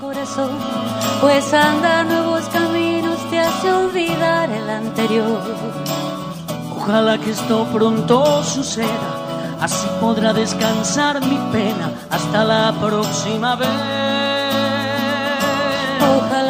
Corazón, 0.00 0.50
pues 1.20 1.52
andar 1.52 2.06
nuevos 2.06 2.44
caminos 2.50 3.18
te 3.30 3.38
hace 3.38 3.72
olvidar 3.72 4.50
el 4.50 4.68
anterior. 4.68 5.42
Ojalá 6.76 7.18
que 7.18 7.30
esto 7.30 7.66
pronto 7.72 8.44
suceda, 8.44 9.56
así 9.60 9.86
podrá 10.00 10.32
descansar 10.34 11.20
mi 11.20 11.38
pena 11.50 11.90
hasta 12.10 12.44
la 12.44 12.74
próxima 12.80 13.56
vez. 13.56 14.03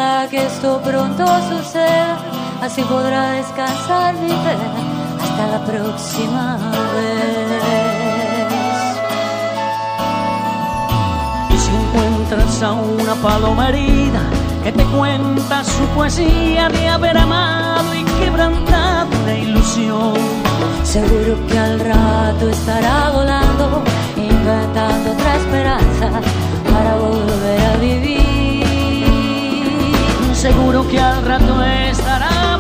Ojalá 0.05 0.29
que 0.29 0.37
esto 0.37 0.83
pronto 0.85 1.25
suceda 1.49 2.19
así 2.61 2.83
podrá 2.83 3.33
descansar 3.33 4.13
mi 4.15 4.29
pena 4.29 4.69
hasta 5.23 5.47
la 5.47 5.65
próxima 5.65 6.59
vez. 6.95 7.55
Y 11.49 11.57
si 11.57 11.71
encuentras 11.75 12.63
a 12.63 12.73
una 12.73 13.15
paloma 13.15 13.71
herida 13.71 14.21
que 14.63 14.73
te 14.73 14.85
cuenta 14.85 15.65
su 15.65 15.85
poesía 15.97 16.69
de 16.69 16.87
haber 16.87 17.17
amado 17.17 17.95
y 17.95 18.05
quebrantado 18.21 19.09
la 19.25 19.39
ilusión, 19.39 20.15
seguro 20.83 21.39
que 21.49 21.59
al 21.59 21.81
rato 21.81 22.51
estará 22.51 23.11
volando, 23.11 23.83
inventando 24.17 25.13
otra 25.13 25.37
esperanza 25.37 26.44
Seguro 30.45 30.87
que 30.87 31.01
al 31.01 31.25
rato 31.25 31.63
estará 31.63 32.59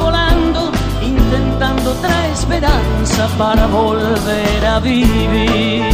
intentando 1.02 1.90
otra 1.90 2.28
esperanza 2.28 3.28
para 3.36 3.66
volver 3.66 4.64
a 4.64 4.80
vivir. 4.80 5.84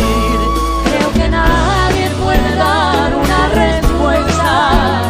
Creo 0.84 1.12
que 1.14 1.28
nadie 1.28 2.08
puede 2.22 2.54
dar 2.54 3.12
una 3.12 3.48
respuesta 3.64 5.02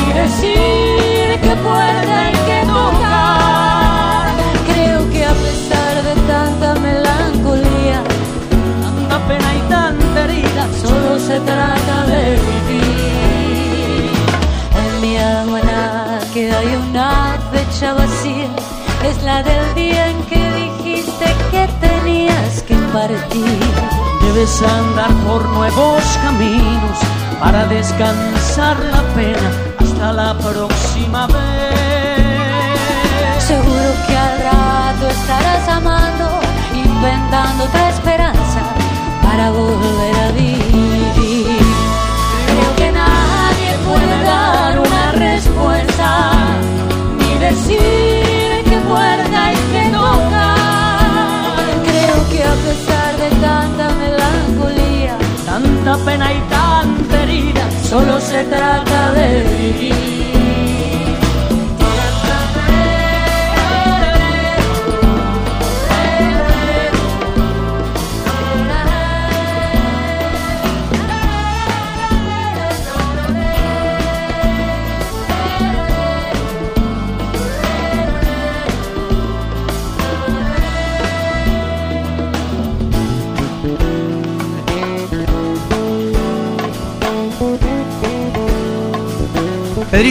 y 0.00 0.12
decir 0.14 1.40
que 1.42 1.56
puede 1.56 2.30
y 2.32 2.36
que 2.48 2.60
tocar. 2.72 4.26
Creo 4.72 5.10
que 5.10 5.26
a 5.26 5.34
pesar 5.44 5.94
de 6.08 6.14
tanta 6.26 6.74
melancolía, 6.80 8.02
tanta 8.80 9.18
pena 9.28 9.54
y 9.60 9.60
tanta 9.68 10.24
herida, 10.24 10.68
solo 10.82 11.18
se 11.18 11.38
trata 11.40 12.06
de 12.06 12.30
vivir. 12.30 12.73
Vacía 17.92 18.48
es 19.04 19.22
la 19.22 19.42
del 19.42 19.74
día 19.74 20.08
en 20.08 20.22
que 20.24 20.50
dijiste 20.52 21.26
que 21.50 21.68
tenías 21.86 22.62
que 22.62 22.74
partir. 22.92 23.60
Debes 24.22 24.62
andar 24.62 25.12
por 25.26 25.44
nuevos 25.50 26.02
caminos 26.22 26.98
para 27.38 27.66
descansar 27.66 28.78
la 28.78 29.02
pena 29.14 29.50
hasta 29.78 30.12
la 30.12 30.38
próxima 30.38 31.26
vez. 31.26 31.74
Seguro 33.38 33.90
que 34.06 34.16
al 34.16 34.38
rato 34.48 35.08
estarás 35.08 35.68
amando, 35.68 36.03
decir 47.66 48.52
hay 49.36 49.54
que 49.54 49.90
tocar. 49.90 51.64
Creo 51.84 52.28
que 52.30 52.44
a 52.44 52.54
pesar 52.66 53.16
de 53.16 53.30
tanta 53.40 53.88
melancolía, 53.94 55.18
tanta 55.44 55.96
pena 56.04 56.32
y 56.32 56.40
tanta 56.50 57.22
herida, 57.22 57.68
solo 57.82 58.20
se 58.20 58.44
trata 58.44 59.12
de 59.12 59.42
vivir. 59.58 60.43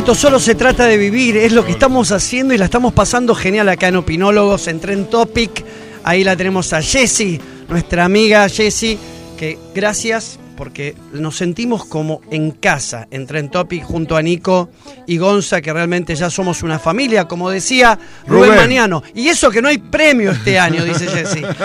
Pedrito, 0.04 0.20
solo 0.20 0.40
se 0.42 0.56
trata 0.56 0.86
de 0.86 0.98
vivir, 0.98 1.38
es 1.38 1.54
lo 1.54 1.64
que 1.64 1.72
estamos 1.72 2.12
haciendo 2.12 2.54
y 2.54 2.58
la 2.58 2.66
estamos 2.66 2.92
pasando 2.92 3.34
genial 3.34 3.70
acá 3.70 3.88
en 3.88 3.96
Opinólogos, 3.96 4.68
en 4.68 4.82
Trend 4.82 5.08
Topic. 5.08 5.64
Ahí 6.04 6.26
la 6.26 6.36
tenemos 6.36 6.74
a 6.74 6.82
Jessie, 6.82 7.40
nuestra 7.70 8.04
amiga 8.04 8.50
Jessie, 8.50 9.00
que 9.38 9.58
gracias 9.74 10.42
porque 10.58 10.94
nos 11.14 11.38
sentimos 11.38 11.86
como 11.86 12.20
en 12.32 12.52
casa 12.52 13.08
en 13.12 13.26
Trend 13.26 13.52
Topic 13.52 13.86
junto 13.86 14.18
a 14.18 14.22
Nico 14.22 14.70
y 15.08 15.16
Gonza, 15.20 15.62
que 15.62 15.72
realmente 15.72 16.16
ya 16.16 16.30
somos 16.30 16.64
una 16.64 16.80
familia, 16.80 17.26
como 17.26 17.50
decía 17.50 17.98
Rubén, 18.28 18.50
Rubén. 18.50 18.60
Maniano. 18.60 19.04
Y 19.16 19.30
eso 19.30 19.50
que 19.50 19.62
no 19.62 19.70
hay 19.70 19.78
premio 19.78 20.32
este 20.32 20.60
año, 20.60 20.84
dice 20.84 21.08
Jessie. 21.08 21.46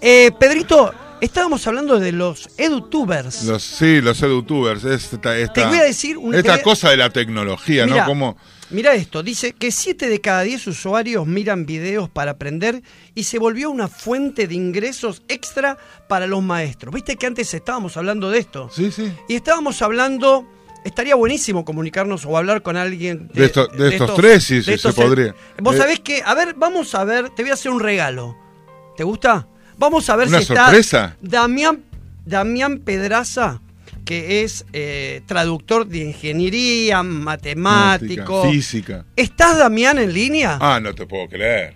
Eh, 0.00 0.30
Pedrito, 0.36 0.92
estábamos 1.26 1.66
hablando 1.66 1.98
de 1.98 2.12
los 2.12 2.48
edutubers. 2.58 3.44
Los, 3.44 3.62
sí, 3.62 4.00
los 4.00 4.22
edutubers. 4.22 4.84
Esta, 4.84 5.36
esta, 5.38 5.52
Te 5.54 5.64
voy 5.66 5.78
a 5.78 5.82
decir 5.84 6.18
un- 6.18 6.34
esta 6.34 6.56
te- 6.58 6.62
cosa 6.62 6.90
de 6.90 6.96
la 6.98 7.10
tecnología, 7.10 7.86
¿no? 7.86 8.04
Como, 8.04 8.36
Mira 8.70 8.94
esto, 8.94 9.22
dice 9.22 9.52
que 9.52 9.70
7 9.70 10.08
de 10.08 10.20
cada 10.22 10.40
10 10.42 10.66
usuarios 10.66 11.26
miran 11.26 11.66
videos 11.66 12.08
para 12.08 12.30
aprender 12.32 12.82
y 13.14 13.24
se 13.24 13.38
volvió 13.38 13.70
una 13.70 13.86
fuente 13.86 14.48
de 14.48 14.54
ingresos 14.54 15.22
extra 15.28 15.76
para 16.08 16.26
los 16.26 16.42
maestros. 16.42 16.94
Viste 16.94 17.16
que 17.16 17.26
antes 17.26 17.52
estábamos 17.52 17.98
hablando 17.98 18.30
de 18.30 18.38
esto. 18.38 18.70
Sí, 18.74 18.90
sí. 18.90 19.12
Y 19.28 19.34
estábamos 19.34 19.82
hablando, 19.82 20.46
estaría 20.86 21.14
buenísimo 21.16 21.66
comunicarnos 21.66 22.24
o 22.24 22.38
hablar 22.38 22.62
con 22.62 22.78
alguien 22.78 23.28
De 23.34 23.44
esto- 23.44 23.66
de 23.66 23.90
estos 23.90 24.14
tres, 24.14 24.42
sí, 24.42 24.62
sí, 24.62 24.78
se 24.78 24.92
podría. 24.94 25.34
Vos 25.60 25.74
Eh, 25.74 25.78
sabés 25.78 26.00
que, 26.00 26.22
a 26.24 26.32
ver, 26.34 26.54
vamos 26.56 26.94
a 26.94 27.04
ver, 27.04 27.28
te 27.28 27.42
voy 27.42 27.50
a 27.50 27.54
hacer 27.54 27.70
un 27.72 27.80
regalo. 27.80 28.34
¿Te 28.96 29.04
gusta? 29.04 29.48
Vamos 29.78 30.08
a 30.10 30.16
ver 30.16 30.28
¿Una 30.28 30.38
si 30.38 30.44
está 30.44 30.66
sorpresa? 30.66 31.16
Damián, 31.20 31.82
Damián 32.24 32.78
Pedraza, 32.78 33.60
que 34.04 34.42
es 34.42 34.64
eh, 34.72 35.22
traductor 35.26 35.86
de 35.86 35.98
ingeniería, 35.98 37.02
matemático. 37.02 38.50
Física. 38.50 39.04
¿Estás, 39.16 39.58
Damián, 39.58 39.98
en 39.98 40.12
línea? 40.12 40.58
Ah, 40.60 40.80
no 40.80 40.94
te 40.94 41.06
puedo 41.06 41.28
creer. 41.28 41.74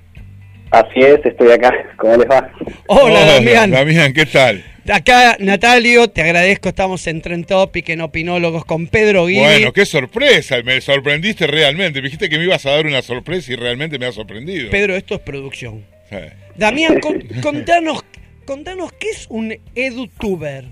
Así 0.70 1.00
es, 1.00 1.24
estoy 1.24 1.52
acá. 1.52 1.72
¿Cómo 1.96 2.16
les 2.16 2.28
va? 2.28 2.50
Hola, 2.88 3.24
Damián. 3.24 3.70
Damián, 3.70 4.12
¿qué 4.12 4.26
tal? 4.26 4.64
Acá, 4.88 5.36
Natalio, 5.40 6.08
te 6.08 6.22
agradezco. 6.22 6.68
Estamos 6.68 7.06
en 7.06 7.20
Trend 7.20 7.46
Topic, 7.46 7.88
en 7.88 8.00
Opinólogos, 8.02 8.64
con 8.64 8.86
Pedro 8.86 9.26
Guidi. 9.26 9.40
Bueno, 9.40 9.72
qué 9.72 9.84
sorpresa, 9.86 10.56
me 10.64 10.80
sorprendiste 10.80 11.46
realmente. 11.46 12.00
Me 12.00 12.06
dijiste 12.06 12.28
que 12.28 12.38
me 12.38 12.44
ibas 12.44 12.66
a 12.66 12.70
dar 12.70 12.86
una 12.86 13.02
sorpresa 13.02 13.52
y 13.52 13.56
realmente 13.56 13.98
me 13.98 14.06
ha 14.06 14.12
sorprendido. 14.12 14.70
Pedro, 14.70 14.94
esto 14.94 15.14
es 15.14 15.20
producción. 15.20 15.84
Sí. 16.08 16.16
Damián, 16.58 17.00
con- 17.00 17.22
contanos, 17.42 18.04
contanos 18.46 18.92
qué 18.92 19.08
es 19.10 19.26
un 19.30 19.54
edutuber. 19.74 20.64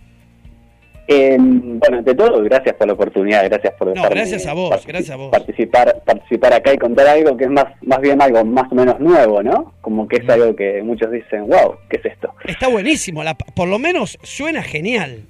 Eh, 1.07 1.37
bueno, 1.39 1.99
ante 1.99 2.15
todo, 2.15 2.43
gracias 2.45 2.75
por 2.77 2.87
la 2.87 2.95
oportunidad, 2.95 3.45
gracias 3.45 3.75
por 3.75 3.89
No, 3.89 3.93
dejarme 3.95 4.17
gracias 4.17 4.47
a 4.47 4.55
vos, 4.55 4.87
gracias 4.87 5.11
a 5.11 5.17
vos. 5.17 5.31
Participar, 5.31 6.03
participar 6.07 6.55
acá 6.55 6.73
y 6.73 6.79
contar 6.79 7.07
algo 7.09 7.37
que 7.37 7.45
es 7.45 7.51
más, 7.51 7.67
más 7.83 8.01
bien 8.01 8.23
algo 8.23 8.43
más 8.47 8.73
o 8.73 8.75
menos 8.75 8.99
nuevo, 9.01 9.43
¿no? 9.43 9.75
Como 9.83 10.09
que 10.09 10.17
es 10.17 10.29
algo 10.31 10.57
que 10.57 10.83
muchos 10.83 11.11
dicen, 11.11 11.47
wow, 11.47 11.77
¿qué 11.91 11.99
es 11.99 12.07
esto? 12.07 12.33
Está 12.47 12.69
buenísimo, 12.69 13.23
la- 13.23 13.35
por 13.35 13.69
lo 13.69 13.79
menos 13.79 14.19
suena 14.23 14.63
genial. 14.63 15.27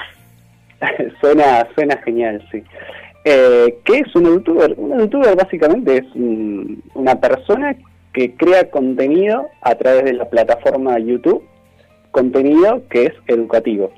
suena, 1.21 1.67
suena 1.75 1.97
genial, 2.05 2.47
sí. 2.53 2.63
Eh, 3.25 3.79
¿Qué 3.85 3.99
es 3.99 4.15
un 4.15 4.27
youtuber? 4.27 4.75
Un 4.77 5.01
youtuber 5.01 5.35
básicamente 5.35 5.97
es 5.97 6.05
un- 6.15 6.85
una 6.95 7.17
persona 7.19 7.75
que 8.15 8.35
crea 8.35 8.71
contenido 8.71 9.49
a 9.61 9.75
través 9.75 10.05
de 10.05 10.15
la 10.15 10.31
plataforma 10.31 10.99
YouTube, 10.99 11.45
contenido 12.13 12.83
que 12.89 13.07
es 13.07 13.13
educativo, 13.27 13.93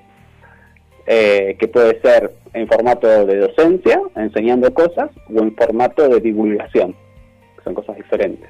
eh, 1.06 1.56
que 1.60 1.68
puede 1.68 2.00
ser 2.00 2.32
en 2.54 2.66
formato 2.66 3.26
de 3.26 3.36
docencia, 3.36 4.00
enseñando 4.16 4.72
cosas, 4.72 5.10
o 5.32 5.38
en 5.40 5.54
formato 5.54 6.08
de 6.08 6.20
divulgación, 6.20 6.96
que 7.56 7.62
son 7.62 7.74
cosas 7.74 7.96
diferentes. 7.96 8.48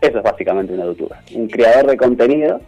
Eso 0.00 0.18
es 0.18 0.22
básicamente 0.24 0.72
un 0.72 0.80
youtuber, 0.80 1.18
un 1.34 1.48
creador 1.48 1.90
de 1.90 1.96
contenido 1.96 2.60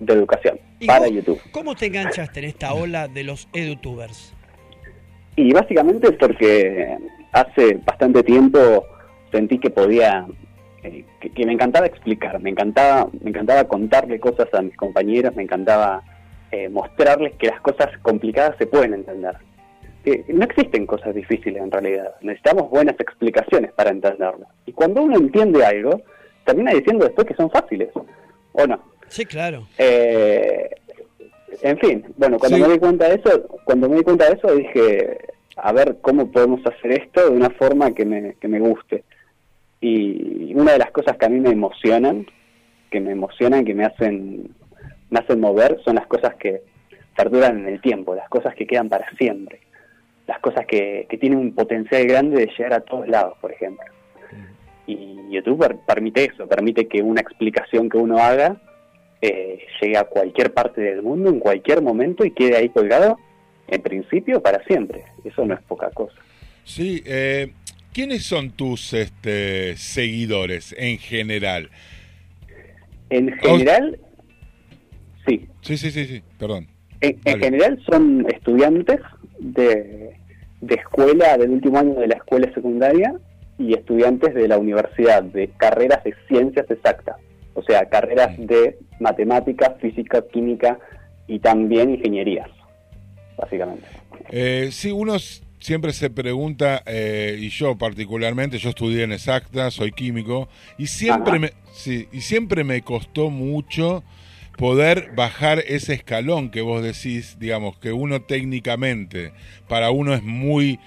de 0.00 0.14
educación 0.14 0.58
¿Y 0.78 0.86
para 0.86 1.08
YouTube. 1.08 1.40
¿Cómo 1.52 1.74
te 1.74 1.86
enganchaste 1.86 2.40
en 2.40 2.46
esta 2.46 2.72
ola 2.72 3.08
de 3.08 3.24
los 3.24 3.48
edutubers? 3.52 4.32
Y 5.36 5.52
básicamente 5.52 6.12
porque 6.12 6.96
hace 7.32 7.74
bastante 7.84 8.22
tiempo 8.22 8.84
sentí 9.30 9.58
que 9.58 9.70
podía, 9.70 10.26
eh, 10.82 11.04
que, 11.20 11.30
que 11.30 11.46
me 11.46 11.52
encantaba 11.52 11.86
explicar, 11.86 12.40
me 12.40 12.50
encantaba, 12.50 13.08
me 13.20 13.30
encantaba 13.30 13.64
contarle 13.64 14.18
cosas 14.20 14.48
a 14.54 14.62
mis 14.62 14.76
compañeros, 14.76 15.34
me 15.36 15.42
encantaba 15.44 16.02
eh, 16.50 16.68
mostrarles 16.68 17.34
que 17.36 17.48
las 17.48 17.60
cosas 17.60 17.88
complicadas 18.02 18.56
se 18.58 18.66
pueden 18.66 18.94
entender. 18.94 19.36
Que 20.04 20.24
no 20.28 20.44
existen 20.44 20.84
cosas 20.86 21.14
difíciles 21.14 21.62
en 21.62 21.70
realidad, 21.70 22.14
necesitamos 22.22 22.68
buenas 22.70 22.98
explicaciones 22.98 23.72
para 23.72 23.90
entenderlo. 23.90 24.46
Y 24.66 24.72
cuando 24.72 25.02
uno 25.02 25.16
entiende 25.16 25.64
algo, 25.64 26.02
termina 26.44 26.72
diciendo 26.72 27.04
después 27.04 27.26
que 27.28 27.34
son 27.34 27.48
fáciles, 27.50 27.88
¿o 28.52 28.66
no? 28.66 28.82
Sí, 29.06 29.24
claro. 29.24 29.66
Eh, 29.78 30.68
en 31.62 31.78
fin, 31.78 32.04
bueno, 32.16 32.38
cuando 32.38 32.56
Sí. 32.56 32.62
me 32.64 32.68
di 32.72 32.78
cuenta 32.80 33.08
de 33.08 33.14
eso, 33.16 33.46
cuando 33.64 33.88
me 33.88 33.96
di 33.96 34.02
cuenta 34.02 34.26
de 34.28 34.34
eso 34.34 34.54
dije, 34.54 35.18
a 35.56 35.72
ver 35.72 35.98
cómo 36.00 36.32
podemos 36.32 36.60
hacer 36.66 36.92
esto 37.00 37.30
de 37.30 37.36
una 37.36 37.50
forma 37.50 37.94
que 37.94 38.04
me, 38.04 38.34
que 38.40 38.48
me 38.48 38.58
guste. 38.58 39.04
Y 39.84 40.54
una 40.54 40.72
de 40.72 40.78
las 40.78 40.92
cosas 40.92 41.16
que 41.18 41.26
a 41.26 41.28
mí 41.28 41.40
me 41.40 41.50
emocionan, 41.50 42.24
que 42.88 43.00
me 43.00 43.10
emocionan, 43.10 43.64
que 43.64 43.74
me 43.74 43.84
hacen, 43.84 44.48
me 45.10 45.18
hacen 45.18 45.40
mover, 45.40 45.80
son 45.84 45.96
las 45.96 46.06
cosas 46.06 46.36
que 46.36 46.62
perduran 47.16 47.58
en 47.58 47.66
el 47.66 47.80
tiempo, 47.80 48.14
las 48.14 48.28
cosas 48.28 48.54
que 48.54 48.66
quedan 48.66 48.88
para 48.88 49.10
siempre, 49.16 49.60
las 50.28 50.38
cosas 50.38 50.66
que, 50.66 51.06
que 51.10 51.18
tienen 51.18 51.40
un 51.40 51.52
potencial 51.52 52.06
grande 52.06 52.38
de 52.38 52.46
llegar 52.46 52.74
a 52.74 52.80
todos 52.80 53.08
lados, 53.08 53.36
por 53.40 53.50
ejemplo. 53.50 53.84
Y 54.86 55.16
YouTube 55.30 55.58
per- 55.58 55.76
permite 55.86 56.24
eso, 56.32 56.46
permite 56.46 56.86
que 56.86 57.02
una 57.02 57.20
explicación 57.20 57.88
que 57.88 57.98
uno 57.98 58.18
haga 58.18 58.56
eh, 59.20 59.66
llegue 59.80 59.96
a 59.96 60.04
cualquier 60.04 60.52
parte 60.52 60.80
del 60.80 61.02
mundo 61.02 61.28
en 61.28 61.40
cualquier 61.40 61.82
momento 61.82 62.24
y 62.24 62.30
quede 62.30 62.56
ahí 62.56 62.68
colgado, 62.68 63.18
en 63.66 63.82
principio, 63.82 64.40
para 64.40 64.62
siempre. 64.64 65.04
Eso 65.24 65.44
no 65.44 65.54
es 65.54 65.62
poca 65.62 65.90
cosa. 65.90 66.14
Sí, 66.64 67.02
eh, 67.04 67.52
¿quiénes 67.92 68.24
son 68.24 68.50
tus 68.50 68.92
este, 68.92 69.76
seguidores 69.76 70.74
en 70.78 70.98
general? 70.98 71.70
En 73.10 73.30
general, 73.38 73.98
sí. 75.26 75.46
Sí, 75.60 75.76
sí, 75.76 75.90
sí, 75.90 76.06
sí, 76.06 76.22
perdón. 76.38 76.68
En, 77.00 77.18
general 77.40 77.82
son 77.90 78.26
estudiantes 78.32 79.00
de, 79.40 80.16
de 80.60 80.74
escuela, 80.74 81.36
del 81.36 81.50
último 81.50 81.78
año 81.78 81.94
de 81.94 82.06
la 82.06 82.14
escuela 82.14 82.52
secundaria 82.54 83.12
y 83.58 83.74
estudiantes 83.74 84.34
de 84.34 84.48
la 84.48 84.58
universidad, 84.58 85.22
de 85.22 85.48
carreras 85.56 86.02
de 86.04 86.14
ciencias 86.28 86.70
exactas, 86.70 87.16
o 87.54 87.62
sea, 87.62 87.88
carreras 87.88 88.36
de 88.38 88.78
matemática, 89.00 89.76
física, 89.80 90.24
química 90.32 90.78
y 91.26 91.40
también 91.40 91.90
ingenierías, 91.90 92.48
básicamente. 93.36 93.86
Eh, 94.30 94.68
sí, 94.70 94.90
uno 94.90 95.16
s- 95.16 95.42
siempre 95.62 95.92
se 95.92 96.10
pregunta, 96.10 96.82
eh, 96.86 97.38
y 97.40 97.48
yo 97.48 97.78
particularmente, 97.78 98.58
yo 98.58 98.70
estudié 98.70 99.04
en 99.04 99.12
exacta, 99.12 99.70
soy 99.70 99.92
químico, 99.92 100.48
y 100.76 100.88
siempre, 100.88 101.36
Ajá. 101.36 101.38
me, 101.38 101.52
sí, 101.72 102.08
y 102.12 102.20
siempre 102.20 102.64
me 102.64 102.82
costó 102.82 103.30
mucho 103.30 104.02
poder 104.58 105.12
bajar 105.14 105.60
ese 105.66 105.94
escalón 105.94 106.50
que 106.50 106.60
vos 106.60 106.82
decís, 106.82 107.38
digamos, 107.38 107.78
que 107.78 107.92
uno 107.92 108.22
técnicamente, 108.22 109.32
para 109.68 109.90
uno 109.90 110.14
es 110.14 110.22
muy, 110.22 110.78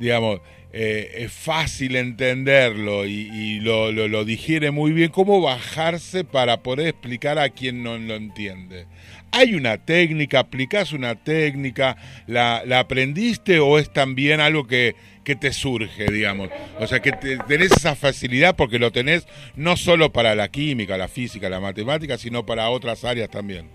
digamos, 0.00 0.40
eh, 0.76 1.22
es 1.24 1.32
fácil 1.32 1.94
entenderlo 1.94 3.06
y, 3.06 3.60
lo, 3.60 3.92
lo 3.92 4.24
digiere 4.24 4.72
muy 4.72 4.90
bien, 4.92 5.10
cómo 5.10 5.40
bajarse 5.40 6.24
para 6.24 6.62
poder 6.64 6.88
explicar 6.88 7.38
a 7.38 7.48
quien 7.50 7.84
no 7.84 7.96
lo 7.96 8.16
entiende. 8.16 8.86
¿Hay 9.30 9.54
una 9.54 9.78
técnica? 9.78 10.40
¿Aplicás 10.40 10.92
una 10.92 11.14
técnica? 11.14 11.96
¿La, 12.26 12.62
la 12.66 12.80
aprendiste 12.80 13.60
o 13.60 13.78
es 13.78 13.92
también 13.92 14.40
algo 14.40 14.66
que, 14.66 14.96
que 15.24 15.36
te 15.36 15.52
surge, 15.52 16.06
digamos? 16.10 16.50
O 16.80 16.86
sea, 16.88 17.00
que 17.00 17.12
te- 17.12 17.38
tenés 17.38 17.70
esa 17.72 17.94
facilidad 17.94 18.56
porque 18.56 18.78
lo 18.80 18.90
tenés 18.90 19.26
no 19.56 19.76
solo 19.76 20.12
para 20.12 20.34
la 20.34 20.48
química, 20.48 20.96
la 20.96 21.08
física, 21.08 21.48
la 21.48 21.60
matemática, 21.60 22.18
sino 22.18 22.44
para 22.44 22.68
otras 22.70 23.04
áreas 23.04 23.28
también. 23.30 23.68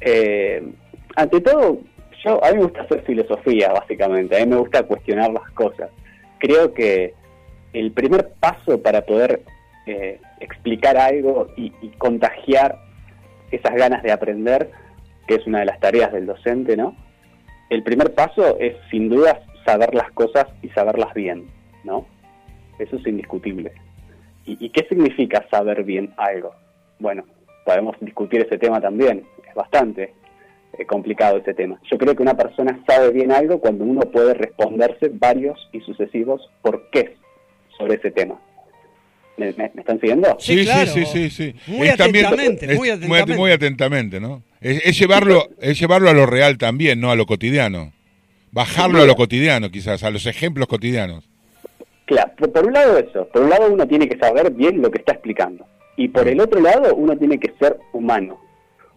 Eh, 0.00 0.62
ante 1.16 1.40
todo, 1.40 1.80
yo 2.24 2.42
a 2.44 2.50
mí 2.50 2.58
me 2.58 2.64
gusta 2.64 2.82
hacer 2.82 3.02
filosofía, 3.02 3.72
básicamente. 3.72 4.36
A 4.36 4.44
mí 4.44 4.50
me 4.50 4.56
gusta 4.56 4.82
cuestionar 4.82 5.30
las 5.32 5.50
cosas. 5.52 5.90
Creo 6.38 6.72
que 6.72 7.14
el 7.72 7.92
primer 7.92 8.30
paso 8.40 8.82
para 8.82 9.02
poder 9.02 9.42
eh, 9.86 10.20
explicar 10.40 10.96
algo 10.96 11.48
y, 11.56 11.70
contagiar 11.98 12.78
esas 13.50 13.74
ganas 13.74 14.02
de 14.02 14.12
aprender, 14.12 14.70
que 15.26 15.36
es 15.36 15.46
una 15.46 15.60
de 15.60 15.66
las 15.66 15.80
tareas 15.80 16.12
del 16.12 16.26
docente, 16.26 16.76
¿no? 16.76 16.96
El 17.70 17.82
primer 17.82 18.14
paso 18.14 18.58
es, 18.58 18.76
sin 18.90 19.08
duda, 19.08 19.40
saber 19.64 19.94
las 19.94 20.10
cosas 20.12 20.46
y 20.62 20.68
saberlas 20.70 21.12
bien, 21.14 21.46
¿no? 21.84 22.06
Eso 22.78 22.96
es 22.96 23.06
indiscutible. 23.06 23.72
¿Y, 24.44 24.64
y 24.64 24.70
qué 24.70 24.86
significa 24.88 25.46
saber 25.50 25.84
bien 25.84 26.12
algo? 26.16 26.54
Bueno, 26.98 27.24
podemos 27.64 27.96
discutir 28.00 28.42
ese 28.42 28.58
tema 28.58 28.80
también, 28.80 29.24
es 29.46 29.54
bastante. 29.54 30.14
Eh, 30.78 30.86
complicado 30.86 31.38
ese 31.38 31.54
tema. 31.54 31.80
Yo 31.90 31.98
creo 31.98 32.14
que 32.14 32.22
una 32.22 32.36
persona 32.36 32.80
sabe 32.86 33.10
bien 33.10 33.32
algo 33.32 33.60
cuando 33.60 33.84
uno 33.84 34.00
puede 34.02 34.34
responderse 34.34 35.10
varios 35.12 35.58
y 35.72 35.80
sucesivos 35.80 36.48
por 36.62 36.88
qué 36.90 37.16
sobre 37.76 37.94
ese 37.96 38.10
tema. 38.10 38.40
¿Me, 39.36 39.52
me- 39.52 39.70
me 39.74 39.80
están 39.82 40.00
siguiendo? 40.00 40.36
Sí, 40.40 40.64
sí, 40.66 40.86
sí, 40.86 41.06
sí, 41.06 41.30
sí. 41.30 41.54
Muy 41.68 41.88
Es 41.88 41.96
también- 41.96 42.26
atentamente, 42.26 42.72
es 42.72 42.76
muy 42.78 42.90
atentamente. 42.90 43.36
muy 43.36 43.50
atentamente, 43.52 44.20
¿no? 44.20 44.42
Es, 44.60 44.84
es 44.84 44.98
llevarlo, 44.98 45.44
es 45.60 45.78
llevarlo 45.78 46.10
a 46.10 46.12
lo 46.12 46.26
real 46.26 46.58
también, 46.58 47.00
no 47.00 47.10
a 47.12 47.16
lo 47.16 47.26
cotidiano. 47.26 47.92
Bajarlo 48.50 49.02
a 49.02 49.06
lo 49.06 49.14
cotidiano, 49.14 49.70
quizás, 49.70 50.02
a 50.02 50.10
los 50.10 50.26
ejemplos 50.26 50.66
cotidianos. 50.66 51.28
Claro, 52.06 52.32
por 52.52 52.66
un 52.66 52.72
lado 52.72 52.98
eso, 52.98 53.28
por 53.28 53.42
un 53.42 53.50
lado 53.50 53.70
uno 53.72 53.86
tiene 53.86 54.08
que 54.08 54.18
saber 54.18 54.50
bien 54.50 54.80
lo 54.82 54.90
que 54.90 54.98
está 54.98 55.12
explicando. 55.12 55.66
Y 55.96 56.08
por 56.08 56.26
el 56.26 56.40
otro 56.40 56.60
lado 56.60 56.94
uno 56.94 57.16
tiene 57.16 57.38
que 57.38 57.52
ser 57.60 57.76
humano. 57.92 58.40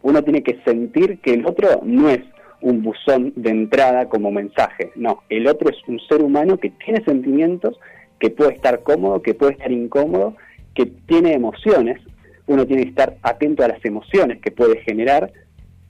Uno 0.03 0.23
tiene 0.23 0.43
que 0.43 0.59
sentir 0.63 1.19
que 1.19 1.33
el 1.33 1.45
otro 1.45 1.81
no 1.83 2.09
es 2.09 2.21
un 2.61 2.83
buzón 2.83 3.33
de 3.35 3.49
entrada 3.49 4.07
como 4.09 4.31
mensaje. 4.31 4.91
No, 4.95 5.23
el 5.29 5.47
otro 5.47 5.69
es 5.69 5.77
un 5.87 5.99
ser 6.01 6.21
humano 6.21 6.57
que 6.57 6.69
tiene 6.69 7.03
sentimientos, 7.03 7.79
que 8.19 8.29
puede 8.29 8.53
estar 8.53 8.83
cómodo, 8.83 9.21
que 9.21 9.33
puede 9.33 9.53
estar 9.53 9.71
incómodo, 9.71 10.35
que 10.73 10.85
tiene 10.85 11.33
emociones. 11.33 11.99
Uno 12.47 12.65
tiene 12.65 12.83
que 12.83 12.89
estar 12.89 13.17
atento 13.23 13.63
a 13.63 13.67
las 13.67 13.83
emociones 13.83 14.39
que 14.41 14.51
puede 14.51 14.81
generar 14.81 15.31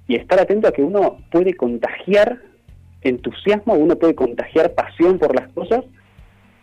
y 0.07 0.15
estar 0.15 0.39
atento 0.39 0.67
a 0.67 0.71
que 0.71 0.81
uno 0.81 1.17
puede 1.31 1.55
contagiar 1.55 2.39
entusiasmo, 3.01 3.73
uno 3.73 3.95
puede 3.95 4.15
contagiar 4.15 4.73
pasión 4.73 5.17
por 5.17 5.35
las 5.35 5.49
cosas 5.53 5.83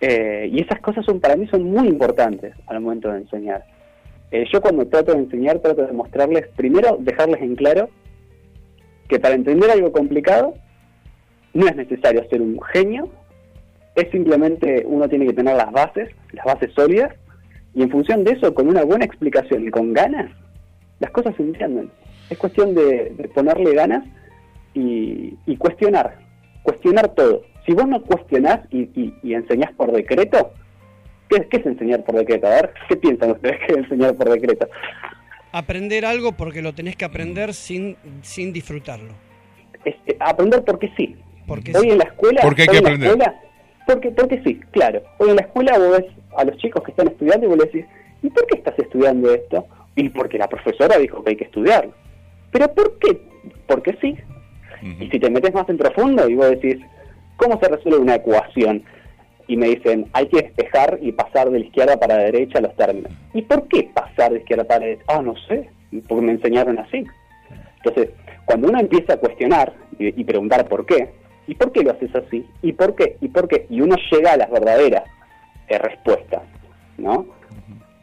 eh, 0.00 0.48
y 0.52 0.62
esas 0.62 0.80
cosas 0.80 1.04
son 1.04 1.20
para 1.20 1.36
mí 1.36 1.48
son 1.48 1.64
muy 1.64 1.88
importantes 1.88 2.54
al 2.66 2.80
momento 2.80 3.10
de 3.10 3.18
enseñar. 3.18 3.64
Eh, 4.30 4.44
yo 4.52 4.60
cuando 4.60 4.86
trato 4.86 5.12
de 5.12 5.20
enseñar 5.20 5.60
trato 5.60 5.86
de 5.86 5.92
mostrarles, 5.92 6.48
primero 6.56 6.96
dejarles 7.00 7.40
en 7.40 7.56
claro 7.56 7.88
que 9.08 9.18
para 9.18 9.34
entender 9.34 9.70
algo 9.70 9.90
complicado 9.90 10.54
no 11.54 11.66
es 11.66 11.76
necesario 11.76 12.28
ser 12.28 12.42
un 12.42 12.60
genio, 12.60 13.08
es 13.94 14.10
simplemente 14.10 14.84
uno 14.86 15.08
tiene 15.08 15.26
que 15.26 15.32
tener 15.32 15.56
las 15.56 15.72
bases, 15.72 16.10
las 16.32 16.44
bases 16.44 16.72
sólidas, 16.74 17.14
y 17.74 17.82
en 17.82 17.90
función 17.90 18.22
de 18.24 18.32
eso, 18.32 18.54
con 18.54 18.68
una 18.68 18.84
buena 18.84 19.04
explicación 19.04 19.66
y 19.66 19.70
con 19.70 19.92
ganas, 19.92 20.30
las 21.00 21.10
cosas 21.10 21.34
se 21.36 21.42
entienden. 21.42 21.90
Es 22.28 22.36
cuestión 22.36 22.74
de, 22.74 23.30
ponerle 23.34 23.74
ganas 23.74 24.04
y, 24.74 25.34
y 25.46 25.56
cuestionar, 25.56 26.18
cuestionar 26.62 27.08
todo. 27.14 27.42
Si 27.64 27.72
vos 27.72 27.88
no 27.88 28.02
cuestionás 28.02 28.60
y, 28.70 28.82
y, 28.94 29.14
y 29.22 29.34
enseñás 29.34 29.72
por 29.72 29.92
decreto, 29.92 30.52
¿qué, 31.28 31.46
¿qué 31.48 31.56
es 31.58 31.66
enseñar 31.66 32.04
por 32.04 32.16
decreto? 32.16 32.46
A 32.46 32.50
ver, 32.50 32.74
¿qué 32.88 32.96
piensan 32.96 33.32
ustedes 33.32 33.58
que 33.66 33.72
es 33.72 33.78
enseñar 33.78 34.14
por 34.16 34.28
decreto? 34.30 34.68
Aprender 35.52 36.04
algo 36.04 36.32
porque 36.32 36.62
lo 36.62 36.74
tenés 36.74 36.96
que 36.96 37.04
aprender 37.04 37.54
sin, 37.54 37.96
sin 38.22 38.52
disfrutarlo. 38.52 39.12
Es, 39.84 39.94
eh, 40.06 40.16
aprender 40.20 40.64
porque 40.64 40.92
sí. 40.96 41.16
Porque 41.46 41.72
Hoy 41.74 41.82
sí. 41.84 41.90
en 41.90 41.98
la 41.98 42.04
escuela... 42.04 42.40
Porque 42.42 42.62
hay 42.62 42.68
que 42.68 42.78
aprender. 42.78 43.10
escuela- 43.10 43.40
porque, 43.86 44.10
porque 44.10 44.42
sí, 44.44 44.60
claro. 44.70 45.02
Hoy 45.18 45.30
en 45.30 45.36
la 45.36 45.42
escuela 45.42 45.78
vos 45.78 45.98
ves 45.98 46.06
a 46.36 46.44
los 46.44 46.56
chicos 46.58 46.82
que 46.84 46.90
están 46.90 47.08
estudiando 47.08 47.46
y 47.46 47.48
vos 47.48 47.58
le 47.58 47.64
decís, 47.64 47.86
¿y 48.22 48.28
por 48.28 48.46
qué 48.46 48.58
estás 48.58 48.78
estudiando 48.78 49.32
esto? 49.32 49.66
Y 49.96 50.10
porque 50.10 50.36
la 50.36 50.46
profesora 50.48 50.98
dijo 50.98 51.24
que 51.24 51.30
hay 51.30 51.36
que 51.36 51.44
estudiarlo. 51.44 51.94
¿Pero 52.52 52.72
por 52.74 52.98
qué? 52.98 53.18
Porque 53.66 53.96
sí. 54.00 54.16
Y 55.00 55.08
si 55.08 55.18
te 55.18 55.30
metes 55.30 55.54
más 55.54 55.68
en 55.70 55.78
profundo 55.78 56.28
y 56.28 56.34
vos 56.34 56.50
decís, 56.50 56.76
¿cómo 57.36 57.58
se 57.60 57.68
resuelve 57.68 57.98
una 57.98 58.16
ecuación? 58.16 58.84
Y 59.48 59.56
me 59.56 59.68
dicen, 59.68 60.08
hay 60.12 60.28
que 60.28 60.42
despejar 60.42 60.98
y 61.00 61.10
pasar 61.12 61.50
de 61.50 61.58
la 61.58 61.64
izquierda 61.64 61.98
para 61.98 62.16
la 62.16 62.24
derecha 62.24 62.60
los 62.60 62.76
términos. 62.76 63.10
¿Y 63.34 63.42
por 63.42 63.66
qué 63.68 63.90
pasar 63.94 64.32
de 64.32 64.38
izquierda 64.38 64.64
para 64.64 64.80
la 64.80 64.86
derecha? 64.86 65.04
Ah, 65.08 65.22
no 65.22 65.34
sé, 65.48 65.68
porque 66.06 66.24
me 66.24 66.32
enseñaron 66.32 66.78
así. 66.78 67.04
Entonces, 67.78 68.10
cuando 68.44 68.68
uno 68.68 68.78
empieza 68.78 69.14
a 69.14 69.16
cuestionar 69.16 69.72
y, 69.98 70.20
y 70.20 70.24
preguntar 70.24 70.68
por 70.68 70.86
qué, 70.86 71.10
¿y 71.46 71.54
por 71.54 71.72
qué 71.72 71.82
lo 71.82 71.92
haces 71.92 72.14
así? 72.14 72.46
¿Y 72.62 72.72
por 72.72 72.94
qué? 72.94 73.16
¿Y 73.20 73.28
por 73.28 73.48
qué? 73.48 73.66
Y 73.70 73.80
uno 73.80 73.96
llega 74.12 74.32
a 74.32 74.36
las 74.36 74.50
verdaderas 74.50 75.04
eh, 75.68 75.78
respuestas, 75.78 76.42
¿no? 76.96 77.26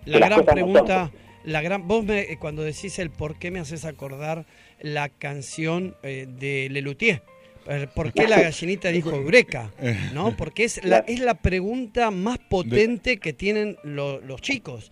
La 0.05 0.19
Que 0.19 0.25
gran 0.25 0.39
no 0.39 0.45
pregunta, 0.45 1.11
la 1.43 1.61
gran, 1.61 1.87
vos 1.87 2.03
me, 2.03 2.37
cuando 2.37 2.63
decís 2.63 2.99
el 2.99 3.09
por 3.09 3.37
qué 3.37 3.51
me 3.51 3.59
haces 3.59 3.85
acordar 3.85 4.45
la 4.79 5.09
canción 5.09 5.95
eh, 6.03 6.27
de 6.27 6.69
Lelutier. 6.69 7.23
Eh, 7.67 7.87
¿Por 7.93 8.13
qué 8.13 8.27
la 8.27 8.41
gallinita 8.41 8.89
dijo 8.89 9.09
Eureka? 9.15 9.71
¿No? 10.13 10.35
Porque 10.37 10.63
es 10.65 10.83
la, 10.85 10.99
es 10.99 11.19
la 11.19 11.33
pregunta 11.35 12.11
más 12.11 12.37
potente 12.37 13.17
que 13.17 13.33
tienen 13.33 13.77
lo- 13.83 14.19
los 14.21 14.41
chicos. 14.41 14.91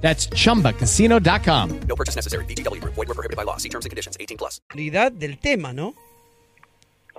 That's 0.00 0.28
chumbacasino.com. 0.28 1.80
No 1.88 1.96
purchase 1.96 2.14
necessary. 2.14 2.44
VGW 2.44 2.80
Group. 2.80 2.94
Void 2.94 3.08
were 3.08 3.14
prohibited 3.14 3.36
by 3.36 3.44
law. 3.44 3.56
See 3.58 3.68
terms 3.68 3.86
and 3.86 3.90
conditions. 3.90 4.16
18 4.20 4.36
plus. 4.38 4.62
del 5.18 5.38
tema, 5.38 5.72
¿no? 5.72 5.94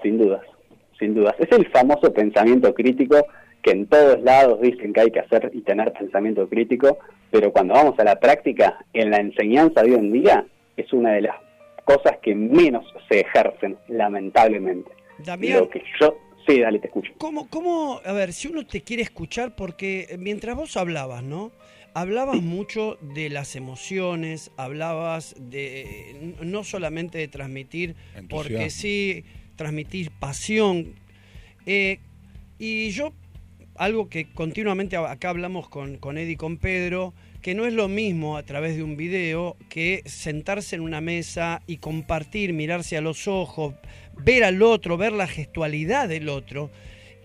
Sin 0.03 0.17
dudas, 0.17 0.41
sin 0.99 1.15
dudas. 1.15 1.36
Es 1.39 1.51
el 1.51 1.67
famoso 1.71 2.13
pensamiento 2.13 2.73
crítico 2.73 3.25
que 3.63 3.71
en 3.71 3.88
todos 3.88 4.21
lados 4.21 4.61
dicen 4.61 4.93
que 4.93 5.01
hay 5.01 5.11
que 5.11 5.19
hacer 5.19 5.51
y 5.53 5.61
tener 5.61 5.91
pensamiento 5.91 6.47
crítico, 6.47 6.99
pero 7.32 7.51
cuando 7.51 7.73
vamos 7.73 7.99
a 7.99 8.03
la 8.03 8.19
práctica, 8.19 8.78
en 8.93 9.09
la 9.11 9.17
enseñanza 9.17 9.82
de 9.82 9.91
hoy 9.91 9.95
en 9.95 10.13
día, 10.13 10.45
es 10.78 10.93
una 10.93 11.13
de 11.13 11.21
las 11.21 11.36
cosas 11.84 12.17
que 12.21 12.36
menos 12.36 12.86
se 13.09 13.21
ejercen, 13.21 13.78
lamentablemente. 13.88 14.91
Damián. 15.19 15.59
Lo 15.59 15.69
que 15.69 15.84
yo... 15.99 16.17
Sí, 16.47 16.61
dale, 16.61 16.80
te 16.80 16.88
escucho. 16.88 17.11
¿Cómo, 17.17 17.49
¿Cómo, 17.49 17.99
a 18.05 18.13
ver, 18.13 18.32
si 18.32 18.47
uno 18.47 18.65
te 18.65 18.82
quiere 18.82 19.03
escuchar, 19.03 19.53
porque 19.53 20.15
mientras 20.17 20.55
vos 20.55 20.78
hablabas, 20.78 21.21
¿no? 21.21 21.51
Hablabas 21.98 22.43
mucho 22.43 23.00
de 23.02 23.32
las 23.32 23.56
emociones, 23.56 24.52
hablabas 24.56 25.34
de 25.39 26.36
no 26.43 26.64
solamente 26.64 27.18
de 27.18 27.28
transmitir, 27.28 27.95
porque 28.30 28.70
sí, 28.70 29.24
transmitir 29.56 30.12
pasión. 30.12 30.93
Eh, 31.66 31.98
y 32.60 32.91
yo, 32.91 33.14
algo 33.74 34.10
que 34.10 34.32
continuamente 34.32 34.95
acá 34.95 35.32
hablamos 35.32 35.70
con, 35.70 35.98
con 35.98 36.20
Eddie 36.20 36.34
y 36.34 36.36
con 36.36 36.58
Pedro, 36.58 37.16
que 37.41 37.56
no 37.56 37.66
es 37.66 37.74
lo 37.74 37.88
mismo 37.88 38.38
a 38.38 38.43
través 38.43 38.76
de 38.76 38.84
un 38.84 38.95
video 38.95 39.58
que 39.68 40.04
sentarse 40.06 40.76
en 40.76 40.84
una 40.84 41.02
mesa 41.02 41.64
y 41.66 41.78
compartir, 41.78 42.54
mirarse 42.54 42.95
a 42.95 43.02
los 43.02 43.28
ojos, 43.28 43.74
ver 44.24 44.43
al 44.43 44.62
otro, 44.62 44.98
ver 44.98 45.14
la 45.14 45.26
gestualidad 45.26 46.08
del 46.08 46.30
otro. 46.30 46.70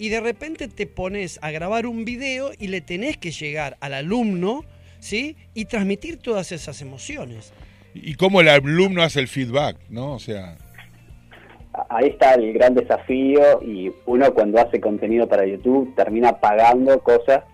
Y 0.02 0.08
de 0.08 0.18
repente 0.18 0.66
te 0.66 0.88
pones 0.88 1.38
a 1.42 1.52
grabar 1.52 1.86
un 1.86 2.04
video 2.04 2.50
y 2.58 2.66
le 2.66 2.80
tenés 2.80 3.18
que 3.18 3.30
llegar 3.30 3.76
al 3.78 3.94
alumno, 3.94 4.64
¿sí? 4.98 5.36
Y 5.54 5.66
transmitir 5.66 6.18
todas 6.18 6.50
esas 6.50 6.82
emociones. 6.82 7.52
Y 7.94 8.16
cómo 8.16 8.40
el 8.40 8.48
alumno 8.48 9.04
hace 9.04 9.20
el 9.20 9.28
feedback, 9.28 9.76
¿no? 9.90 10.14
O 10.14 10.18
sea, 10.18 10.56
Ahí 11.88 12.08
está 12.08 12.34
el 12.34 12.52
gran 12.52 12.74
desafío 12.74 13.62
y 13.62 13.92
uno 14.06 14.34
cuando 14.34 14.60
hace 14.60 14.80
contenido 14.80 15.28
para 15.28 15.46
YouTube 15.46 15.94
termina 15.94 16.40
pagando 16.40 16.98
cosas 16.98 17.44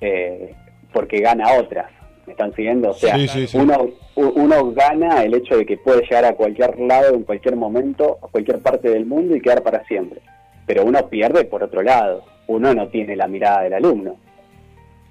eh, 0.00 0.52
porque 0.92 1.20
gana 1.20 1.52
otras. 1.52 1.92
¿Me 2.26 2.32
están 2.32 2.52
siguiendo? 2.56 2.90
O 2.90 2.94
sea, 2.94 3.16
Sí, 3.16 3.28
sí, 3.28 3.46
sí. 3.46 3.56
Uno, 3.56 3.86
uno 4.16 4.72
gana 4.72 5.22
el 5.22 5.32
hecho 5.34 5.56
de 5.58 5.64
que 5.64 5.76
puede 5.76 6.02
llegar 6.02 6.24
a 6.24 6.34
cualquier 6.34 6.76
lado, 6.76 7.14
en 7.14 7.22
cualquier 7.22 7.54
momento, 7.54 8.18
a 8.20 8.26
cualquier 8.26 8.58
parte 8.58 8.90
del 8.90 9.06
mundo 9.06 9.36
y 9.36 9.40
quedar 9.40 9.62
para 9.62 9.84
siempre. 9.84 10.20
Pero 10.66 10.84
uno 10.84 11.08
pierde 11.08 11.44
por 11.44 11.62
otro 11.62 11.82
lado. 11.82 12.24
Uno 12.46 12.74
no 12.74 12.88
tiene 12.88 13.16
la 13.16 13.26
mirada 13.28 13.62
del 13.62 13.74
alumno. 13.74 14.16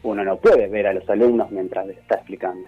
Uno 0.03 0.23
no 0.23 0.37
puede 0.37 0.67
ver 0.67 0.87
a 0.87 0.93
los 0.93 1.09
alumnos 1.09 1.49
mientras 1.51 1.85
les 1.87 1.97
está 1.97 2.15
explicando. 2.15 2.67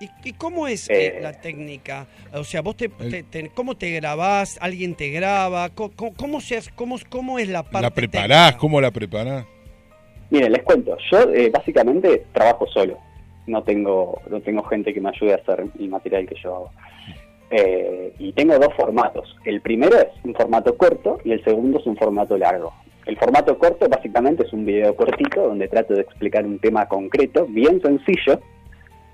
¿Y, 0.00 0.08
y 0.28 0.32
cómo 0.34 0.68
es 0.68 0.88
eh, 0.90 1.18
Eh. 1.18 1.20
la 1.20 1.32
técnica? 1.32 2.06
O 2.32 2.44
sea, 2.44 2.60
vos 2.62 2.76
te, 2.76 2.88
te- 2.88 3.24
te- 3.24 3.48
¿cómo 3.50 3.76
te 3.76 3.90
grabás? 3.90 4.56
¿Alguien 4.60 4.94
te 4.94 5.10
graba? 5.10 5.70
¿Cómo, 5.70 5.90
cómo, 5.96 6.38
cómo, 6.76 6.96
cómo 7.08 7.38
es 7.40 7.48
la 7.48 7.64
parte 7.64 7.82
¿la 7.82 7.90
preparás? 7.90 8.54
¿Cómo 8.56 8.80
la 8.80 8.92
preparás? 8.92 9.44
Miren, 10.30 10.52
les 10.52 10.62
cuento, 10.62 10.96
yo 11.10 11.22
eh, 11.32 11.50
básicamente 11.50 12.26
trabajo 12.32 12.66
solo, 12.66 12.98
no 13.46 13.62
tengo, 13.62 14.20
no 14.30 14.40
tengo 14.42 14.62
gente 14.64 14.92
que 14.94 15.00
me 15.00 15.08
ayude 15.08 15.32
a 15.32 15.36
hacer 15.36 15.64
el 15.80 15.88
material 15.88 16.28
que 16.28 16.36
yo 16.40 16.54
hago. 16.54 16.70
Eh, 17.50 18.12
y 18.18 18.32
tengo 18.32 18.58
dos 18.58 18.74
formatos. 18.76 19.34
El 19.44 19.60
primero 19.60 19.96
es 19.96 20.08
un 20.24 20.34
formato 20.34 20.76
corto 20.76 21.18
y 21.24 21.32
el 21.32 21.42
segundo 21.44 21.78
es 21.78 21.86
un 21.86 21.96
formato 21.96 22.36
largo. 22.36 22.72
El 23.06 23.16
formato 23.16 23.56
corto 23.58 23.88
básicamente 23.88 24.44
es 24.44 24.52
un 24.52 24.66
video 24.66 24.94
cortito 24.94 25.40
donde 25.48 25.66
trato 25.68 25.94
de 25.94 26.02
explicar 26.02 26.44
un 26.44 26.58
tema 26.58 26.86
concreto, 26.86 27.46
bien 27.46 27.80
sencillo, 27.80 28.40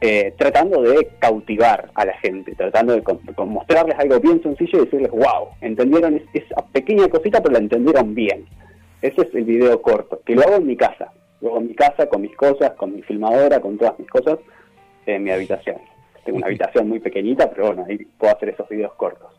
eh, 0.00 0.34
tratando 0.36 0.82
de 0.82 1.08
cautivar 1.20 1.90
a 1.94 2.04
la 2.04 2.14
gente, 2.18 2.56
tratando 2.56 2.94
de 2.94 3.02
mostrarles 3.46 3.96
algo 3.98 4.18
bien 4.18 4.42
sencillo 4.42 4.80
y 4.80 4.84
decirles, 4.86 5.12
wow, 5.12 5.50
entendieron 5.60 6.16
es- 6.16 6.24
esa 6.44 6.56
pequeña 6.72 7.08
cosita, 7.08 7.40
pero 7.40 7.52
la 7.52 7.60
entendieron 7.60 8.14
bien. 8.16 8.46
Ese 9.00 9.22
es 9.22 9.34
el 9.34 9.44
video 9.44 9.80
corto, 9.80 10.20
que 10.26 10.34
lo 10.34 10.42
hago 10.42 10.56
en 10.56 10.66
mi 10.66 10.76
casa. 10.76 11.12
Lo 11.40 11.50
hago 11.50 11.58
en 11.58 11.68
mi 11.68 11.74
casa, 11.74 12.08
con 12.08 12.22
mis 12.22 12.34
cosas, 12.36 12.72
con 12.72 12.94
mi 12.96 13.02
filmadora, 13.02 13.60
con 13.60 13.78
todas 13.78 13.96
mis 13.98 14.08
cosas, 14.08 14.38
en 15.06 15.22
mi 15.22 15.30
habitación. 15.30 15.76
Tengo 16.24 16.38
una 16.38 16.46
habitación 16.48 16.88
muy 16.88 17.00
pequeñita, 17.00 17.50
pero 17.50 17.68
bueno, 17.68 17.86
ahí 17.88 17.98
puedo 18.18 18.34
hacer 18.34 18.50
esos 18.50 18.68
videos 18.68 18.94
cortos. 18.94 19.30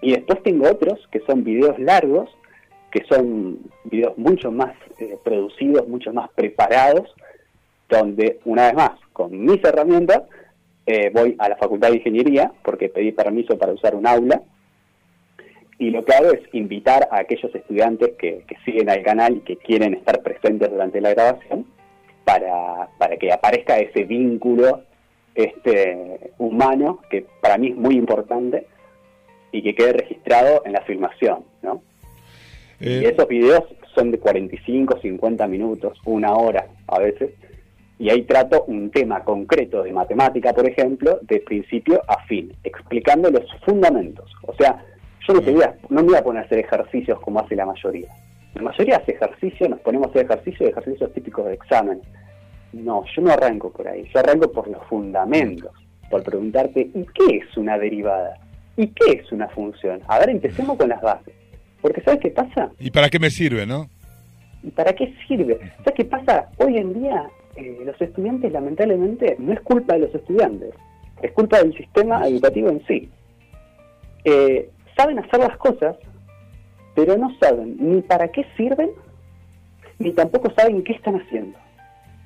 Y 0.00 0.12
después 0.12 0.42
tengo 0.42 0.68
otros 0.68 1.06
que 1.10 1.20
son 1.20 1.44
videos 1.44 1.78
largos, 1.78 2.30
que 2.90 3.04
son 3.04 3.58
videos 3.84 4.16
mucho 4.16 4.50
más 4.50 4.74
eh, 4.98 5.16
producidos, 5.22 5.88
mucho 5.88 6.12
más 6.12 6.30
preparados, 6.30 7.14
donde 7.88 8.38
una 8.44 8.66
vez 8.66 8.74
más, 8.74 8.90
con 9.12 9.44
mis 9.44 9.62
herramientas, 9.64 10.22
eh, 10.86 11.10
voy 11.12 11.36
a 11.38 11.48
la 11.48 11.56
Facultad 11.56 11.90
de 11.90 11.96
Ingeniería, 11.96 12.52
porque 12.62 12.88
pedí 12.88 13.12
permiso 13.12 13.58
para 13.58 13.72
usar 13.72 13.94
un 13.94 14.06
aula, 14.06 14.42
y 15.78 15.90
lo 15.90 16.04
que 16.04 16.12
hago 16.12 16.32
es 16.32 16.40
invitar 16.52 17.08
a 17.10 17.20
aquellos 17.20 17.54
estudiantes 17.54 18.12
que, 18.18 18.44
que 18.48 18.56
siguen 18.64 18.90
al 18.90 19.02
canal 19.02 19.36
y 19.36 19.40
que 19.40 19.56
quieren 19.56 19.94
estar 19.94 20.22
presentes 20.22 20.70
durante 20.70 21.00
la 21.00 21.10
grabación, 21.10 21.66
para, 22.24 22.88
para 22.98 23.16
que 23.16 23.32
aparezca 23.32 23.78
ese 23.78 24.04
vínculo 24.04 24.82
este 25.44 26.32
humano, 26.38 27.00
que 27.10 27.26
para 27.40 27.56
mí 27.58 27.68
es 27.68 27.76
muy 27.76 27.94
importante, 27.96 28.66
y 29.52 29.62
que 29.62 29.74
quede 29.74 29.92
registrado 29.94 30.62
en 30.66 30.72
la 30.72 30.82
filmación, 30.82 31.44
¿no? 31.62 31.80
Eh, 32.80 33.00
Y 33.02 33.06
esos 33.06 33.26
videos 33.28 33.64
son 33.94 34.10
de 34.10 34.18
45, 34.18 34.98
50 35.00 35.46
minutos, 35.46 35.98
una 36.04 36.34
hora 36.34 36.66
a 36.86 36.98
veces, 36.98 37.30
y 37.98 38.10
ahí 38.10 38.22
trato 38.22 38.64
un 38.66 38.90
tema 38.90 39.24
concreto 39.24 39.82
de 39.82 39.92
matemática, 39.92 40.52
por 40.52 40.68
ejemplo, 40.68 41.18
de 41.22 41.40
principio 41.40 42.02
a 42.06 42.22
fin, 42.26 42.52
explicando 42.62 43.30
los 43.30 43.44
fundamentos. 43.64 44.30
O 44.42 44.54
sea, 44.54 44.84
yo 45.26 45.34
no, 45.34 45.40
te 45.40 45.50
voy 45.52 45.62
a- 45.62 45.76
no 45.88 46.02
me 46.02 46.08
voy 46.08 46.16
a 46.16 46.22
poner 46.22 46.42
a 46.42 46.46
hacer 46.46 46.58
ejercicios 46.58 47.18
como 47.20 47.40
hace 47.40 47.56
la 47.56 47.66
mayoría. 47.66 48.08
La 48.54 48.62
mayoría 48.62 48.96
hace 48.96 49.12
ejercicio, 49.12 49.68
nos 49.68 49.80
ponemos 49.80 50.08
a 50.08 50.10
hacer 50.10 50.24
ejercicios, 50.26 50.70
ejercicios 50.70 51.12
típicos 51.12 51.46
de 51.46 51.54
examen. 51.54 52.00
No, 52.72 53.04
yo 53.14 53.22
no 53.22 53.32
arranco 53.32 53.70
por 53.70 53.88
ahí, 53.88 54.08
yo 54.12 54.20
arranco 54.20 54.52
por 54.52 54.68
los 54.68 54.82
fundamentos, 54.86 55.72
por 56.10 56.22
preguntarte, 56.22 56.90
¿y 56.94 57.06
qué 57.14 57.36
es 57.38 57.56
una 57.56 57.78
derivada? 57.78 58.38
¿Y 58.76 58.88
qué 58.88 59.12
es 59.12 59.32
una 59.32 59.48
función? 59.48 60.00
A 60.06 60.18
ver, 60.18 60.30
empecemos 60.30 60.76
con 60.76 60.88
las 60.88 61.00
bases. 61.00 61.34
Porque 61.80 62.00
¿sabes 62.02 62.20
qué 62.20 62.30
pasa? 62.30 62.70
¿Y 62.78 62.90
para 62.90 63.08
qué 63.08 63.18
me 63.18 63.30
sirve, 63.30 63.66
no? 63.66 63.88
¿Y 64.62 64.70
para 64.70 64.92
qué 64.92 65.14
sirve? 65.26 65.58
¿Sabes 65.78 65.94
qué 65.96 66.04
pasa? 66.04 66.48
Hoy 66.58 66.76
en 66.76 66.92
día 66.94 67.28
eh, 67.56 67.82
los 67.84 68.00
estudiantes, 68.00 68.52
lamentablemente, 68.52 69.36
no 69.38 69.52
es 69.52 69.60
culpa 69.60 69.94
de 69.94 70.00
los 70.00 70.14
estudiantes, 70.14 70.74
es 71.22 71.32
culpa 71.32 71.58
del 71.58 71.76
sistema 71.76 72.26
educativo 72.28 72.68
en 72.68 72.86
sí. 72.86 73.08
Eh, 74.24 74.70
saben 74.96 75.18
hacer 75.18 75.40
las 75.40 75.56
cosas, 75.56 75.96
pero 76.94 77.16
no 77.16 77.36
saben 77.40 77.76
ni 77.80 78.02
para 78.02 78.28
qué 78.28 78.44
sirven, 78.56 78.90
ni 79.98 80.12
tampoco 80.12 80.52
saben 80.56 80.84
qué 80.84 80.92
están 80.92 81.20
haciendo. 81.20 81.58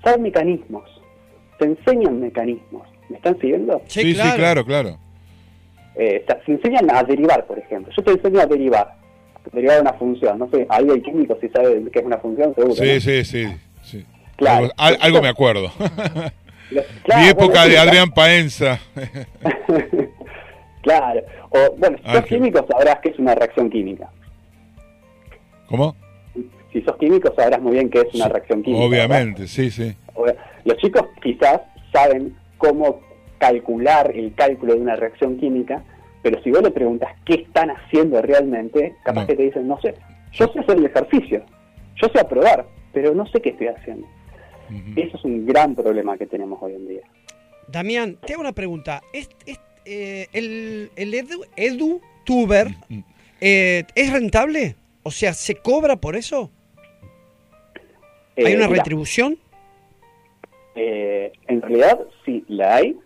Saben 0.03 0.23
mecanismos, 0.23 0.89
se 1.59 1.65
enseñan 1.67 2.21
mecanismos. 2.21 2.89
¿Me 3.09 3.17
están 3.17 3.39
siguiendo? 3.41 3.83
Sí, 3.87 4.15
sí, 4.15 4.31
claro, 4.37 4.65
claro. 4.65 4.99
Eh, 5.97 6.25
se- 6.27 6.45
se 6.47 6.53
enseñan 6.53 6.91
a 6.95 7.03
derivar, 7.03 7.45
por 7.47 7.59
ejemplo. 7.59 7.93
Yo 7.97 8.03
te 8.03 8.13
enseño 8.13 8.41
a 8.41 8.47
derivar. 8.47 8.95
Derivar 9.53 9.81
una 9.83 9.93
función. 9.95 10.39
No 10.39 10.49
sé, 10.51 10.67
ahí 10.71 10.87
el 10.89 11.03
químico 11.03 11.37
si 11.41 11.49
sabe 11.51 11.83
qué 11.93 11.99
es 11.99 12.05
una 12.05 12.19
función, 12.19 12.55
seguro. 12.55 12.75
Sí, 12.75 12.95
¿no? 12.95 13.01
sí, 13.01 13.25
sí. 13.25 13.47
sí. 13.83 14.07
Claro. 14.37 14.65
Algo, 14.65 14.75
al- 14.79 14.99
algo 15.01 15.23
me 15.23 15.29
acuerdo. 15.29 15.71
Claro, 17.05 17.21
Mi 17.23 17.29
época 17.29 17.61
bueno, 17.61 17.69
de 17.69 17.79
Adrián 17.79 18.11
Paenza. 18.13 18.81
Claro. 20.83 21.21
O, 21.51 21.77
bueno, 21.77 21.99
si 22.05 22.11
sos 22.13 22.25
químico 22.25 22.67
sabrás 22.69 22.99
qué 23.03 23.11
es 23.11 23.19
una 23.19 23.35
reacción 23.35 23.69
química. 23.71 24.09
¿Cómo? 25.69 25.95
Si 26.73 26.81
sos 26.83 26.97
químico 26.97 27.33
sabrás 27.37 27.61
muy 27.61 27.73
bien 27.73 27.91
qué 27.91 28.01
es 28.01 28.15
una 28.15 28.29
reacción 28.29 28.63
química. 28.63 28.85
Obviamente, 28.85 29.47
sí, 29.47 29.71
sí. 29.71 29.95
Los 30.65 30.77
chicos 30.79 31.03
quizás 31.23 31.61
saben 31.93 32.35
cómo 32.59 33.01
calcular 33.39 34.11
el 34.15 34.35
cálculo 34.35 34.75
de 34.75 34.81
una 34.81 34.97
reacción 34.97 35.37
química, 35.39 35.83
pero 36.23 36.41
si 36.43 36.51
vos 36.51 36.63
le 36.63 36.71
preguntas 36.71 37.11
qué 37.27 37.35
están 37.35 37.71
haciendo 37.71 38.23
realmente, 38.23 38.95
capaz 39.05 39.23
No. 39.23 39.27
que 39.27 39.37
te 39.37 39.43
dicen, 39.43 39.67
no 39.67 39.81
sé, 39.81 39.95
yo 40.33 40.47
sé 40.53 40.61
hacer 40.61 40.79
el 40.79 40.87
ejercicio, 40.87 41.45
yo 42.01 42.09
sé 42.09 42.21
aprobar, 42.21 42.65
pero 42.93 43.15
no 43.15 43.27
sé 43.27 43.41
qué 43.43 43.51
estoy 43.51 43.67
haciendo. 43.69 44.07
Eso 44.97 45.19
es 45.19 45.25
un 45.25 45.45
gran 45.45 45.75
problema 45.75 46.17
que 46.17 46.27
tenemos 46.27 46.63
hoy 46.63 46.73
en 46.75 46.89
día. 46.89 47.03
Damián, 47.69 48.17
te 48.25 48.33
hago 48.33 48.41
una 48.43 48.53
pregunta. 48.53 49.03
¿Es, 49.13 49.29
es, 49.45 49.61
eh, 49.85 50.29
el, 50.33 50.91
el 50.97 51.13
edu, 51.13 51.45
EduTuber 51.57 52.69
eh, 53.41 53.85
es 53.95 54.13
rentable? 54.13 54.77
O 55.03 55.11
sea, 55.11 55.35
¿se 55.35 55.57
cobra 55.57 55.97
por 55.97 56.17
eso? 56.17 56.51
¿Hay 58.37 58.45
Eh, 58.53 58.57
una 58.57 58.67
mira, 58.69 58.79
retribución? 58.79 59.37
Eh, 60.75 61.33
en 61.49 61.61
realidad 61.63 62.01
sí 62.25 62.45
la 62.49 62.77
hay, 62.77 62.97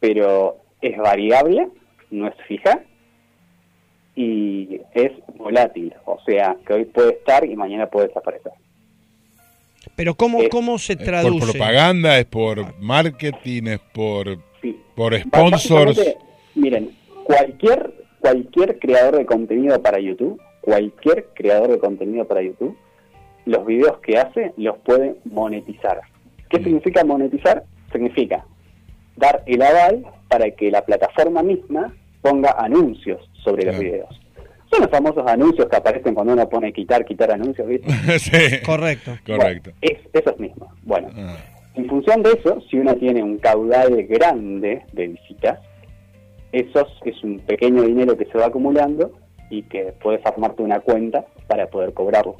pero 0.00 0.58
es 0.80 0.96
variable, 0.96 1.68
no 2.10 2.28
es 2.28 2.34
fija 2.46 2.80
y 4.14 4.80
es 4.94 5.12
volátil, 5.36 5.92
o 6.04 6.18
sea 6.24 6.56
que 6.66 6.72
hoy 6.72 6.84
puede 6.86 7.10
estar 7.14 7.44
y 7.44 7.54
mañana 7.56 7.86
puede 7.88 8.08
desaparecer. 8.08 8.52
Pero 9.94 10.14
¿cómo, 10.14 10.42
Eh, 10.42 10.48
cómo 10.48 10.78
se 10.78 10.92
Es 10.94 10.98
por 10.98 11.06
traduce? 11.06 11.52
propaganda, 11.52 12.18
es 12.18 12.24
por 12.26 12.78
marketing, 12.80 13.64
es 13.64 13.80
por, 13.92 14.38
por 14.94 15.18
sponsors. 15.20 16.00
Miren, 16.54 16.90
cualquier 17.24 17.92
cualquier 18.20 18.78
creador 18.80 19.18
de 19.18 19.26
contenido 19.26 19.80
para 19.80 20.00
YouTube, 20.00 20.40
cualquier 20.60 21.26
creador 21.34 21.70
de 21.70 21.78
contenido 21.78 22.24
para 22.26 22.42
YouTube, 22.42 22.76
los 23.46 23.64
videos 23.64 23.98
que 24.00 24.18
hace 24.18 24.52
los 24.56 24.76
puede 24.78 25.16
monetizar. 25.24 26.00
¿Qué 26.50 26.58
significa 26.62 27.04
monetizar? 27.04 27.64
Significa 27.92 28.44
dar 29.16 29.42
el 29.46 29.62
aval 29.62 30.04
para 30.28 30.50
que 30.50 30.70
la 30.70 30.84
plataforma 30.84 31.42
misma 31.42 31.94
ponga 32.20 32.54
anuncios 32.58 33.20
sobre 33.42 33.64
los 33.64 33.78
videos. 33.78 34.20
Son 34.70 34.80
los 34.82 34.90
famosos 34.90 35.24
anuncios 35.26 35.68
que 35.68 35.76
aparecen 35.76 36.12
cuando 36.14 36.32
uno 36.32 36.48
pone 36.48 36.72
quitar, 36.72 37.04
quitar 37.04 37.30
anuncios, 37.30 37.66
¿viste? 37.68 37.88
sí. 38.18 38.60
Correcto. 38.64 39.12
Correcto. 39.26 39.70
Bueno, 39.70 39.78
es, 39.80 39.98
esos 40.12 40.38
mismos. 40.38 40.68
Bueno, 40.82 41.08
Ah. 41.16 41.36
en 41.76 41.86
función 41.88 42.22
de 42.22 42.32
eso, 42.32 42.60
si 42.68 42.78
uno 42.78 42.94
tiene 42.96 43.22
un 43.22 43.38
caudal 43.38 44.02
grande 44.08 44.82
de 44.92 45.06
visitas, 45.06 45.60
esos 46.52 46.88
es 47.04 47.22
un 47.22 47.38
pequeño 47.40 47.82
dinero 47.82 48.16
que 48.16 48.24
se 48.26 48.38
va 48.38 48.46
acumulando 48.46 49.12
y 49.50 49.62
que 49.62 49.94
puedes 50.02 50.24
armarte 50.26 50.62
una 50.62 50.80
cuenta 50.80 51.24
para 51.46 51.68
poder 51.68 51.92
cobrarlo. 51.94 52.36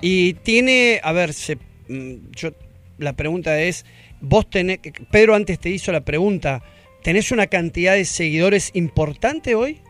Y 0.00 0.34
tiene, 0.34 1.00
a 1.02 1.12
ver, 1.12 1.32
se, 1.32 1.56
mm, 1.88 2.30
yo 2.36 2.50
la 2.98 3.12
pregunta 3.14 3.60
es, 3.60 3.86
vos 4.20 4.48
tenés, 4.50 4.80
Pedro 5.10 5.34
antes 5.34 5.58
te 5.58 5.70
hizo 5.70 5.92
la 5.92 6.00
pregunta, 6.00 6.62
¿tenés 7.02 7.30
una 7.32 7.46
cantidad 7.46 7.94
de 7.94 8.04
seguidores 8.04 8.70
importante 8.74 9.54
hoy? 9.54 9.80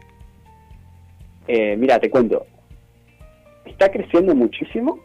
Eh, 1.46 1.76
mira, 1.76 1.98
te 1.98 2.10
cuento, 2.10 2.46
está 3.64 3.90
creciendo 3.90 4.34
muchísimo 4.34 5.00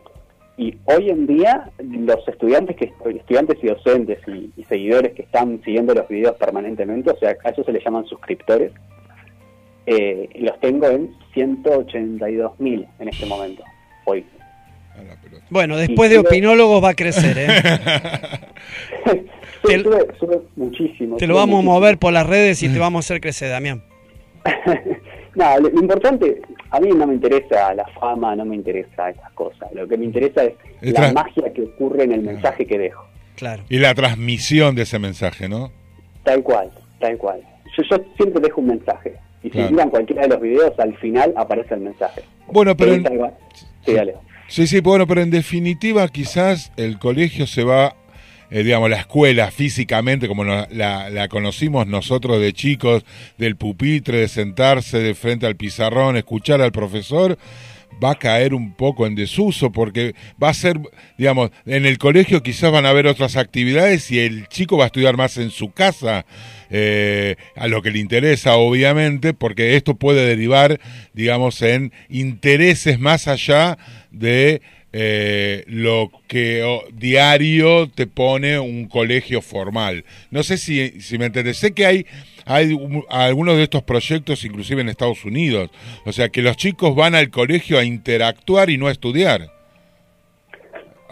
y 0.57 0.77
hoy 0.85 1.09
en 1.09 1.25
día 1.25 1.71
los 1.79 2.27
estudiantes 2.27 2.75
que 2.75 2.91
estudiantes 3.15 3.57
y 3.63 3.67
docentes 3.67 4.19
y, 4.27 4.63
seguidores 4.65 5.13
que 5.13 5.23
están 5.23 5.61
siguiendo 5.63 5.93
los 5.93 6.07
videos 6.07 6.35
permanentemente, 6.37 7.11
o 7.11 7.17
sea, 7.17 7.35
a 7.43 7.49
eso 7.49 7.63
se 7.63 7.71
les 7.71 7.83
llaman 7.83 8.05
suscriptores, 8.05 8.71
eh, 9.85 10.29
los 10.35 10.59
tengo 10.59 10.87
en 10.87 11.15
182 11.33 12.59
mil 12.59 12.87
en 12.99 13.07
este 13.07 13.25
momento, 13.25 13.63
hoy. 14.05 14.25
Bueno, 15.49 15.77
después 15.77 16.09
de 16.09 16.19
opinólogos 16.19 16.83
va 16.83 16.89
a 16.89 16.93
crecer, 16.95 17.37
¿eh? 17.37 17.47
Sube, 19.63 20.07
sube 20.19 20.41
muchísimo. 20.57 21.15
Te 21.17 21.25
lo 21.27 21.35
vamos 21.35 21.59
a 21.59 21.63
mover 21.63 21.97
por 21.97 22.11
las 22.11 22.27
redes 22.27 22.61
y 22.63 22.69
te 22.69 22.79
vamos 22.79 23.05
a 23.05 23.07
hacer 23.07 23.21
crecer, 23.21 23.49
Damián. 23.49 23.83
No, 25.35 25.59
lo, 25.59 25.67
lo 25.67 25.79
importante, 25.81 26.43
a 26.69 26.79
mí 26.79 26.89
no 26.89 27.07
me 27.07 27.15
interesa 27.15 27.73
la 27.73 27.85
fama, 27.99 28.35
no 28.35 28.45
me 28.45 28.55
interesa 28.55 29.09
esas 29.09 29.31
cosas. 29.31 29.67
Lo 29.73 29.87
que 29.87 29.97
me 29.97 30.05
interesa 30.05 30.43
es 30.43 30.53
la 30.81 31.11
magia 31.11 31.51
que 31.51 31.63
ocurre 31.63 32.03
en 32.03 32.11
el 32.11 32.21
mensaje 32.21 32.67
que 32.67 32.77
dejo. 32.77 33.03
Claro. 33.35 33.63
Y 33.67 33.79
la 33.79 33.95
transmisión 33.95 34.75
de 34.75 34.83
ese 34.83 34.99
mensaje, 34.99 35.49
¿no? 35.49 35.71
Tal 36.23 36.43
cual, 36.43 36.69
tal 36.99 37.17
cual. 37.17 37.41
Yo, 37.75 37.81
yo 37.89 38.03
siempre 38.15 38.41
dejo 38.43 38.61
un 38.61 38.67
mensaje. 38.67 39.15
Y 39.41 39.47
si 39.47 39.53
Claro. 39.53 39.71
miran 39.71 39.89
cualquiera 39.89 40.21
de 40.21 40.27
los 40.27 40.39
videos, 40.41 40.79
al 40.79 40.95
final 40.97 41.33
aparece 41.35 41.73
el 41.73 41.79
mensaje. 41.81 42.21
Bueno, 42.51 42.77
pero 42.77 42.93
en-. 42.93 43.03
Sí, 43.83 43.93
dale. 43.93 44.13
Sí, 44.47 44.67
sí, 44.67 44.81
bueno, 44.81 45.07
pero 45.07 45.21
en 45.21 45.31
definitiva 45.31 46.07
quizás 46.09 46.71
el 46.77 46.99
colegio 46.99 47.47
se 47.47 47.63
va, 47.63 47.95
eh, 48.51 48.63
digamos, 48.63 48.89
la 48.89 48.97
escuela 48.99 49.49
físicamente, 49.49 50.27
como 50.27 50.43
la, 50.43 50.67
la 50.69 51.27
conocimos 51.27 51.87
nosotros 51.87 52.39
de 52.39 52.53
chicos, 52.53 53.03
del 53.37 53.55
pupitre, 53.55 54.19
de 54.19 54.27
sentarse 54.27 54.99
de 54.99 55.15
frente 55.15 55.47
al 55.47 55.55
pizarrón, 55.55 56.17
escuchar 56.17 56.61
al 56.61 56.71
profesor, 56.71 57.37
va 58.01 58.11
a 58.11 58.15
caer 58.15 58.53
un 58.53 58.73
poco 58.73 59.05
en 59.07 59.15
desuso 59.15 59.71
porque 59.71 60.15
va 60.41 60.49
a 60.49 60.53
ser, 60.53 60.79
digamos, 61.17 61.51
en 61.65 61.85
el 61.85 61.97
colegio 61.97 62.43
quizás 62.43 62.71
van 62.71 62.85
a 62.85 62.89
haber 62.89 63.07
otras 63.07 63.35
actividades 63.35 64.11
y 64.11 64.19
el 64.19 64.47
chico 64.47 64.77
va 64.77 64.85
a 64.85 64.87
estudiar 64.87 65.17
más 65.17 65.37
en 65.37 65.49
su 65.49 65.71
casa, 65.71 66.25
eh, 66.69 67.35
a 67.55 67.67
lo 67.67 67.81
que 67.81 67.91
le 67.91 67.99
interesa, 67.99 68.55
obviamente, 68.55 69.33
porque 69.33 69.75
esto 69.75 69.95
puede 69.95 70.25
derivar, 70.25 70.79
digamos, 71.13 71.61
en 71.61 71.91
intereses 72.09 72.99
más 72.99 73.27
allá 73.27 73.77
de 74.11 74.61
eh, 74.95 75.63
lo 75.67 76.11
que 76.27 76.63
diario 76.93 77.89
te 77.89 78.05
pone 78.05 78.59
un 78.59 78.87
colegio 78.87 79.41
formal. 79.41 80.05
No 80.29 80.43
sé 80.43 80.57
si, 80.57 81.01
si 81.01 81.17
me 81.17 81.25
entiendes. 81.25 81.57
Sé 81.57 81.73
que 81.73 81.87
hay, 81.87 82.05
hay 82.45 82.73
un- 82.73 83.03
algunos 83.09 83.55
de 83.57 83.63
estos 83.63 83.83
proyectos, 83.83 84.43
inclusive 84.45 84.81
en 84.81 84.89
Estados 84.89 85.23
Unidos. 85.25 85.69
O 86.05 86.11
sea, 86.11 86.29
que 86.29 86.41
los 86.41 86.57
chicos 86.57 86.95
van 86.95 87.15
al 87.15 87.29
colegio 87.29 87.77
a 87.79 87.83
interactuar 87.83 88.69
y 88.69 88.77
no 88.77 88.87
a 88.87 88.91
estudiar. 88.91 89.49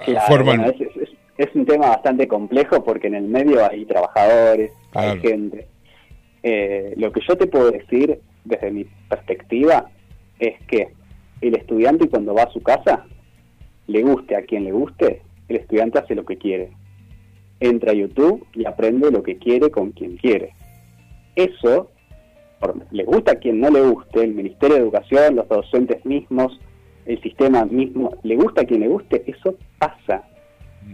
Claro, 0.06 0.20
Formal- 0.28 0.58
bueno, 0.58 0.74
es, 0.80 0.82
es- 1.02 1.10
es 1.38 1.56
un 1.56 1.66
tema 1.66 1.88
bastante 1.88 2.28
complejo 2.28 2.84
porque 2.84 3.08
en 3.08 3.16
el 3.16 3.24
medio 3.28 3.68
hay 3.70 3.86
trabajadores, 3.86 4.72
hay 4.94 5.20
gente. 5.20 5.68
Eh, 6.44 6.94
lo 6.98 7.12
que 7.12 7.22
yo 7.28 7.36
te 7.38 7.48
puedo 7.48 7.72
decir 7.72 8.20
desde 8.46 8.72
mi 8.72 8.86
perspectiva 9.10 9.90
es 10.40 10.56
que 10.68 10.90
el 11.42 11.56
estudiante 11.56 12.08
cuando 12.10 12.34
va 12.34 12.44
a 12.44 12.52
su 12.52 12.62
casa, 12.62 13.06
le 13.88 14.02
guste 14.04 14.36
a 14.36 14.44
quien 14.44 14.64
le 14.66 14.72
guste, 14.72 15.22
el 15.50 15.58
estudiante 15.58 16.00
hace 16.00 16.16
lo 16.16 16.26
que 16.26 16.38
quiere. 16.38 16.72
Entra 17.60 17.92
a 17.92 17.96
YouTube 17.96 18.46
y 18.54 18.66
aprende 18.66 19.12
lo 19.12 19.22
que 19.22 19.38
quiere 19.38 19.70
con 19.70 19.92
quien 19.92 20.18
quiere. 20.18 20.54
Eso, 21.36 21.90
por- 22.60 22.76
le 22.92 23.04
gusta 23.04 23.34
a 23.34 23.36
quien 23.36 23.60
no 23.60 23.70
le 23.70 23.82
guste, 23.82 24.24
el 24.24 24.34
Ministerio 24.34 24.76
de 24.76 24.82
Educación, 24.82 25.36
los 25.36 25.48
docentes 25.48 26.06
mismos, 26.06 26.60
el 27.06 27.22
sistema 27.22 27.66
mismo, 27.66 28.12
le 28.24 28.36
gusta 28.36 28.62
a 28.62 28.66
quien 28.66 28.82
le 28.82 28.88
guste, 28.88 29.24
eso 29.28 29.56
pasa. 29.80 30.24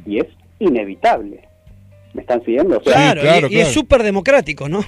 Y 0.05 0.19
es 0.19 0.27
inevitable. 0.59 1.41
¿Me 2.13 2.21
están 2.21 2.43
siguiendo? 2.43 2.77
O 2.77 2.83
sea, 2.83 3.13
Claro, 3.13 3.47
y, 3.49 3.55
y 3.55 3.59
es 3.59 3.67
súper 3.69 4.01
democrático, 4.03 4.67
¿no? 4.69 4.79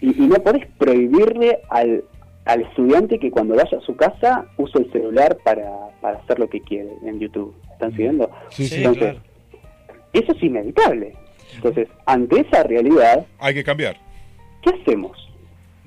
y, 0.00 0.10
y 0.22 0.26
no 0.26 0.36
podés 0.36 0.66
prohibirle 0.78 1.58
al, 1.68 2.04
al 2.46 2.62
estudiante 2.62 3.18
que 3.18 3.30
cuando 3.30 3.54
vaya 3.56 3.76
a 3.76 3.80
su 3.80 3.96
casa 3.96 4.46
use 4.56 4.78
el 4.78 4.90
celular 4.92 5.36
para, 5.44 5.68
para 6.00 6.18
hacer 6.18 6.38
lo 6.38 6.48
que 6.48 6.60
quiere 6.60 6.88
en 7.04 7.18
YouTube. 7.20 7.54
¿Me 7.66 7.72
¿Están 7.74 7.90
siguiendo? 7.92 8.30
Sí, 8.50 8.66
sí. 8.66 8.76
Entonces, 8.76 9.16
eso 10.12 10.32
es 10.32 10.42
inevitable. 10.42 11.14
Entonces, 11.56 11.88
ante 12.06 12.40
esa 12.40 12.62
realidad, 12.62 13.26
Hay 13.40 13.52
que 13.54 13.64
cambiar. 13.64 13.96
¿Qué 14.64 14.70
hacemos? 14.80 15.16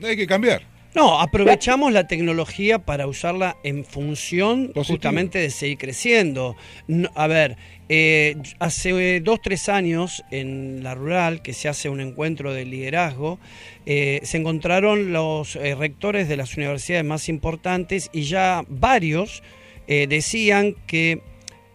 Hay 0.03 0.15
que 0.15 0.27
cambiar. 0.27 0.61
No, 0.95 1.19
aprovechamos 1.19 1.91
la 1.91 2.07
tecnología 2.07 2.79
para 2.79 3.05
usarla 3.05 3.57
en 3.63 3.85
función 3.85 4.71
justamente 4.73 5.37
de 5.37 5.51
seguir 5.51 5.77
creciendo. 5.77 6.55
No, 6.87 7.09
a 7.13 7.27
ver, 7.27 7.57
eh, 7.87 8.35
hace 8.57 9.19
dos, 9.19 9.39
tres 9.43 9.69
años 9.69 10.23
en 10.31 10.83
la 10.83 10.95
rural, 10.95 11.43
que 11.43 11.53
se 11.53 11.69
hace 11.69 11.89
un 11.89 12.01
encuentro 12.01 12.51
de 12.51 12.65
liderazgo, 12.65 13.37
eh, 13.85 14.21
se 14.23 14.37
encontraron 14.37 15.13
los 15.13 15.55
eh, 15.55 15.75
rectores 15.75 16.29
de 16.29 16.37
las 16.37 16.57
universidades 16.57 17.05
más 17.05 17.29
importantes 17.29 18.09
y 18.11 18.23
ya 18.23 18.63
varios 18.67 19.43
eh, 19.87 20.07
decían 20.07 20.75
que 20.85 21.21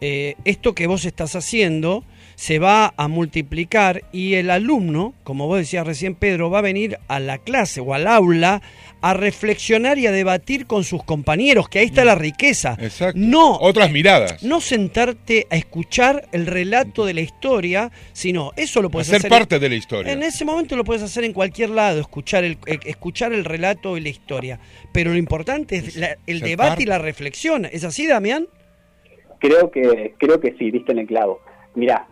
eh, 0.00 0.34
esto 0.44 0.74
que 0.74 0.86
vos 0.86 1.04
estás 1.06 1.34
haciendo 1.34 2.04
se 2.34 2.58
va 2.58 2.92
a 2.96 3.08
multiplicar 3.08 4.02
y 4.12 4.34
el 4.34 4.50
alumno, 4.50 5.14
como 5.24 5.46
vos 5.46 5.58
decías 5.58 5.86
recién 5.86 6.14
Pedro, 6.14 6.50
va 6.50 6.58
a 6.58 6.62
venir 6.62 6.98
a 7.08 7.20
la 7.20 7.38
clase 7.38 7.80
o 7.80 7.94
al 7.94 8.06
aula 8.06 8.62
a 9.00 9.14
reflexionar 9.14 9.98
y 9.98 10.06
a 10.06 10.12
debatir 10.12 10.66
con 10.66 10.84
sus 10.84 11.02
compañeros, 11.02 11.68
que 11.68 11.80
ahí 11.80 11.86
está 11.86 12.04
la 12.04 12.14
riqueza. 12.14 12.76
Exacto. 12.80 13.18
No 13.20 13.56
Otras 13.56 13.90
miradas. 13.90 14.42
no 14.44 14.60
sentarte 14.60 15.46
a 15.50 15.56
escuchar 15.56 16.28
el 16.30 16.46
relato 16.46 17.04
de 17.04 17.14
la 17.14 17.20
historia, 17.20 17.90
sino 18.12 18.52
eso 18.56 18.80
lo 18.80 18.90
puedes 18.90 19.08
Hacer 19.08 19.18
hacer 19.20 19.30
parte 19.30 19.58
de 19.58 19.68
la 19.68 19.74
historia. 19.74 20.12
En 20.12 20.22
ese 20.22 20.44
momento 20.44 20.76
lo 20.76 20.84
puedes 20.84 21.02
hacer 21.02 21.24
en 21.24 21.32
cualquier 21.32 21.70
lado, 21.70 21.98
escuchar 22.00 22.44
el 22.44 22.58
eh, 22.66 22.78
escuchar 22.84 23.32
el 23.32 23.44
relato 23.44 23.96
y 23.96 24.00
la 24.02 24.08
historia, 24.08 24.60
pero 24.92 25.10
lo 25.10 25.16
importante 25.16 25.76
es 25.76 25.96
la- 25.96 26.16
el 26.26 26.38
ser 26.38 26.48
debate 26.50 26.68
parte. 26.70 26.82
y 26.84 26.86
la 26.86 26.98
reflexión. 26.98 27.64
¿Es 27.64 27.82
así, 27.82 28.06
Damián? 28.06 28.46
Creo 29.40 29.70
que, 29.72 30.14
creo 30.18 30.40
que 30.40 30.54
sí, 30.58 30.70
diste 30.70 30.92
en 30.92 31.00
el 31.00 31.06
clavo. 31.08 31.40
Mira, 31.74 32.06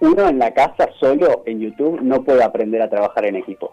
uno 0.00 0.28
en 0.28 0.38
la 0.38 0.52
casa 0.52 0.88
solo 0.98 1.42
en 1.46 1.60
YouTube 1.60 2.00
no 2.00 2.22
puede 2.24 2.42
aprender 2.42 2.82
a 2.82 2.90
trabajar 2.90 3.26
en 3.26 3.36
equipo. 3.36 3.72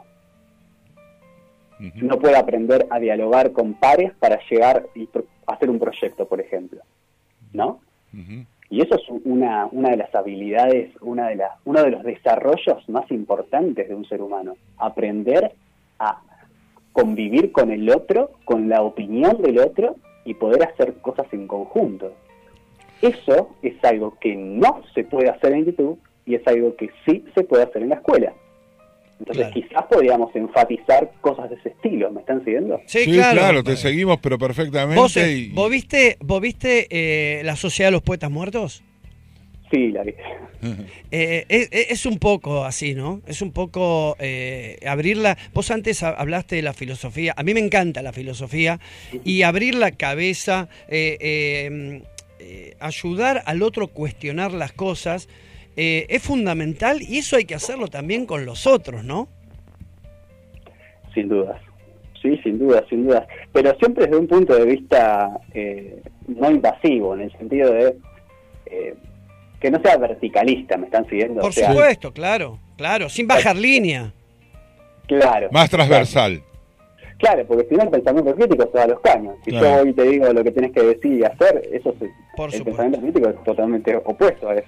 No 1.96 2.18
puede 2.18 2.36
aprender 2.36 2.88
a 2.90 3.00
dialogar 3.00 3.52
con 3.52 3.76
pares 3.76 4.12
para 4.20 4.40
llegar 4.50 4.88
y 4.96 5.08
hacer 5.46 5.70
un 5.70 5.80
proyecto, 5.80 6.28
por 6.28 6.42
ejemplo. 6.42 6.82
¿No? 7.54 7.80
Y 8.70 8.82
eso 8.82 8.96
es 8.96 9.04
una, 9.24 9.68
una 9.72 9.92
de 9.92 9.98
las 9.98 10.14
habilidades, 10.14 10.92
una 11.02 11.30
de 11.30 11.36
las, 11.36 11.52
uno 11.66 11.84
de 11.84 11.92
los 11.92 12.04
desarrollos 12.04 12.90
más 12.90 13.10
importantes 13.12 13.88
de 13.88 13.96
un 13.96 14.06
ser 14.06 14.22
humano. 14.22 14.56
Aprender 14.78 15.54
a 16.00 16.20
convivir 16.92 17.52
con 17.52 17.72
el 17.72 17.90
otro, 17.90 18.32
con 18.44 18.68
la 18.68 18.82
opinión 18.82 19.42
del 19.42 19.60
otro 19.60 19.96
y 20.26 20.34
poder 20.34 20.64
hacer 20.64 20.96
cosas 20.96 21.28
en 21.32 21.48
conjunto. 21.48 22.12
Eso 23.02 23.56
es 23.62 23.82
algo 23.84 24.18
que 24.20 24.36
no 24.36 24.82
se 24.96 25.04
puede 25.04 25.30
hacer 25.30 25.54
en 25.54 25.66
YouTube 25.66 26.00
y 26.28 26.36
es 26.36 26.46
algo 26.46 26.76
que 26.76 26.90
sí 27.06 27.24
se 27.34 27.44
puede 27.44 27.64
hacer 27.64 27.82
en 27.82 27.90
la 27.90 27.96
escuela. 27.96 28.34
Entonces 29.20 29.48
quizás 29.52 29.84
podríamos 29.90 30.36
enfatizar 30.36 31.12
cosas 31.22 31.50
de 31.50 31.56
ese 31.56 31.70
estilo, 31.70 32.12
¿me 32.12 32.20
están 32.20 32.44
siguiendo? 32.46 32.80
Sí, 32.86 33.04
claro. 33.06 33.64
te 33.64 33.76
seguimos, 33.76 34.20
pero 34.22 34.38
perfectamente. 34.38 35.02
¿Vos, 35.02 35.18
eh, 35.18 35.32
y- 35.32 35.50
vos 35.50 35.72
viste, 35.72 36.18
vos 36.20 36.40
viste 36.40 36.86
eh, 36.92 37.42
la 37.44 37.56
Sociedad 37.56 37.88
de 37.88 37.94
los 37.94 38.04
Poetas 38.04 38.30
Muertos? 38.30 38.84
Sí, 39.72 39.88
la 39.92 40.04
vi. 40.04 40.14
Eh, 41.12 41.46
es, 41.50 41.70
es 41.72 42.06
un 42.06 42.18
poco 42.20 42.66
así, 42.66 42.94
¿no? 42.94 43.22
Es 43.28 43.42
un 43.42 43.52
poco 43.54 44.16
eh, 44.20 44.78
abrirla. 44.86 45.38
Vos 45.54 45.72
antes 45.72 46.04
ha- 46.04 46.10
hablaste 46.10 46.56
de 46.58 46.62
la 46.64 46.74
filosofía. 46.74 47.34
A 47.38 47.44
mí 47.44 47.54
me 47.54 47.60
encanta 47.62 48.02
la 48.02 48.12
filosofía. 48.12 48.80
Y 49.24 49.44
abrir 49.44 49.76
la 49.76 49.92
cabeza, 49.92 50.68
eh, 50.90 51.18
eh, 51.22 52.02
eh, 52.40 52.76
ayudar 52.80 53.44
al 53.46 53.62
otro 53.64 53.86
a 53.86 53.88
cuestionar 53.88 54.52
las 54.52 54.74
cosas, 54.74 55.30
eh, 55.78 56.06
es 56.10 56.22
fundamental. 56.24 57.02
Y 57.02 57.20
eso 57.20 57.38
hay 57.38 57.46
que 57.46 57.56
hacerlo 57.56 57.88
también 57.88 58.26
con 58.26 58.46
los 58.46 58.68
otros, 58.68 59.04
¿no? 59.06 59.30
Sin 61.14 61.30
dudas. 61.30 61.62
Sí, 62.22 62.38
sin 62.44 62.58
dudas, 62.60 62.84
sin 62.90 63.06
dudas. 63.06 63.28
Pero 63.54 63.76
siempre 63.80 64.06
desde 64.06 64.18
un 64.18 64.28
punto 64.28 64.56
de 64.56 64.66
vista 64.66 65.40
eh, 65.54 66.02
no 66.28 66.50
invasivo, 66.52 67.14
en 67.14 67.22
el 67.22 67.32
sentido 67.38 67.72
de 67.72 67.96
eh, 68.66 68.96
que 69.60 69.72
no 69.72 69.80
sea 69.82 69.98
verticalista, 69.98 70.78
¿me 70.78 70.86
están 70.88 71.08
siguiendo? 71.08 71.42
Por 71.42 71.50
O 71.50 71.54
sea, 71.54 71.70
supuesto, 71.72 72.12
claro, 72.12 72.60
claro, 72.76 73.08
sin 73.10 73.28
bajar 73.28 73.56
línea. 73.56 74.12
Claro. 75.08 75.48
Más 75.52 75.70
transversal. 75.70 76.42
Claro, 77.20 77.46
porque 77.48 77.66
si 77.70 77.76
no 77.76 77.84
el 77.84 77.90
pensamiento 77.90 78.36
crítico 78.36 78.70
se 78.72 78.78
va 78.78 78.84
a 78.84 78.88
los 78.88 79.00
caños. 79.00 79.36
Si 79.46 79.50
Claro. 79.52 79.66
yo 79.78 79.82
hoy 79.84 79.94
te 79.94 80.04
digo 80.04 80.32
lo 80.34 80.44
que 80.44 80.52
tienes 80.52 80.72
que 80.72 80.84
decir 80.84 81.14
y 81.14 81.24
hacer, 81.24 81.62
eso 81.72 81.90
es, 82.02 82.10
Por 82.36 82.50
el 82.50 82.58
supuesto. 82.58 82.64
pensamiento 82.66 83.02
crítico 83.02 83.30
es 83.30 83.44
totalmente 83.44 83.96
opuesto 83.96 84.50
a 84.50 84.56
eso. 84.56 84.68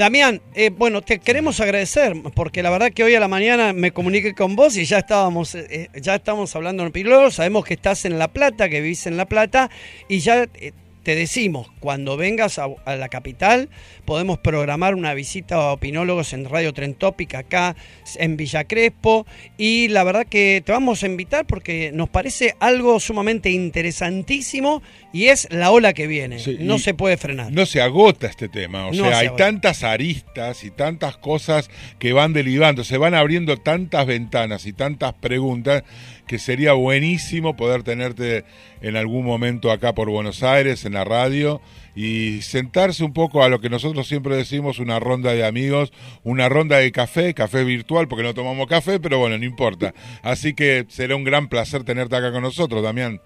Damián, 0.00 0.40
eh, 0.54 0.70
bueno, 0.70 1.02
te 1.02 1.18
queremos 1.18 1.60
agradecer 1.60 2.14
porque 2.34 2.62
la 2.62 2.70
verdad 2.70 2.90
que 2.90 3.04
hoy 3.04 3.14
a 3.14 3.20
la 3.20 3.28
mañana 3.28 3.74
me 3.74 3.92
comuniqué 3.92 4.34
con 4.34 4.56
vos 4.56 4.78
y 4.78 4.86
ya 4.86 5.00
estábamos, 5.00 5.54
eh, 5.54 5.90
ya 6.00 6.14
estamos 6.14 6.56
hablando 6.56 6.86
en 6.86 6.90
Piloto, 6.90 7.30
sabemos 7.30 7.66
que 7.66 7.74
estás 7.74 8.06
en 8.06 8.18
La 8.18 8.28
Plata, 8.28 8.70
que 8.70 8.80
vivís 8.80 9.06
en 9.06 9.18
La 9.18 9.26
Plata 9.26 9.68
y 10.08 10.20
ya 10.20 10.44
eh, 10.54 10.72
te 11.10 11.16
decimos, 11.16 11.66
cuando 11.80 12.16
vengas 12.16 12.60
a, 12.60 12.68
a 12.84 12.94
la 12.94 13.08
capital 13.08 13.68
podemos 14.04 14.38
programar 14.38 14.94
una 14.94 15.12
visita 15.12 15.56
a 15.56 15.72
opinólogos 15.72 16.32
en 16.34 16.44
Radio 16.44 16.72
Trentópica 16.72 17.40
acá 17.40 17.74
en 18.16 18.36
Villa 18.36 18.62
Crespo 18.62 19.26
y 19.58 19.88
la 19.88 20.04
verdad 20.04 20.24
que 20.24 20.62
te 20.64 20.70
vamos 20.70 21.02
a 21.02 21.06
invitar 21.06 21.46
porque 21.48 21.90
nos 21.92 22.08
parece 22.08 22.54
algo 22.60 23.00
sumamente 23.00 23.50
interesantísimo 23.50 24.82
y 25.12 25.26
es 25.26 25.48
la 25.50 25.72
ola 25.72 25.92
que 25.94 26.06
viene, 26.06 26.38
Sí, 26.38 26.58
no 26.60 26.78
se 26.78 26.94
puede 26.94 27.16
frenar. 27.16 27.50
No 27.50 27.66
se 27.66 27.80
agota 27.82 28.28
este 28.28 28.48
tema, 28.48 28.86
o 28.86 28.92
No 28.92 29.02
sea, 29.02 29.12
se 29.14 29.20
hay 29.22 29.26
agota. 29.26 29.44
tantas 29.46 29.82
aristas 29.82 30.62
y 30.62 30.70
tantas 30.70 31.16
cosas 31.16 31.70
que 31.98 32.12
van 32.12 32.32
derivando, 32.32 32.84
se 32.84 32.98
van 32.98 33.14
abriendo 33.14 33.56
tantas 33.56 34.06
ventanas 34.06 34.64
y 34.66 34.72
tantas 34.72 35.14
preguntas 35.14 35.82
que 36.30 36.38
sería 36.38 36.74
buenísimo 36.74 37.56
poder 37.56 37.82
tenerte 37.82 38.44
en 38.82 38.94
algún 38.94 39.24
momento 39.24 39.72
acá 39.72 39.96
por 39.96 40.08
Buenos 40.08 40.44
Aires, 40.44 40.84
en 40.84 40.92
la 40.92 41.02
radio, 41.02 41.60
y 41.96 42.42
sentarse 42.42 43.02
un 43.02 43.12
poco 43.12 43.42
a 43.42 43.48
lo 43.48 43.58
que 43.58 43.68
nosotros 43.68 44.06
siempre 44.06 44.36
decimos, 44.36 44.78
una 44.78 45.00
ronda 45.00 45.32
de 45.32 45.44
amigos, 45.44 45.92
una 46.22 46.48
ronda 46.48 46.76
de 46.76 46.92
café, 46.92 47.34
café 47.34 47.64
virtual, 47.64 48.06
porque 48.06 48.22
no 48.22 48.32
tomamos 48.32 48.68
café, 48.68 49.00
pero 49.00 49.18
bueno, 49.18 49.38
no 49.38 49.44
importa. 49.44 49.92
Así 50.22 50.54
que 50.54 50.84
será 50.86 51.16
un 51.16 51.24
gran 51.24 51.48
placer 51.48 51.82
tenerte 51.82 52.14
acá 52.14 52.30
con 52.30 52.42
nosotros, 52.42 52.80
Damián. 52.80 53.20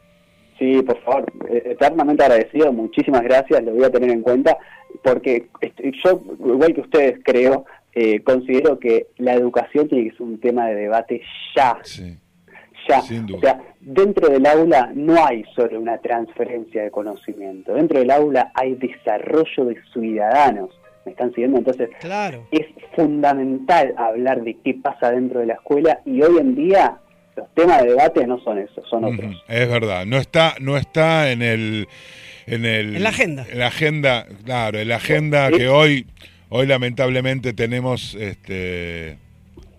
Sí, 0.59 0.80
por 0.80 0.98
favor, 1.02 1.30
eh, 1.50 1.62
eternamente 1.72 2.24
agradecido, 2.24 2.72
muchísimas 2.72 3.20
gracias, 3.20 3.62
lo 3.64 3.72
voy 3.72 3.84
a 3.84 3.90
tener 3.90 4.12
en 4.12 4.22
cuenta, 4.22 4.57
porque 5.02 5.44
yo, 6.02 6.22
igual 6.42 6.72
que 6.72 6.80
ustedes 6.80 7.18
creo, 7.22 7.66
eh, 7.94 8.22
considero 8.22 8.78
que 8.78 9.09
la 9.18 9.34
educación 9.34 9.88
tiene 9.88 10.09
que 10.09 10.16
ser 10.16 10.22
un 10.22 10.40
tema 10.40 10.68
de 10.68 10.74
debate 10.74 11.20
ya, 11.55 11.76
ya. 12.89 13.01
Sin 13.03 13.26
duda. 13.26 13.39
O 13.39 13.41
sea, 13.41 13.61
dentro 13.80 14.28
del 14.28 14.47
aula 14.47 14.91
no 14.95 15.24
hay 15.24 15.45
solo 15.55 15.78
una 15.80 15.99
transferencia 15.99 16.82
de 16.82 16.91
conocimiento, 16.91 17.74
dentro 17.74 17.99
del 17.99 18.11
aula 18.11 18.51
hay 18.55 18.74
desarrollo 18.74 19.64
de 19.66 19.76
ciudadanos. 19.93 20.70
¿Me 21.05 21.12
están 21.12 21.30
siguiendo? 21.35 21.59
Entonces, 21.59 21.91
Claro. 22.01 22.47
es 22.51 22.66
fundamental 22.97 23.95
hablar 23.99 24.43
de 24.43 24.57
qué 24.64 24.74
pasa 24.74 25.11
dentro 25.11 25.41
de 25.41 25.47
la 25.47 25.55
escuela 25.55 26.01
y 26.07 26.22
hoy 26.22 26.39
en 26.39 26.55
día 26.55 26.97
los 27.37 27.53
temas 27.55 27.82
de 27.82 27.91
debate 27.91 28.26
no 28.26 28.39
son 28.41 28.59
esos, 28.59 28.89
son 28.89 29.05
otros. 29.05 29.43
Es 29.49 29.68
verdad, 29.68 30.07
no 30.07 30.16
está, 30.16 30.55
no 30.61 30.76
está 30.78 31.30
en 31.30 31.43
el, 31.43 31.89
en 32.47 32.64
el, 32.64 32.97
En 32.97 33.03
la 33.03 33.09
agenda. 33.11 33.45
en 33.51 33.59
la 33.59 33.66
agenda, 33.66 34.26
claro, 34.45 34.78
en 34.78 34.89
la 34.89 34.97
agenda 34.97 35.51
que 35.51 35.68
hoy, 35.68 36.07
hoy 36.49 36.66
lamentablemente 36.66 37.53
tenemos, 37.53 38.14
este, 38.14 39.18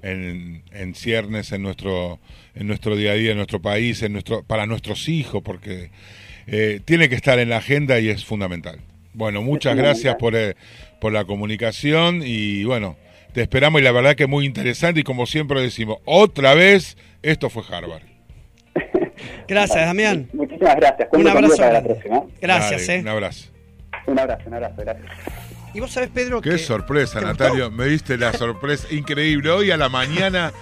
en, 0.03 0.61
en 0.71 0.93
ciernes 0.95 1.51
en 1.53 1.63
nuestro, 1.63 2.19
en 2.55 2.67
nuestro 2.67 2.95
día 2.95 3.11
a 3.11 3.15
día, 3.15 3.31
en 3.31 3.37
nuestro 3.37 3.61
país, 3.61 4.01
en 4.01 4.13
nuestro, 4.13 4.43
para 4.43 4.65
nuestros 4.65 5.09
hijos, 5.09 5.41
porque 5.43 5.91
eh, 6.47 6.79
tiene 6.85 7.09
que 7.09 7.15
estar 7.15 7.39
en 7.39 7.49
la 7.49 7.57
agenda 7.57 7.99
y 7.99 8.09
es 8.09 8.25
fundamental. 8.25 8.79
Bueno, 9.13 9.41
muchas 9.41 9.75
gracias 9.75 10.15
por, 10.15 10.35
eh, 10.35 10.55
por 10.99 11.13
la 11.13 11.25
comunicación 11.25 12.21
y 12.23 12.63
bueno, 12.65 12.97
te 13.33 13.41
esperamos 13.41 13.81
y 13.81 13.83
la 13.83 13.91
verdad 13.91 14.15
que 14.15 14.27
muy 14.27 14.45
interesante 14.45 15.01
y 15.01 15.03
como 15.03 15.25
siempre 15.25 15.61
decimos, 15.61 15.97
otra 16.05 16.53
vez, 16.53 16.97
esto 17.21 17.49
fue 17.49 17.63
Harvard. 17.69 18.03
Gracias, 19.47 19.85
Damián. 19.85 20.29
Muchísimas 20.33 20.75
gracias. 20.75 21.07
Un 21.11 21.27
abrazo 21.27 21.57
para 21.57 21.73
la 21.73 21.83
próxima. 21.83 22.23
Gracias, 22.41 22.87
Dale, 22.87 22.99
eh. 22.99 23.01
Un 23.01 23.07
abrazo. 23.07 23.49
Un 24.07 24.19
abrazo, 24.19 24.43
un 24.47 24.53
abrazo, 24.53 24.75
gracias. 24.77 25.44
Y 25.75 25.81
vos 25.81 25.91
sabés, 25.91 26.09
Pedro, 26.09 26.39
Qué 26.39 26.51
que... 26.51 26.57
sorpresa, 26.57 27.19
¿Te 27.19 27.25
Natalio. 27.25 27.69
Me 27.69 27.87
diste 27.87 28.17
la 28.17 28.31
sorpresa 28.31 28.87
increíble. 28.91 29.49
Hoy 29.49 29.71
a 29.71 29.77
la 29.77 29.89
mañana 29.89 30.53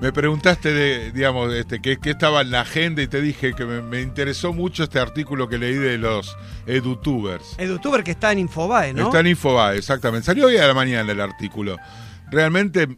me 0.00 0.10
preguntaste, 0.10 0.72
de, 0.72 1.12
digamos, 1.12 1.52
este, 1.52 1.82
qué, 1.82 1.98
qué 1.98 2.12
estaba 2.12 2.40
en 2.40 2.52
la 2.52 2.62
agenda 2.62 3.02
y 3.02 3.08
te 3.08 3.20
dije 3.20 3.52
que 3.52 3.66
me, 3.66 3.82
me 3.82 4.00
interesó 4.00 4.54
mucho 4.54 4.84
este 4.84 5.00
artículo 5.00 5.50
que 5.50 5.58
leí 5.58 5.74
de 5.74 5.98
los 5.98 6.34
edutubers. 6.66 7.56
El 7.58 7.68
youtuber 7.68 8.02
que 8.02 8.12
está 8.12 8.32
en 8.32 8.38
Infobae, 8.38 8.94
¿no? 8.94 9.08
Está 9.08 9.20
en 9.20 9.26
Infobae, 9.26 9.76
exactamente. 9.76 10.24
Salió 10.24 10.46
hoy 10.46 10.56
a 10.56 10.66
la 10.66 10.72
mañana 10.72 11.12
el 11.12 11.20
artículo. 11.20 11.76
Realmente 12.30 12.88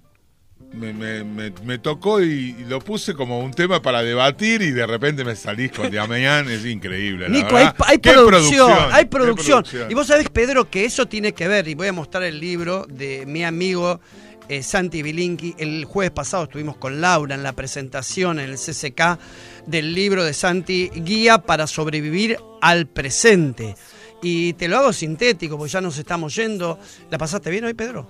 me, 0.72 0.92
me- 0.92 1.24
me- 1.24 1.52
me 1.64 1.78
tocó 1.78 2.22
y, 2.22 2.56
y 2.58 2.64
lo 2.68 2.78
puse 2.80 3.14
como 3.14 3.40
un 3.40 3.52
tema 3.52 3.82
para 3.82 4.02
debatir 4.02 4.62
y 4.62 4.70
de 4.70 4.86
repente 4.86 5.24
me 5.24 5.34
salís 5.36 5.72
con 5.72 5.90
Damián. 5.90 6.48
Es 6.48 6.64
increíble. 6.64 7.28
la 7.28 7.34
Nico, 7.36 7.56
hay, 7.56 7.64
verdad. 7.66 7.76
hay 7.86 7.98
¡Qué 7.98 8.12
producción, 8.12 8.72
hay 8.92 9.04
producción. 9.06 9.64
Y 9.88 9.94
vos 9.94 10.06
sabés, 10.06 10.28
Pedro, 10.30 10.70
que 10.70 10.84
eso 10.84 11.06
tiene 11.06 11.32
que 11.32 11.48
ver, 11.48 11.66
y 11.68 11.74
voy 11.74 11.88
a 11.88 11.92
mostrar 11.92 12.22
el 12.22 12.38
libro 12.38 12.86
de 12.88 13.24
mi 13.26 13.42
amigo 13.44 14.00
eh, 14.48 14.62
Santi 14.62 15.02
Bilinki. 15.02 15.54
El 15.58 15.84
jueves 15.84 16.12
pasado 16.12 16.44
estuvimos 16.44 16.76
con 16.76 17.00
Laura 17.00 17.34
en 17.34 17.42
la 17.42 17.52
presentación 17.52 18.38
en 18.40 18.50
el 18.50 18.56
CCK 18.56 19.18
del 19.66 19.92
libro 19.94 20.24
de 20.24 20.32
Santi, 20.34 20.90
Guía 20.94 21.38
para 21.38 21.66
sobrevivir 21.66 22.36
al 22.62 22.86
presente. 22.86 23.74
Y 24.22 24.52
te 24.54 24.68
lo 24.68 24.76
hago 24.78 24.92
sintético, 24.92 25.56
porque 25.56 25.72
ya 25.72 25.80
nos 25.80 25.96
estamos 25.98 26.34
yendo. 26.36 26.78
¿La 27.10 27.16
pasaste 27.18 27.50
bien 27.50 27.64
hoy, 27.64 27.74
Pedro? 27.74 28.06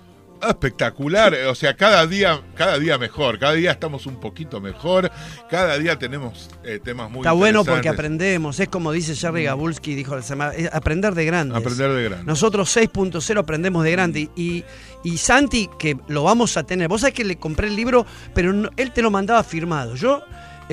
Espectacular, 0.49 1.34
o 1.49 1.55
sea, 1.55 1.74
cada 1.76 2.07
día, 2.07 2.41
cada 2.55 2.78
día 2.78 2.99
mejor, 2.99 3.38
cada 3.38 3.53
día 3.55 3.72
estamos 3.72 4.07
un 4.07 4.18
poquito 4.20 4.61
mejor, 4.61 5.11
cada 5.49 5.78
día 5.78 5.99
tenemos 5.99 6.49
eh, 6.64 6.80
temas 6.82 7.11
muy 7.11 7.20
Está 7.20 7.32
bueno 7.32 7.64
porque 7.64 7.88
aprendemos, 7.88 8.59
es 8.61 8.68
como 8.68 8.93
dice 8.93 9.14
Jerry 9.14 9.45
Gabulski, 9.45 9.95
dijo 9.95 10.16
la 10.16 10.22
semana, 10.22 10.53
es 10.55 10.72
aprender 10.72 11.14
de 11.14 11.24
grandes. 11.24 11.59
Aprender 11.59 11.93
de 11.93 12.03
grandes. 12.05 12.26
Nosotros 12.26 12.74
6.0 12.76 13.38
aprendemos 13.38 13.84
de 13.84 13.91
grande. 13.93 14.30
Y, 14.36 14.64
y 15.05 15.18
Santi, 15.18 15.68
que 15.78 15.97
lo 16.09 16.24
vamos 16.24 16.57
a 16.57 16.62
tener, 16.64 16.88
vos 16.88 17.01
sabés 17.03 17.14
que 17.14 17.24
le 17.24 17.36
compré 17.36 17.68
el 17.68 17.76
libro, 17.76 18.07
pero 18.34 18.53
no- 18.53 18.70
él 18.76 18.93
te 18.93 19.03
lo 19.03 19.11
mandaba 19.11 19.43
firmado. 19.45 19.95
Yo 19.95 20.22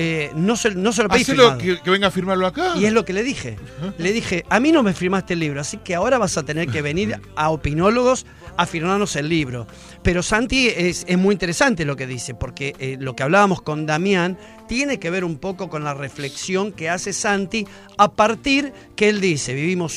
eh, 0.00 0.30
no, 0.36 0.56
se, 0.56 0.74
no 0.76 0.92
se 0.92 1.02
lo 1.02 1.08
pedí 1.08 1.24
firmado. 1.24 1.58
que, 1.58 1.80
que 1.80 1.90
venga 1.90 2.06
a 2.06 2.10
firmarlo 2.10 2.46
acá. 2.46 2.74
Y 2.76 2.84
es 2.84 2.92
lo 2.92 3.04
que 3.04 3.12
le 3.12 3.22
dije. 3.24 3.58
Le 3.98 4.12
dije, 4.12 4.44
a 4.48 4.60
mí 4.60 4.70
no 4.70 4.82
me 4.84 4.92
firmaste 4.94 5.34
el 5.34 5.40
libro, 5.40 5.60
así 5.60 5.78
que 5.78 5.94
ahora 5.94 6.18
vas 6.18 6.36
a 6.38 6.44
tener 6.44 6.68
que 6.68 6.82
venir 6.82 7.20
a 7.36 7.50
opinólogos 7.50 8.24
a 8.58 8.66
firmarnos 8.66 9.14
el 9.16 9.28
libro. 9.28 9.66
Pero 10.02 10.22
Santi 10.22 10.68
es, 10.68 11.04
es 11.08 11.16
muy 11.16 11.32
interesante 11.32 11.84
lo 11.84 11.96
que 11.96 12.06
dice, 12.06 12.34
porque 12.34 12.74
eh, 12.78 12.96
lo 13.00 13.14
que 13.14 13.22
hablábamos 13.22 13.62
con 13.62 13.86
Damián 13.86 14.36
tiene 14.66 14.98
que 14.98 15.10
ver 15.10 15.24
un 15.24 15.38
poco 15.38 15.70
con 15.70 15.84
la 15.84 15.94
reflexión 15.94 16.72
que 16.72 16.90
hace 16.90 17.12
Santi 17.12 17.66
a 17.96 18.12
partir 18.12 18.72
que 18.96 19.08
él 19.08 19.20
dice, 19.20 19.54
vivimos 19.54 19.96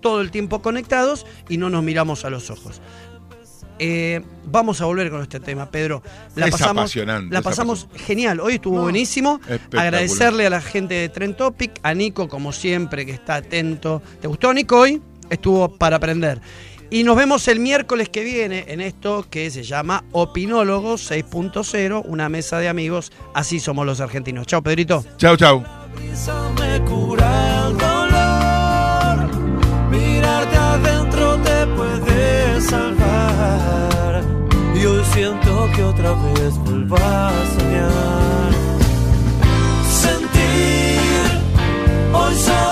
todo 0.00 0.20
el 0.20 0.30
tiempo 0.30 0.60
conectados 0.60 1.26
y 1.48 1.56
no 1.56 1.70
nos 1.70 1.82
miramos 1.82 2.26
a 2.26 2.30
los 2.30 2.50
ojos. 2.50 2.82
Eh, 3.78 4.20
vamos 4.44 4.82
a 4.82 4.84
volver 4.84 5.10
con 5.10 5.22
este 5.22 5.40
tema, 5.40 5.70
Pedro. 5.70 6.02
La 6.36 6.46
Es 6.46 6.52
pasamos, 6.52 6.82
apasionante, 6.82 7.32
La 7.32 7.38
es 7.38 7.44
pasamos 7.44 7.88
genial. 7.96 8.40
Hoy 8.40 8.54
estuvo 8.54 8.82
buenísimo. 8.82 9.40
Agradecerle 9.74 10.46
a 10.46 10.50
la 10.50 10.60
gente 10.60 10.94
de 10.94 11.08
Trend 11.08 11.36
Topic, 11.36 11.80
a 11.82 11.94
Nico, 11.94 12.28
como 12.28 12.52
siempre, 12.52 13.06
que 13.06 13.12
está 13.12 13.36
atento. 13.36 14.02
¿Te 14.20 14.28
gustó, 14.28 14.52
Nico, 14.52 14.80
hoy? 14.80 15.00
Estuvo 15.30 15.78
para 15.78 15.96
aprender. 15.96 16.42
Y 16.92 17.04
nos 17.04 17.16
vemos 17.16 17.48
el 17.48 17.58
miércoles 17.58 18.10
que 18.10 18.22
viene 18.22 18.66
en 18.68 18.82
esto 18.82 19.24
que 19.30 19.50
se 19.50 19.62
llama 19.62 20.04
Opinólogos 20.12 21.10
6.0, 21.10 22.02
una 22.04 22.28
mesa 22.28 22.58
de 22.58 22.68
amigos. 22.68 23.12
Así 23.32 23.60
somos 23.60 23.86
los 23.86 24.02
argentinos. 24.02 24.46
Chao, 24.46 24.62
Pedrito. 24.62 25.02
El 27.70 27.78
dolor. 27.78 29.30
Mirarte 29.90 30.54
adentro 30.54 31.38
te 31.38 31.66
puede 31.68 32.60
salvar. 32.60 34.22
Y 34.74 34.84
hoy 34.84 35.02
siento 35.14 35.70
que 35.74 35.84
otra 35.84 36.12
vez 36.12 36.58
vuelvo 36.58 36.96
a 36.96 37.32
soñar. 37.56 38.52
Sentir, 39.88 41.40
hoy 42.12 42.34
solamente 42.34 42.71